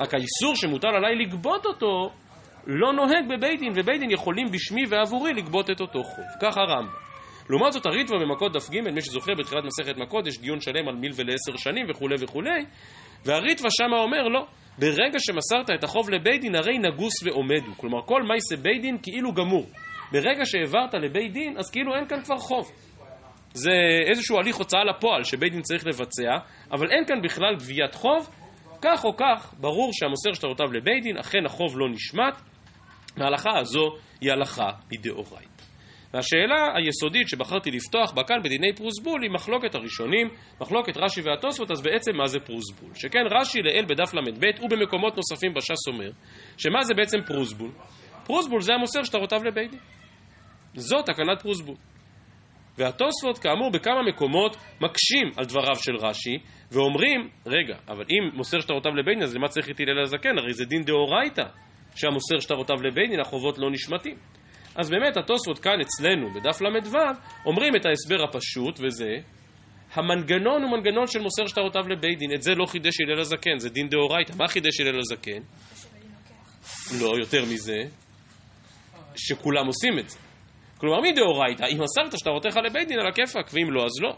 רק 0.00 0.14
האיסור 0.14 0.56
שמוטל 0.56 0.88
עליי 0.88 1.14
לגבות 1.16 1.66
אותו 1.66 2.10
לא 2.66 2.92
נוהג 2.92 3.28
בבית 3.28 3.60
דין, 3.60 3.72
ובית 3.76 4.00
דין 4.00 4.10
יכולים 4.10 4.46
בשמי 4.52 4.82
ועבורי 4.88 5.32
לגבות 5.32 5.70
את 5.70 5.80
אותו 5.80 6.02
חוב. 6.02 6.24
כך 6.42 6.56
הרמב"ם. 6.58 7.06
לעומת 7.50 7.72
זאת 7.72 7.86
הריטווה 7.86 8.18
במכות 8.20 8.52
דף 8.52 8.70
ג', 8.70 8.90
מי 8.90 9.00
שזוכר 9.00 9.32
בתחילת 9.38 9.64
מסכת 9.64 9.96
מכות 9.98 10.26
יש 10.26 10.38
דיון 10.38 10.60
שלם 10.60 10.88
על 10.88 10.94
מיל 10.94 11.12
ולעשר 11.16 11.56
שנים 11.56 11.86
וכולי 11.90 12.14
וכולי, 12.20 12.64
והריטווה 13.24 13.70
שמה 13.70 13.96
אומר 13.96 14.28
לא, 14.28 14.46
ברגע 14.78 15.18
שמסרת 15.18 15.70
את 15.78 15.84
החוב 15.84 16.10
לבית 16.10 16.40
דין 16.40 16.54
הרי 16.54 16.78
נגוס 16.78 17.22
ועומדו, 17.24 17.72
כלומר 17.76 18.02
כל 18.06 18.22
מייסה 18.22 18.56
בית 18.56 18.82
דין 18.82 18.96
כאילו 19.02 19.32
גמור. 19.32 19.66
ברגע 20.12 20.44
שהעברת 20.44 20.94
לבית 20.94 21.32
דין 21.32 21.58
אז 21.58 21.70
כאילו 21.70 21.94
אין 21.94 22.08
כאן 22.08 22.22
כבר 22.24 22.36
חוב. 22.36 22.72
זה 23.56 23.72
איזשהו 24.10 24.38
הליך 24.38 24.56
הוצאה 24.56 24.84
לפועל 24.84 25.24
שבית 25.24 25.52
דין 25.52 25.62
צריך 25.62 25.86
לבצע, 25.86 26.36
אבל 26.72 26.90
אין 26.90 27.04
כאן 27.06 27.22
בכלל 27.22 27.54
גביית 27.56 27.94
חוב, 27.94 28.30
כך 28.82 29.04
או 29.04 29.16
כך, 29.16 29.54
ברור 29.60 29.90
שהמוסר 29.92 30.32
שטרותיו 30.32 30.72
לבית 30.72 31.02
דין, 31.02 31.18
אכן 31.18 31.46
החוב 31.46 31.78
לא 31.78 31.88
נשמט, 31.88 32.40
וההלכה 33.16 33.58
הזו 33.58 33.84
היא 34.20 34.32
הלכה 34.32 34.70
מדאורייתא. 34.92 35.62
והשאלה 36.14 36.76
היסודית 36.76 37.28
שבחרתי 37.28 37.70
לפתוח 37.70 38.12
בה 38.12 38.22
כאן 38.24 38.36
בדיני 38.44 38.74
פרוסבול 38.76 39.22
היא 39.22 39.30
מחלוקת 39.30 39.74
הראשונים, 39.74 40.28
מחלוקת 40.60 40.96
רש"י 40.96 41.20
והתוספות, 41.22 41.70
אז 41.70 41.82
בעצם 41.82 42.16
מה 42.16 42.26
זה 42.26 42.40
פרוסבול? 42.40 42.90
שכן 42.94 43.24
רש"י 43.40 43.62
לעיל 43.62 43.84
בדף 43.84 44.14
ל"ב 44.14 44.64
ובמקומות 44.64 45.16
נוספים 45.16 45.54
בש"ס 45.54 45.88
אומר, 45.88 46.10
שמה 46.56 46.82
זה 46.82 46.94
בעצם 46.94 47.18
פרוסבול? 47.26 47.70
פרוסבול 48.24 48.60
זה 48.60 48.74
המוסר 48.74 49.02
שטרותיו 49.02 49.44
לבית 49.44 49.70
דין. 49.70 49.80
זו 50.74 51.02
תקנת 51.02 51.42
פרוסבול. 51.42 51.76
והתוספות 52.78 53.38
כאמור 53.38 53.70
בכמה 53.70 54.02
מקומות 54.08 54.56
מקשים 54.80 55.30
על 55.36 55.44
דבריו 55.44 55.76
של 55.76 55.96
רש"י 55.96 56.38
ואומרים, 56.72 57.28
רגע, 57.46 57.76
אבל 57.88 58.04
אם 58.10 58.36
מוסר 58.36 58.60
שטרותיו 58.60 58.94
לבית 58.94 59.14
דין 59.14 59.22
אז 59.22 59.34
למה 59.34 59.48
צריך 59.48 59.70
את 59.70 59.80
הלל 59.80 60.02
הזקן? 60.02 60.38
הרי 60.38 60.52
זה 60.52 60.64
דין 60.64 60.82
דאורייתא 60.82 61.44
שהמוסר 61.96 62.38
שטרותיו 62.40 62.76
לבית 62.82 63.10
דין 63.10 63.20
החובות 63.20 63.58
לא 63.58 63.70
נשמטים. 63.70 64.16
אז 64.76 64.90
באמת 64.90 65.16
התוספות 65.16 65.58
כאן 65.58 65.80
אצלנו 65.80 66.30
בדף 66.30 66.60
ל"ו 66.60 66.98
אומרים 67.46 67.76
את 67.76 67.86
ההסבר 67.86 68.24
הפשוט 68.24 68.80
וזה 68.84 69.10
המנגנון 69.94 70.62
הוא 70.62 70.70
מנגנון 70.70 71.06
של 71.06 71.20
מוסר 71.20 71.46
שטרותיו 71.46 71.88
לבית 71.88 72.18
דין, 72.18 72.34
את 72.34 72.42
זה 72.42 72.54
לא 72.54 72.66
חידש 72.66 73.00
הלל 73.00 73.20
הזקן, 73.20 73.58
זה 73.58 73.70
דין 73.70 73.88
דאורייתא. 73.88 74.32
מה 74.38 74.48
חידש 74.48 74.80
הלל 74.80 74.98
הזקן? 74.98 75.40
לא, 77.00 77.14
יותר 77.20 77.44
מזה, 77.44 77.78
שכולם 79.16 79.66
עושים 79.66 79.98
את 79.98 80.10
זה. 80.10 80.18
כלומר, 80.78 81.00
מדאורייתא, 81.00 81.64
אם 81.72 81.78
מסרת 81.82 82.18
שטרותיך 82.18 82.56
לבית 82.56 82.88
דין 82.88 82.98
על 82.98 83.06
הכיפאק, 83.06 83.50
ואם 83.52 83.72
לא, 83.72 83.84
אז 83.84 84.02
לא. 84.02 84.16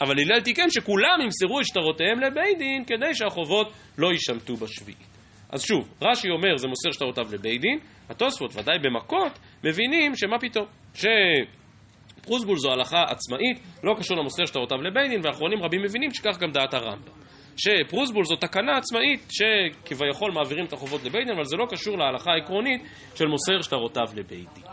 אבל 0.00 0.14
הלל 0.20 0.40
תיקן 0.40 0.70
שכולם 0.70 1.20
ימסרו 1.24 1.60
את 1.60 1.64
שטרותיהם 1.64 2.20
לבית 2.20 2.58
דין 2.58 2.84
כדי 2.84 3.14
שהחובות 3.14 3.72
לא 3.98 4.08
יישמטו 4.08 4.56
בשביעית. 4.56 5.12
אז 5.52 5.62
שוב, 5.62 5.88
רש"י 6.02 6.30
אומר 6.30 6.56
זה 6.56 6.68
מוסר 6.68 6.90
שטרותיו 6.90 7.24
לבית 7.32 7.60
דין, 7.60 7.78
התוספות 8.08 8.56
ודאי 8.56 8.78
במכות 8.78 9.38
מבינים 9.64 10.16
שמה 10.16 10.38
פתאום, 10.40 10.66
שפרוסבול 10.94 12.56
זו 12.56 12.72
הלכה 12.72 13.02
עצמאית, 13.02 13.58
לא 13.84 13.94
קשור 13.98 14.16
למוסר 14.16 14.44
שטרותיו 14.44 14.78
לבית 14.82 15.10
דין, 15.10 15.20
ואחרונים 15.24 15.62
רבים 15.62 15.82
מבינים 15.82 16.10
שכך 16.14 16.38
גם 16.38 16.50
דעת 16.50 16.74
הרמב"ם. 16.74 17.12
שפרוסבול 17.56 18.24
זו 18.24 18.36
תקנה 18.36 18.76
עצמאית 18.76 19.30
שכביכול 19.30 20.32
מעבירים 20.32 20.64
את 20.64 20.72
החובות 20.72 21.04
לבית 21.04 21.26
דין, 21.26 21.34
אבל 21.34 21.44
זה 21.44 21.56
לא 21.56 21.66
קשור 21.70 21.98
להלכה 21.98 22.30
העקרונית 22.30 22.82
של 23.14 23.26
מוסר 23.26 23.62
שטרותיו 23.62 24.06
לבית 24.14 24.48
דין. 24.54 24.71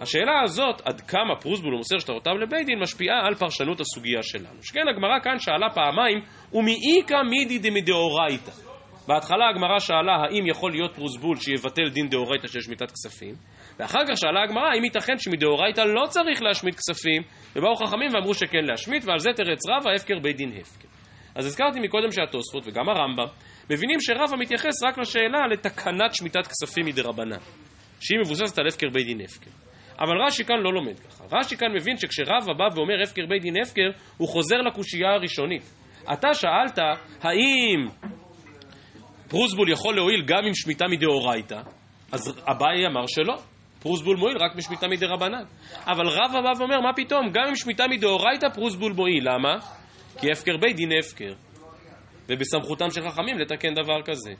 השאלה 0.00 0.42
הזאת, 0.44 0.80
עד 0.84 1.00
כמה 1.00 1.36
פרוסבול 1.40 1.74
ומוסר 1.74 1.98
שטרותיו 1.98 2.38
לבית 2.38 2.66
דין, 2.66 2.78
משפיעה 2.78 3.26
על 3.26 3.34
פרשנות 3.34 3.80
הסוגיה 3.80 4.22
שלנו. 4.22 4.62
שכן 4.62 4.88
הגמרא 4.88 5.18
כאן 5.24 5.38
שאלה 5.38 5.70
פעמיים, 5.74 6.18
ומאיכא 6.52 7.22
מידי 7.30 7.58
דמדאורייתא. 7.58 8.50
בהתחלה 9.08 9.48
הגמרא 9.48 9.78
שאלה 9.78 10.12
האם 10.22 10.46
יכול 10.46 10.72
להיות 10.72 10.94
פרוסבול 10.94 11.36
שיבטל 11.36 11.88
דין 11.88 12.08
דאורייתא 12.08 12.48
של 12.48 12.60
שמיטת 12.60 12.90
כספים, 12.90 13.34
ואחר 13.78 13.98
כך 14.08 14.18
שאלה 14.18 14.42
הגמרא, 14.42 14.68
האם 14.74 14.84
ייתכן 14.84 15.18
שמדאורייתא 15.18 15.80
לא 15.80 16.06
צריך 16.06 16.42
להשמיט 16.42 16.74
כספים, 16.74 17.22
ובאו 17.56 17.74
חכמים 17.74 18.10
ואמרו 18.14 18.34
שכן 18.34 18.64
להשמיט, 18.64 19.04
ועל 19.06 19.18
זה 19.18 19.30
תרץ 19.36 19.58
רבא, 19.68 19.90
הפקר 19.96 20.18
בית 20.22 20.36
דין 20.36 20.52
הפקר. 20.60 20.88
אז 21.34 21.46
הזכרתי 21.46 21.80
מקודם 21.80 22.10
שהתוספות 22.10 22.66
וגם 22.66 22.88
הרמב"ם 22.88 23.26
מבינים 23.70 24.00
שרבא 24.00 24.36
מתייחס 24.38 24.82
רק 24.84 24.98
לשאלה 24.98 25.46
לתקנת 25.52 26.14
שמיטת 26.14 26.46
כספים 26.46 26.86
מדרבנן, 26.86 27.40
שהיא 28.00 28.18
מבוססת 28.20 28.58
על 28.58 28.66
הפקר 28.66 28.88
בית 28.92 29.06
דין 29.06 29.20
הפקר. 29.20 29.67
אבל 30.00 30.22
רש"י 30.26 30.44
כאן 30.44 30.56
לא 30.56 30.72
לומד 30.72 30.98
ככה. 30.98 31.24
רש"י 31.32 31.56
כאן 31.56 31.72
מבין 31.74 31.96
שכשרבא 31.96 32.52
בא 32.58 32.68
ואומר 32.74 33.02
הפקר 33.02 33.22
בית 33.28 33.42
דין 33.42 33.54
הפקר, 33.62 33.90
הוא 34.16 34.28
חוזר 34.28 34.56
לקושייה 34.56 35.10
הראשונית. 35.10 35.62
אתה 36.12 36.34
שאלת 36.34 36.78
האם 37.22 37.88
פרוסבול 39.28 39.70
יכול 39.70 39.94
להועיל 39.94 40.24
גם 40.26 40.44
עם 40.46 40.54
שמיטה 40.54 40.84
מדאורייתא, 40.90 41.60
אז 42.12 42.42
אביי 42.46 42.86
אמר 42.86 43.06
שלא. 43.06 43.34
פרוסבול 43.82 44.16
מועיל 44.16 44.36
רק 44.38 44.56
בשמיטה 44.56 44.88
מדרבנן. 44.88 45.44
אבל 45.86 46.08
רבא 46.08 46.40
בא 46.40 46.58
ואומר, 46.58 46.80
מה 46.80 46.92
פתאום, 46.96 47.30
גם 47.32 47.48
עם 47.48 47.56
שמיטה 47.56 47.84
מדאורייתא 47.90 48.48
פרוסבול 48.54 48.92
מועיל. 48.92 49.24
למה? 49.28 49.56
כי 50.20 50.30
הפקר 50.32 50.56
בית 50.56 50.76
דין 50.76 50.88
הפקר. 50.98 51.32
ובסמכותם 52.28 52.90
של 52.90 53.10
חכמים 53.10 53.38
לתקן 53.38 53.74
דבר 53.74 54.02
כזה. 54.04 54.30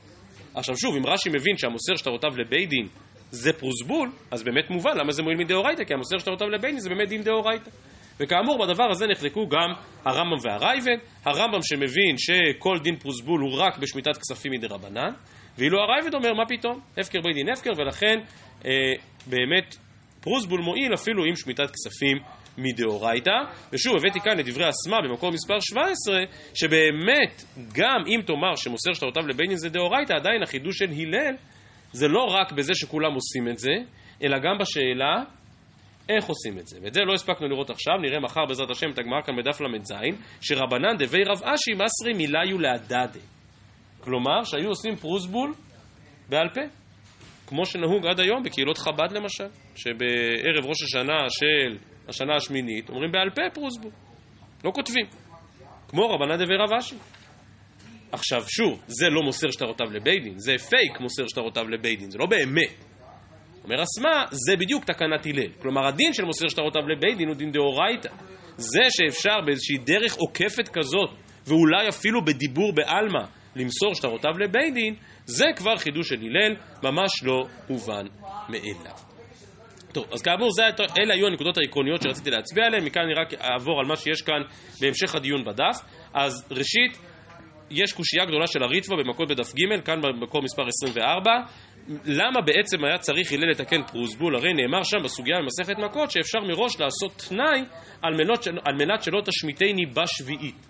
עכשיו 0.53 0.77
שוב, 0.77 0.95
אם 0.95 1.05
רש"י 1.05 1.29
מבין 1.29 1.57
שהמוסר 1.57 1.95
שטרותיו 1.95 2.29
לבית 2.37 2.69
דין 2.69 2.87
זה 3.31 3.53
פרוסבול, 3.53 4.09
אז 4.31 4.43
באמת 4.43 4.69
מובן 4.69 4.97
למה 4.97 5.11
זה 5.11 5.23
מועיל 5.23 5.37
מדאורייתא, 5.37 5.83
כי 5.83 5.93
המוסר 5.93 6.17
שטרותיו 6.17 6.49
לבית 6.49 6.71
דין 6.71 6.79
זה 6.79 6.89
באמת 6.89 7.09
דין 7.09 7.23
דאורייתא. 7.23 7.71
וכאמור, 8.19 8.65
בדבר 8.65 8.89
הזה 8.91 9.07
נחלקו 9.07 9.47
גם 9.47 9.73
הרמב"ם 10.05 10.37
והרייבן, 10.43 10.97
הרמב"ם 11.25 11.59
שמבין 11.61 12.15
שכל 12.17 12.79
דין 12.83 12.95
פרוסבול 12.95 13.41
הוא 13.41 13.59
רק 13.59 13.77
בשמיטת 13.77 14.17
כספים 14.17 14.51
מדרבנן, 14.51 15.11
ואילו 15.57 15.77
הרייבן 15.79 16.17
אומר, 16.17 16.33
מה 16.33 16.43
פתאום? 16.47 16.79
הפקר 16.97 17.19
בית 17.21 17.35
דין 17.35 17.49
הפקר, 17.49 17.71
ולכן 17.77 18.19
אה, 18.65 18.71
באמת 19.27 19.75
פרוסבול 20.21 20.61
מועיל 20.61 20.93
אפילו 20.93 21.25
עם 21.25 21.35
שמיטת 21.35 21.71
כספים 21.71 22.17
מדאורייתא. 22.57 23.31
ושוב, 23.73 23.95
הבאתי 23.97 24.19
כאן 24.19 24.39
את 24.39 24.45
דברי 24.45 24.69
אסמה 24.69 24.97
במקור 25.03 25.31
מספר 25.31 25.59
17, 25.59 26.19
שבאמת, 26.53 27.43
גם 27.73 28.03
אם 28.07 28.21
תאמר 28.25 28.55
שמוסר 28.55 28.93
שטרותיו 28.93 29.27
לבית 29.27 29.47
דין 29.47 29.57
זה 29.57 29.69
דאורייתא, 29.69 30.13
עדיין 30.13 30.43
החידוש 30.43 30.77
של 30.77 30.89
הלל 30.89 31.35
זה 31.91 32.07
לא 32.07 32.23
רק 32.23 32.51
בזה 32.51 32.73
שכולם 32.75 33.13
עושים 33.13 33.47
את 33.47 33.57
זה, 33.57 33.71
אלא 34.23 34.37
גם 34.37 34.57
בשאלה 34.59 35.23
איך 36.09 36.25
עושים 36.25 36.59
את 36.59 36.67
זה. 36.67 36.79
ואת 36.83 36.93
זה 36.93 37.01
לא 37.01 37.13
הספקנו 37.13 37.47
לראות 37.47 37.69
עכשיו, 37.69 37.93
נראה 38.01 38.19
מחר 38.19 38.45
בעזרת 38.47 38.69
השם 38.71 38.89
את 38.93 38.99
הגמרא 38.99 39.21
כאן 39.21 39.35
בדף 39.37 39.61
ל"ז, 39.61 39.93
שרבנן 40.41 40.97
דבי 40.99 41.23
רב 41.23 41.43
אשי 41.43 41.71
מסרי 41.73 42.13
מיליו 42.17 42.59
להדדה. 42.59 43.19
כלומר, 43.99 44.43
שהיו 44.43 44.67
עושים 44.67 44.95
פרוסבול 44.95 45.53
בעל 46.29 46.49
פה. 46.53 46.61
כמו 47.47 47.65
שנהוג 47.65 48.05
עד 48.05 48.19
היום 48.19 48.43
בקהילות 48.43 48.77
חב"ד 48.77 49.11
למשל, 49.11 49.47
שבערב 49.75 50.65
ראש 50.65 50.83
השנה 50.83 51.29
של 51.29 51.77
השנה 52.07 52.35
השמינית 52.35 52.89
אומרים 52.89 53.11
בעל 53.11 53.29
פה 53.29 53.41
פרוסבול, 53.53 53.91
לא 54.65 54.71
כותבים. 54.71 55.05
כמו 55.87 56.09
רבנן 56.09 56.35
דבי 56.35 56.55
רב 56.55 56.73
אשי. 56.79 56.95
עכשיו 58.11 58.43
שוב, 58.47 58.83
זה 58.87 59.09
לא 59.09 59.21
מוסר 59.21 59.51
שטרותיו 59.51 59.85
לבית 59.91 60.23
דין, 60.23 60.33
זה 60.37 60.55
פייק 60.69 60.99
מוסר 60.99 61.27
שטרותיו 61.27 61.69
לבית 61.69 61.99
דין, 61.99 62.11
זה 62.11 62.17
לא 62.17 62.25
באמת. 62.25 62.85
אומר 63.63 63.83
אסמה, 63.83 64.25
זה 64.31 64.55
בדיוק 64.55 64.85
תקנת 64.85 65.25
הלל. 65.25 65.51
כלומר, 65.61 65.87
הדין 65.87 66.13
של 66.13 66.23
מוסר 66.23 66.47
שטרותיו 66.47 66.81
לבית 66.87 67.17
דין 67.17 67.27
הוא 67.27 67.35
דין 67.35 67.51
דאורייתא. 67.51 68.09
זה 68.57 68.81
שאפשר 68.89 69.41
באיזושהי 69.45 69.77
דרך 69.77 70.15
עוקפת 70.15 70.69
כזאת, 70.73 71.09
ואולי 71.47 71.89
אפילו 71.89 72.25
בדיבור 72.25 72.73
בעלמא, 72.73 73.25
למסור 73.55 73.95
שטרותיו 73.95 74.31
לבית 74.39 74.73
דין, 74.73 74.95
זה 75.25 75.45
כבר 75.55 75.77
חידוש 75.77 76.09
של 76.09 76.15
הלל, 76.21 76.55
ממש 76.83 77.23
לא 77.23 77.39
הובן 77.67 78.05
מאליו. 78.49 78.95
טוב, 79.93 80.05
אז 80.11 80.21
כאמור, 80.21 80.49
זה, 80.51 80.63
אלה 80.99 81.13
היו 81.13 81.27
הנקודות 81.27 81.57
העקרוניות 81.57 82.01
שרציתי 82.01 82.29
להצביע 82.29 82.65
עליהן, 82.65 82.85
מכאן 82.85 83.01
אני 83.01 83.13
רק 83.13 83.33
אעבור 83.33 83.79
על 83.79 83.85
מה 83.85 83.95
שיש 83.95 84.21
כאן 84.21 84.41
בהמשך 84.81 85.15
הדיון 85.15 85.45
בדף. 85.45 85.77
אז 86.13 86.47
ראשית, 86.51 86.97
יש 87.71 87.93
קושייה 87.93 88.25
גדולה 88.25 88.47
של 88.47 88.63
הריטווה 88.63 88.97
במכות 88.97 89.29
בדף 89.29 89.53
ג', 89.55 89.81
כאן 89.85 90.01
במקור 90.01 90.41
מספר 90.43 90.67
24. 90.67 91.31
למה 92.05 92.41
בעצם 92.41 92.85
היה 92.85 92.97
צריך 92.97 93.31
הלל 93.31 93.49
לתקן 93.51 93.83
פרוסבול? 93.83 94.35
הרי 94.35 94.53
נאמר 94.53 94.83
שם 94.83 94.97
בסוגיה 95.03 95.37
במסכת 95.41 95.79
מכות 95.79 96.11
שאפשר 96.11 96.39
מראש 96.39 96.79
לעשות 96.79 97.25
תנאי 97.29 97.61
על 98.01 98.13
מנת, 98.13 98.47
על 98.47 98.75
מנת 98.75 99.03
שלא 99.03 99.21
תשמיטני 99.25 99.85
בשביעית. 99.85 100.67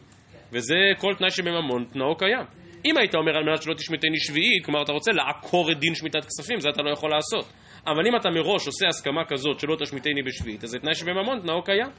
וזה 0.51 0.75
כל 0.97 1.13
תנאי 1.17 1.29
שבממון 1.29 1.85
תנאו 1.93 2.15
קיים. 2.17 2.45
אם 2.85 2.97
היית 2.97 3.15
אומר 3.15 3.37
על 3.37 3.43
מנת 3.43 3.61
שלא 3.61 3.73
תשמיטני 3.73 4.19
שביעית, 4.19 4.65
כלומר 4.65 4.83
אתה 4.83 4.91
רוצה 4.91 5.11
לעקור 5.11 5.71
את 5.71 5.79
דין 5.79 5.95
שמיטת 5.95 6.25
כספים, 6.25 6.59
זה 6.59 6.69
אתה 6.69 6.81
לא 6.81 6.91
יכול 6.93 7.09
לעשות. 7.09 7.53
אבל 7.87 8.07
אם 8.07 8.15
אתה 8.15 8.29
מראש 8.29 8.67
עושה 8.67 8.87
הסכמה 8.87 9.25
כזאת 9.27 9.59
שלא 9.59 9.75
תשמיטני 9.75 10.23
בשביעית, 10.23 10.63
אז 10.63 10.69
זה 10.69 10.79
תנאי 10.79 10.95
שבממון 10.95 11.39
תנאו 11.39 11.63
קיים. 11.63 11.89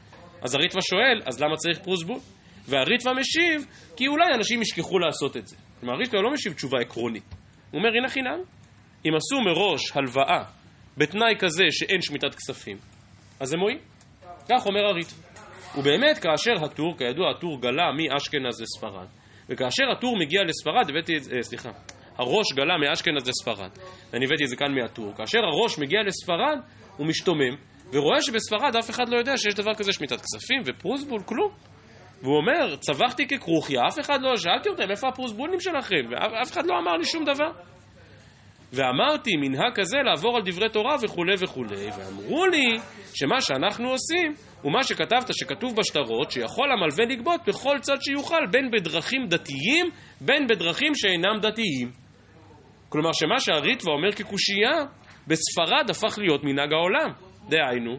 אז 0.42 0.54
הריטווה 0.54 0.82
שואל, 0.82 1.20
אז 1.26 1.42
למה 1.42 1.56
צריך 1.56 1.78
פרוסבול? 1.78 2.18
והריטווה 2.68 3.14
משיב, 3.14 3.66
כי 3.96 4.08
אולי 4.08 4.24
אנשים 4.34 4.62
ישכחו 4.62 4.98
לעשות 4.98 5.36
את 5.36 5.46
זה. 5.46 5.56
כלומר, 5.80 5.94
הריטווה 5.94 6.22
לא 6.22 6.30
משיב 6.32 6.52
תשובה 6.52 6.78
עקרונית. 6.80 7.34
הוא 7.70 7.78
אומר, 7.78 7.88
הנה 7.98 8.08
חינם, 8.08 8.40
אם 9.06 9.10
עשו 9.16 9.40
מראש 9.40 9.96
הלוואה 9.96 10.44
בתנאי 10.96 11.34
כזה 11.38 11.64
שאין 11.70 12.02
שמיטת 12.02 12.34
כספים, 12.34 12.76
אז 13.40 13.48
זה 13.48 13.56
מועיל. 13.56 13.78
כך 14.48 14.66
אומר 14.66 14.80
הריטווה. 14.80 15.30
ובאמת, 15.78 16.18
כאשר 16.18 16.64
הטור, 16.64 16.98
כידוע, 16.98 17.30
הטור 17.30 17.60
גלה 17.60 17.92
מאשכנז 17.92 18.62
לספרד, 18.62 19.06
וכאשר 19.48 19.84
הטור 19.96 20.18
מגיע 20.18 20.40
לספרד, 20.44 20.90
הבאתי 20.90 21.16
את 21.16 21.22
זה, 21.22 21.36
אה, 21.36 21.42
סליחה, 21.42 21.70
הראש 22.18 22.52
גלה 22.56 22.74
מאשכנז 22.78 23.28
לספרד, 23.28 23.70
ואני 24.12 24.24
הבאתי 24.24 24.44
את 24.44 24.48
זה 24.48 24.56
כאן 24.56 24.74
מהטור, 24.74 25.12
כאשר 25.16 25.38
הראש 25.38 25.78
מגיע 25.78 26.00
לספרד, 26.06 26.58
הוא 26.96 27.06
משתומם, 27.06 27.54
ורואה 27.92 28.22
שבספרד 28.22 28.76
אף 28.76 28.90
אחד 28.90 29.08
לא 29.08 29.18
יודע 29.18 29.36
שיש 29.36 29.54
דבר 29.54 29.74
כזה 29.74 29.92
שמיטת 29.92 30.20
כספים 30.20 30.62
ופרוסבול, 30.66 31.22
כלום. 31.22 31.50
והוא 32.22 32.36
אומר, 32.36 32.76
צווחתי 32.76 33.26
ככרוכיה, 33.26 33.80
אף 33.88 34.00
אחד 34.00 34.22
לא, 34.22 34.36
שאלתי 34.36 34.68
אותם, 34.68 34.90
איפה 34.90 35.08
הפרוסבולים 35.08 35.60
שלכם? 35.60 36.02
ואף 36.10 36.52
אחד 36.52 36.66
לא 36.66 36.78
אמר 36.78 36.96
לי 36.96 37.04
שום 37.04 37.24
דבר. 37.24 37.50
ואמרתי, 38.72 39.30
מנהג 39.36 39.72
כזה 39.74 39.96
לעבור 40.04 40.36
על 40.36 40.42
דברי 40.44 40.68
תורה 40.68 40.96
וכולי 41.02 41.34
וכולי, 41.40 41.88
ואמרו 41.98 42.46
לי 42.46 42.78
שמה 43.14 43.40
שאנחנו 43.40 43.90
עושים 43.90 44.34
הוא 44.62 44.72
מה 44.72 44.82
שכתבת 44.82 45.26
שכתוב 45.32 45.76
בשטרות, 45.76 46.30
שיכול 46.30 46.72
המלווה 46.72 47.04
לגבות 47.04 47.40
בכל 47.46 47.78
צד 47.80 47.96
שיוכל, 48.00 48.46
בין 48.50 48.70
בדרכים 48.70 49.26
דתיים, 49.28 49.86
בין 50.20 50.46
בדרכים 50.46 50.94
שאינם 50.94 51.40
דתיים. 51.42 51.90
כלומר 52.88 53.10
שמה 53.12 53.40
שהריטווה 53.40 53.94
אומר 53.94 54.12
כקושייה, 54.12 54.84
בספרד 55.26 55.90
הפך 55.90 56.18
להיות 56.18 56.44
מנהג 56.44 56.72
העולם. 56.72 57.12
דהיינו, 57.48 57.96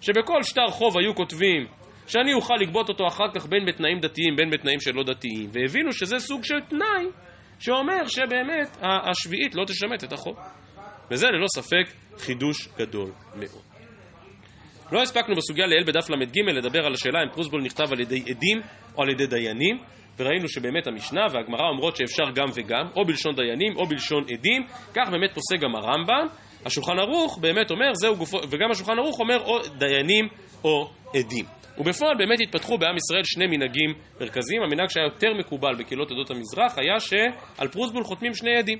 שבכל 0.00 0.42
שטר 0.42 0.68
חוב 0.68 0.98
היו 0.98 1.14
כותבים 1.14 1.66
שאני 2.10 2.34
אוכל 2.34 2.54
לגבות 2.60 2.88
אותו 2.88 3.06
אחר 3.06 3.24
כך 3.34 3.46
בין 3.46 3.66
בתנאים 3.66 4.00
דתיים 4.00 4.36
בין 4.36 4.50
בתנאים 4.50 4.80
שלא 4.80 5.02
דתיים, 5.02 5.50
והבינו 5.52 5.92
שזה 5.92 6.18
סוג 6.18 6.44
של 6.44 6.60
תנאי 6.68 7.06
שאומר 7.58 8.06
שבאמת 8.06 8.76
השביעית 8.82 9.54
לא 9.54 9.64
תשמט 9.64 10.04
את 10.04 10.12
החוב. 10.12 10.36
וזה 11.10 11.26
ללא 11.26 11.46
ספק 11.54 11.92
חידוש 12.18 12.68
גדול 12.78 13.10
מאוד. 13.34 13.62
לא 14.92 15.02
הספקנו 15.02 15.36
בסוגיה 15.36 15.66
לעיל 15.66 15.84
בדף 15.84 16.10
ל"ג 16.10 16.38
לדבר 16.38 16.86
על 16.86 16.92
השאלה 16.92 17.22
אם 17.22 17.28
פרוסבול 17.34 17.62
נכתב 17.62 17.92
על 17.92 18.00
ידי 18.00 18.20
עדים 18.20 18.60
או 18.96 19.02
על 19.02 19.10
ידי 19.10 19.26
דיינים, 19.26 19.76
וראינו 20.18 20.48
שבאמת 20.48 20.86
המשנה 20.86 21.20
והגמרא 21.32 21.68
אומרות 21.72 21.96
שאפשר 21.96 22.24
גם 22.34 22.46
וגם, 22.54 22.86
או 22.96 23.04
בלשון 23.04 23.34
דיינים 23.34 23.76
או 23.76 23.86
בלשון 23.86 24.24
עדים, 24.32 24.62
כך 24.94 25.10
באמת 25.10 25.34
פוסק 25.34 25.60
גם 25.60 25.76
הרמב"ם. 25.76 26.26
השולחן 26.66 26.98
ערוך 26.98 27.38
באמת 27.38 27.70
אומר, 27.70 27.94
זהו 27.94 28.16
גופו, 28.16 28.38
וגם 28.50 28.70
השולחן 28.70 28.98
ערוך 28.98 29.20
אומר 29.20 29.44
או 29.44 29.58
דיינים 29.78 30.28
או 30.64 30.90
עדים. 31.14 31.59
ובפועל 31.80 32.14
באמת 32.18 32.38
התפתחו 32.40 32.78
בעם 32.78 32.96
ישראל 32.96 33.24
שני 33.24 33.46
מנהגים 33.46 33.90
מרכזיים. 34.20 34.62
המנהג 34.62 34.88
שהיה 34.88 35.04
יותר 35.04 35.34
מקובל 35.38 35.74
בקהילות 35.78 36.10
עדות 36.10 36.30
המזרח 36.30 36.78
היה 36.78 37.00
שעל 37.00 37.68
פרוסבול 37.68 38.04
חותמים 38.04 38.34
שני 38.34 38.58
עדים. 38.58 38.78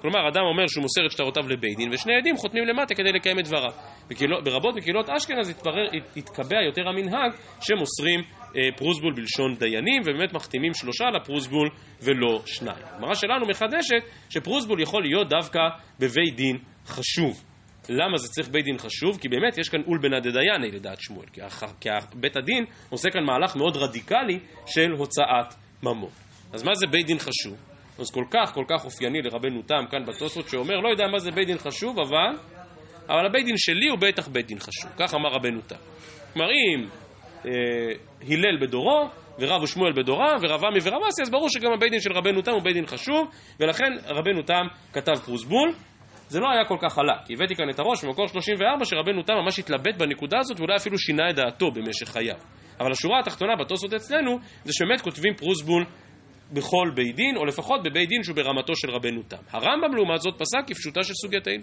כלומר, 0.00 0.28
אדם 0.28 0.42
אומר 0.52 0.66
שהוא 0.66 0.82
מוסר 0.82 1.06
את 1.06 1.10
שטרותיו 1.10 1.48
לבית 1.48 1.76
דין, 1.76 1.92
ושני 1.92 2.16
עדים 2.16 2.36
חותמים 2.36 2.64
למטה 2.64 2.94
כדי 2.94 3.12
לקיים 3.12 3.38
את 3.38 3.44
דבריו. 3.44 3.70
בקהילות, 4.10 4.44
ברבות 4.44 4.76
מקהילות 4.76 5.10
אשכנז 5.10 5.48
התברר, 5.48 5.86
התקבע 6.16 6.62
יותר 6.66 6.88
המנהג 6.88 7.32
שמוסרים 7.60 8.20
אה, 8.20 8.76
פרוסבול 8.76 9.14
בלשון 9.14 9.54
דיינים, 9.54 10.02
ובאמת 10.02 10.32
מחתימים 10.32 10.74
שלושה 10.74 11.04
לפרוסבול 11.04 11.68
ולא 12.02 12.42
שניים. 12.46 12.84
הגמרא 12.84 13.14
שלנו 13.14 13.46
מחדשת 13.46 14.02
שפרוסבול 14.30 14.82
יכול 14.82 15.02
להיות 15.02 15.28
דווקא 15.28 15.60
בבית 16.00 16.36
דין 16.36 16.58
חשוב. 16.86 17.49
למה 17.92 18.16
זה 18.16 18.28
צריך 18.28 18.48
בית 18.48 18.64
דין 18.64 18.78
חשוב? 18.78 19.18
כי 19.20 19.28
באמת 19.28 19.58
יש 19.58 19.68
כאן 19.68 19.80
אולבנא 19.86 20.18
דדייני 20.18 20.70
לדעת 20.70 21.00
שמואל, 21.00 21.26
כי, 21.32 21.40
כי 21.80 21.88
בית 22.14 22.36
הדין 22.36 22.64
עושה 22.90 23.10
כאן 23.10 23.24
מהלך 23.24 23.56
מאוד 23.56 23.76
רדיקלי 23.76 24.38
של 24.66 24.90
הוצאת 24.98 25.54
ממון. 25.82 26.10
אז 26.52 26.62
מה 26.62 26.74
זה 26.74 26.86
בית 26.86 27.06
דין 27.06 27.18
חשוב? 27.18 27.56
אז 27.98 28.10
כל 28.10 28.24
כך 28.30 28.54
כל 28.54 28.64
כך 28.68 28.84
אופייני 28.84 29.22
לרבנו 29.22 29.62
תם 29.62 29.84
כאן 29.90 30.04
בתוספות 30.06 30.48
שאומר 30.48 30.80
לא 30.80 30.88
יודע 30.88 31.06
מה 31.06 31.18
זה 31.18 31.30
בית 31.30 31.46
דין 31.46 31.58
חשוב 31.58 31.96
אבל 32.00 32.38
אבל 33.08 33.26
הבית 33.26 33.44
דין 33.44 33.54
שלי 33.56 33.88
הוא 33.90 33.98
בטח 33.98 34.28
בית 34.28 34.46
דין 34.46 34.58
חשוב, 34.58 34.90
כך 34.96 35.14
אמר 35.14 35.28
רבנו 35.30 35.60
תם. 35.60 35.76
כלומר 36.32 36.48
אם 36.50 36.88
אה, 37.46 37.50
הלל 38.28 38.60
בדורו 38.60 39.08
ורב 39.38 39.62
ושמואל 39.62 39.92
בדורה 39.92 40.36
ורב 40.42 40.60
אסי 41.08 41.22
אז 41.22 41.30
ברור 41.30 41.48
שגם 41.48 41.72
הבית 41.72 41.90
דין 41.90 42.00
של 42.00 42.12
רבנו 42.12 42.42
תם 42.42 42.52
הוא 42.52 42.62
בית 42.62 42.74
דין 42.74 42.86
חשוב 42.86 43.30
ולכן 43.60 43.92
רבנו 44.06 44.42
תם 44.42 44.62
כתב 44.92 45.14
פרוסבול 45.24 45.72
זה 46.30 46.40
לא 46.40 46.50
היה 46.50 46.64
כל 46.64 46.76
כך 46.80 46.94
חלק, 46.94 47.26
כי 47.26 47.34
הבאתי 47.34 47.54
כאן 47.54 47.70
את 47.70 47.78
הראש 47.78 48.04
במקור 48.04 48.28
34 48.28 48.84
שרבנו 48.84 49.22
תם 49.22 49.34
ממש 49.44 49.58
התלבט 49.58 49.94
בנקודה 49.98 50.38
הזאת 50.38 50.60
ואולי 50.60 50.76
אפילו 50.76 50.98
שינה 50.98 51.30
את 51.30 51.34
דעתו 51.34 51.70
במשך 51.70 52.08
חייו. 52.08 52.36
אבל 52.80 52.92
השורה 52.92 53.20
התחתונה 53.20 53.56
בתוספות 53.56 53.94
אצלנו 53.94 54.38
זה 54.64 54.72
שבאמת 54.72 55.00
כותבים 55.00 55.34
פרוסבול 55.34 55.84
בכל 56.52 56.90
בית 56.94 57.16
דין, 57.16 57.36
או 57.36 57.44
לפחות 57.44 57.80
בבית 57.84 58.08
דין 58.08 58.22
שהוא 58.22 58.36
ברמתו 58.36 58.76
של 58.76 58.90
רבנו 58.90 59.22
תם. 59.22 59.36
הרמב"ם 59.50 59.94
לעומת 59.96 60.20
זאת 60.20 60.34
פסק 60.38 60.58
כפשוטה 60.66 61.02
של 61.02 61.14
סוגייתנו. 61.14 61.62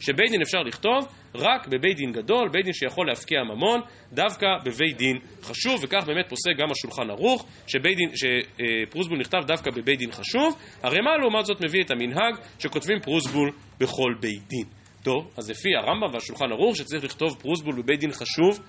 שבית 0.00 0.30
דין 0.30 0.42
אפשר 0.42 0.58
לכתוב 0.58 1.08
רק 1.34 1.68
בבית 1.68 1.96
דין 1.96 2.12
גדול, 2.12 2.48
בית 2.52 2.64
דין 2.64 2.72
שיכול 2.72 3.06
להפקיע 3.06 3.38
ממון, 3.44 3.80
דווקא 4.12 4.46
בבית 4.64 4.96
דין 4.96 5.18
חשוב, 5.42 5.84
וכך 5.84 6.04
באמת 6.06 6.28
פוסק 6.28 6.50
גם 6.58 6.70
השולחן 6.70 7.10
ערוך, 7.10 7.46
שפרוסבול 7.66 9.18
נכתב 9.18 9.38
דווקא 9.46 9.70
בבית 9.70 9.98
דין 9.98 10.12
חשוב. 10.12 10.56
הרמ"א 10.82 11.20
לעומת 11.20 11.44
זאת 11.44 11.64
מביא 11.64 11.82
את 11.82 11.90
המנהג 11.90 12.34
שכותבים 12.58 13.00
פרוסבול 13.00 13.50
בכל 13.80 14.14
בית 14.20 14.48
דין. 14.48 14.64
טוב, 15.02 15.30
אז 15.38 15.50
לפי 15.50 15.68
הרמב"ם 15.78 16.14
והשולחן 16.14 16.52
ערוך 16.52 16.76
שצריך 16.76 17.04
לכתוב 17.04 17.36
פרוסבול 17.40 17.82
בבית 17.82 18.00
דין 18.00 18.12
חשוב, 18.12 18.60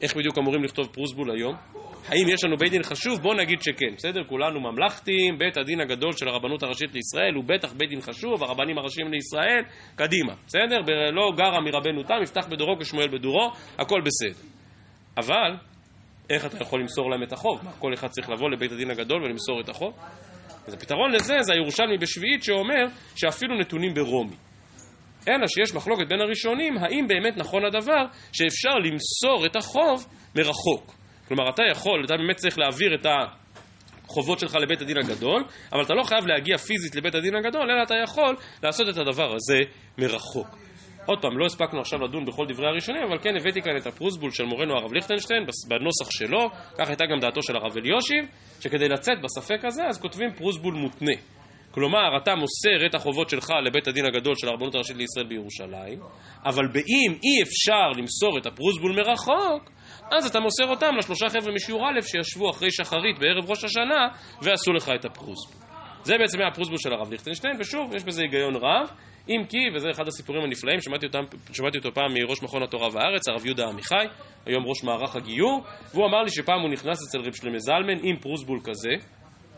איך 0.00 0.16
בדיוק 0.16 0.38
אמורים 0.38 0.64
לכתוב 0.64 0.86
פרוסבול 0.86 1.30
היום? 1.30 1.56
האם 2.08 2.28
יש 2.28 2.44
לנו 2.44 2.56
בית 2.56 2.70
דין 2.70 2.82
חשוב? 2.82 3.20
בואו 3.22 3.34
נגיד 3.34 3.62
שכן, 3.62 3.94
בסדר? 3.96 4.24
כולנו 4.24 4.60
ממלכתיים, 4.60 5.38
בית 5.38 5.56
הדין 5.56 5.80
הגדול 5.80 6.12
של 6.12 6.28
הרבנות 6.28 6.62
הראשית 6.62 6.94
לישראל 6.94 7.34
הוא 7.34 7.44
בטח 7.44 7.72
בית 7.72 7.88
דין 7.88 8.00
חשוב, 8.00 8.42
הרבנים 8.42 8.78
הראשיים 8.78 9.12
לישראל, 9.12 9.62
קדימה, 9.96 10.34
בסדר? 10.46 10.76
לא 11.12 11.32
גרע 11.36 11.60
מרבנו 11.60 12.02
תם, 12.02 12.14
יפתח 12.22 12.46
בדורו 12.50 12.78
כשמואל 12.80 13.08
בדורו, 13.08 13.52
הכל 13.78 14.00
בסדר. 14.04 14.48
אבל, 15.16 15.56
איך 16.30 16.46
אתה 16.46 16.56
יכול 16.62 16.80
למסור 16.80 17.10
להם 17.10 17.22
את 17.22 17.32
החוב? 17.32 17.60
מה, 17.64 17.72
כל 17.72 17.94
אחד 17.94 18.08
צריך 18.08 18.30
לבוא 18.30 18.50
לבית 18.50 18.72
הדין 18.72 18.90
הגדול 18.90 19.22
ולמסור 19.22 19.60
את 19.60 19.68
החוב? 19.68 19.92
אז 20.66 20.74
הפתרון 20.74 21.12
לזה 21.12 21.34
זה 21.40 21.52
הירושלמי 21.52 21.98
בשביעית 21.98 22.42
שאומר 22.42 22.84
שאפילו 23.16 23.58
נתונים 23.58 23.94
ברומי. 23.94 24.36
אלא 25.28 25.46
שיש 25.46 25.74
מחלוקת 25.74 26.08
בין 26.08 26.20
הראשונים, 26.20 26.78
האם 26.78 27.06
באמת 27.08 27.36
נכון 27.36 27.64
הדבר 27.64 28.04
שאפשר 28.32 28.74
למסור 28.84 29.46
את 29.46 29.56
החוב 29.56 30.06
מרחוק. 30.34 30.94
כלומר, 31.28 31.50
אתה 31.50 31.62
יכול, 31.70 32.04
אתה 32.04 32.16
באמת 32.16 32.36
צריך 32.36 32.58
להעביר 32.58 32.94
את 32.94 33.06
החובות 34.06 34.38
שלך 34.38 34.54
לבית 34.54 34.80
הדין 34.80 34.98
הגדול, 34.98 35.44
אבל 35.72 35.82
אתה 35.82 35.94
לא 35.94 36.02
חייב 36.02 36.26
להגיע 36.26 36.58
פיזית 36.58 36.94
לבית 36.94 37.14
הדין 37.14 37.36
הגדול, 37.36 37.70
אלא 37.70 37.82
אתה 37.82 37.94
יכול 38.04 38.36
לעשות 38.62 38.88
את 38.88 38.96
הדבר 38.96 39.34
הזה 39.34 39.58
מרחוק. 39.98 40.48
עוד 41.06 41.18
פעם, 41.22 41.38
לא 41.38 41.46
הספקנו 41.46 41.80
עכשיו 41.80 41.98
לדון 42.02 42.24
בכל 42.24 42.46
דברי 42.48 42.68
הראשונים, 42.68 43.02
אבל 43.02 43.18
כן 43.18 43.36
הבאתי 43.40 43.62
כאן 43.62 43.76
את 43.76 43.86
הפרוסבול 43.86 44.30
של 44.30 44.44
מורנו 44.44 44.74
הרב 44.74 44.92
ליכטנשטיין 44.92 45.42
בנוסח 45.68 46.10
שלו, 46.10 46.50
כך 46.78 46.88
הייתה 46.88 47.04
גם 47.06 47.20
דעתו 47.20 47.42
של 47.42 47.56
הרב 47.56 47.76
אליושיב, 47.76 48.24
שכדי 48.60 48.88
לצאת 48.88 49.18
בספק 49.22 49.64
הזה, 49.64 49.82
אז 49.88 50.00
כותבים 50.00 50.32
פרוסבול 50.36 50.74
מותנה. 50.74 51.12
כלומר, 51.76 52.16
אתה 52.22 52.34
מוסר 52.34 52.86
את 52.86 52.94
החובות 52.94 53.30
שלך 53.30 53.50
לבית 53.66 53.88
הדין 53.88 54.04
הגדול 54.06 54.34
של 54.34 54.48
הרבנות 54.48 54.74
הראשית 54.74 54.96
לישראל 54.96 55.26
בירושלים, 55.26 55.98
אבל 56.44 56.66
באם 56.72 57.12
אי 57.12 57.42
אפשר 57.42 58.00
למסור 58.00 58.38
את 58.38 58.46
הפרוסבול 58.46 58.92
מרחוק, 58.96 59.70
אז 60.12 60.26
אתה 60.26 60.40
מוסר 60.40 60.64
אותם 60.70 60.96
לשלושה 60.98 61.28
חבר'ה 61.28 61.52
משיעור 61.54 61.88
א' 61.88 62.00
שישבו 62.00 62.50
אחרי 62.50 62.70
שחרית 62.70 63.18
בערב 63.18 63.50
ראש 63.50 63.64
השנה 63.64 64.08
ועשו 64.42 64.72
לך 64.72 64.90
את 65.00 65.04
הפרוסבול. 65.04 65.62
זה 66.02 66.18
בעצם 66.18 66.38
היה 66.38 66.48
הפרוסבול 66.48 66.78
של 66.78 66.92
הרב 66.92 67.10
ליכטנשטיין, 67.10 67.56
ושוב, 67.60 67.94
יש 67.94 68.04
בזה 68.04 68.22
היגיון 68.22 68.54
רב, 68.56 68.90
אם 69.28 69.44
כי, 69.48 69.58
וזה 69.74 69.88
אחד 69.90 70.08
הסיפורים 70.08 70.42
הנפלאים, 70.44 70.80
שמעתי, 70.80 71.06
אותם, 71.06 71.22
שמעתי 71.52 71.78
אותו 71.78 71.94
פעם 71.94 72.14
מראש 72.14 72.42
מכון 72.42 72.62
התורה 72.62 72.88
והארץ, 72.92 73.28
הרב 73.28 73.46
יהודה 73.46 73.64
עמיחי, 73.68 74.06
היום 74.46 74.64
ראש 74.66 74.84
מערך 74.84 75.16
הגיור, 75.16 75.64
והוא 75.94 76.06
אמר 76.06 76.22
לי 76.22 76.30
שפעם 76.30 76.60
הוא 76.60 76.70
נכנס 76.70 76.98
אצל 77.08 77.18
רב 77.18 77.34
שלמה 77.34 77.58
זלמן 77.58 77.98
עם 78.02 78.16
פרוסבול 78.16 78.60
כזה, 78.64 78.90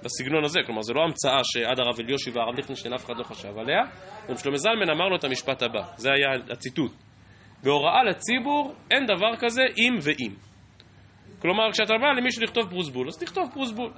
בסגנון 0.05 0.45
הזה, 0.45 0.61
כלומר 0.67 0.83
זו 0.83 0.95
לא 0.95 1.03
המצאה 1.03 1.41
שעד 1.45 1.81
הרב 1.81 2.01
אליושי 2.01 2.31
והרב 2.31 2.55
ליכטנשטיין 2.57 2.95
אף 2.95 3.05
אחד 3.05 3.17
לא 3.17 3.25
חשב 3.25 3.59
עליה, 3.59 3.81
רב 4.29 4.37
שלמה 4.37 4.57
זלמן 4.57 4.91
אמר 4.91 5.09
לו 5.09 5.17
את 5.17 5.25
המשפט 5.25 5.63
הבא, 5.63 5.83
זה 5.97 6.09
היה 6.13 6.53
הציטוט: 6.53 6.93
בהוראה 7.63 8.05
לציבור 8.05 8.75
אין 8.91 9.07
דבר 9.07 9.37
כזה 9.39 9.63
אם 9.79 9.99
ואם. 10.03 10.35
כלומר, 11.43 11.73
כשאתה 11.73 11.95
בא 12.01 12.21
למישהו 12.21 12.43
לכתוב 12.43 12.71
פרוסבול, 12.71 13.09
אז 13.09 13.19
תכתוב 13.19 13.51
פרוסבול. 13.55 13.91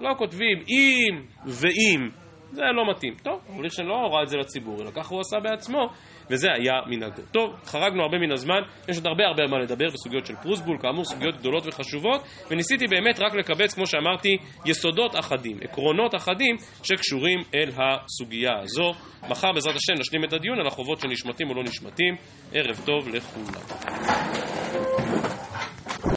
לא 0.00 0.14
כותבים 0.18 0.58
אם 0.58 1.22
ואם, 1.46 2.08
זה 2.52 2.62
לא 2.62 2.90
מתאים. 2.90 3.14
טוב, 3.22 3.40
אבל 3.46 3.62
ליכטנשטיין 3.62 3.88
לא 3.88 3.94
הורה 3.94 4.22
את 4.22 4.28
זה 4.28 4.36
לציבור, 4.36 4.82
אלא 4.82 4.90
ככה 4.90 5.14
הוא 5.14 5.20
עשה 5.20 5.40
בעצמו, 5.40 5.88
וזה 6.30 6.48
היה 6.52 6.72
מנהגו. 6.86 7.22
טוב, 7.32 7.54
חרגנו 7.64 8.02
הרבה 8.02 8.18
מן 8.18 8.32
הזמן, 8.32 8.60
יש 8.88 8.96
עוד 8.96 9.06
הרבה 9.06 9.24
הרבה 9.24 9.42
מה 9.50 9.58
לדבר 9.58 9.86
בסוגיות 9.92 10.26
של 10.26 10.34
פרוסבול, 10.42 10.78
כאמור 10.82 11.04
סוגיות 11.04 11.36
גדולות 11.36 11.66
וחשובות, 11.66 12.22
וניסיתי 12.50 12.86
באמת 12.86 13.20
רק 13.20 13.34
לקבץ, 13.34 13.74
כמו 13.74 13.86
שאמרתי, 13.86 14.36
יסודות 14.66 15.18
אחדים, 15.18 15.58
עקרונות 15.62 16.14
אחדים, 16.14 16.56
שקשורים 16.82 17.38
אל 17.54 17.70
הסוגיה 17.76 18.52
הזו. 18.62 18.92
מחר 19.28 19.52
בעזרת 19.52 19.76
השם 19.76 20.00
נשלים 20.00 20.24
את 20.24 20.32
הדיון 20.32 20.60
על 20.60 20.66
החובות 20.66 21.00
שנשמטים 21.00 21.50
או 21.50 21.54
לא 21.54 21.62
נשמטים. 21.62 22.16
ערב 22.52 22.80
טוב 22.84 23.08
לכולם. 23.08 23.54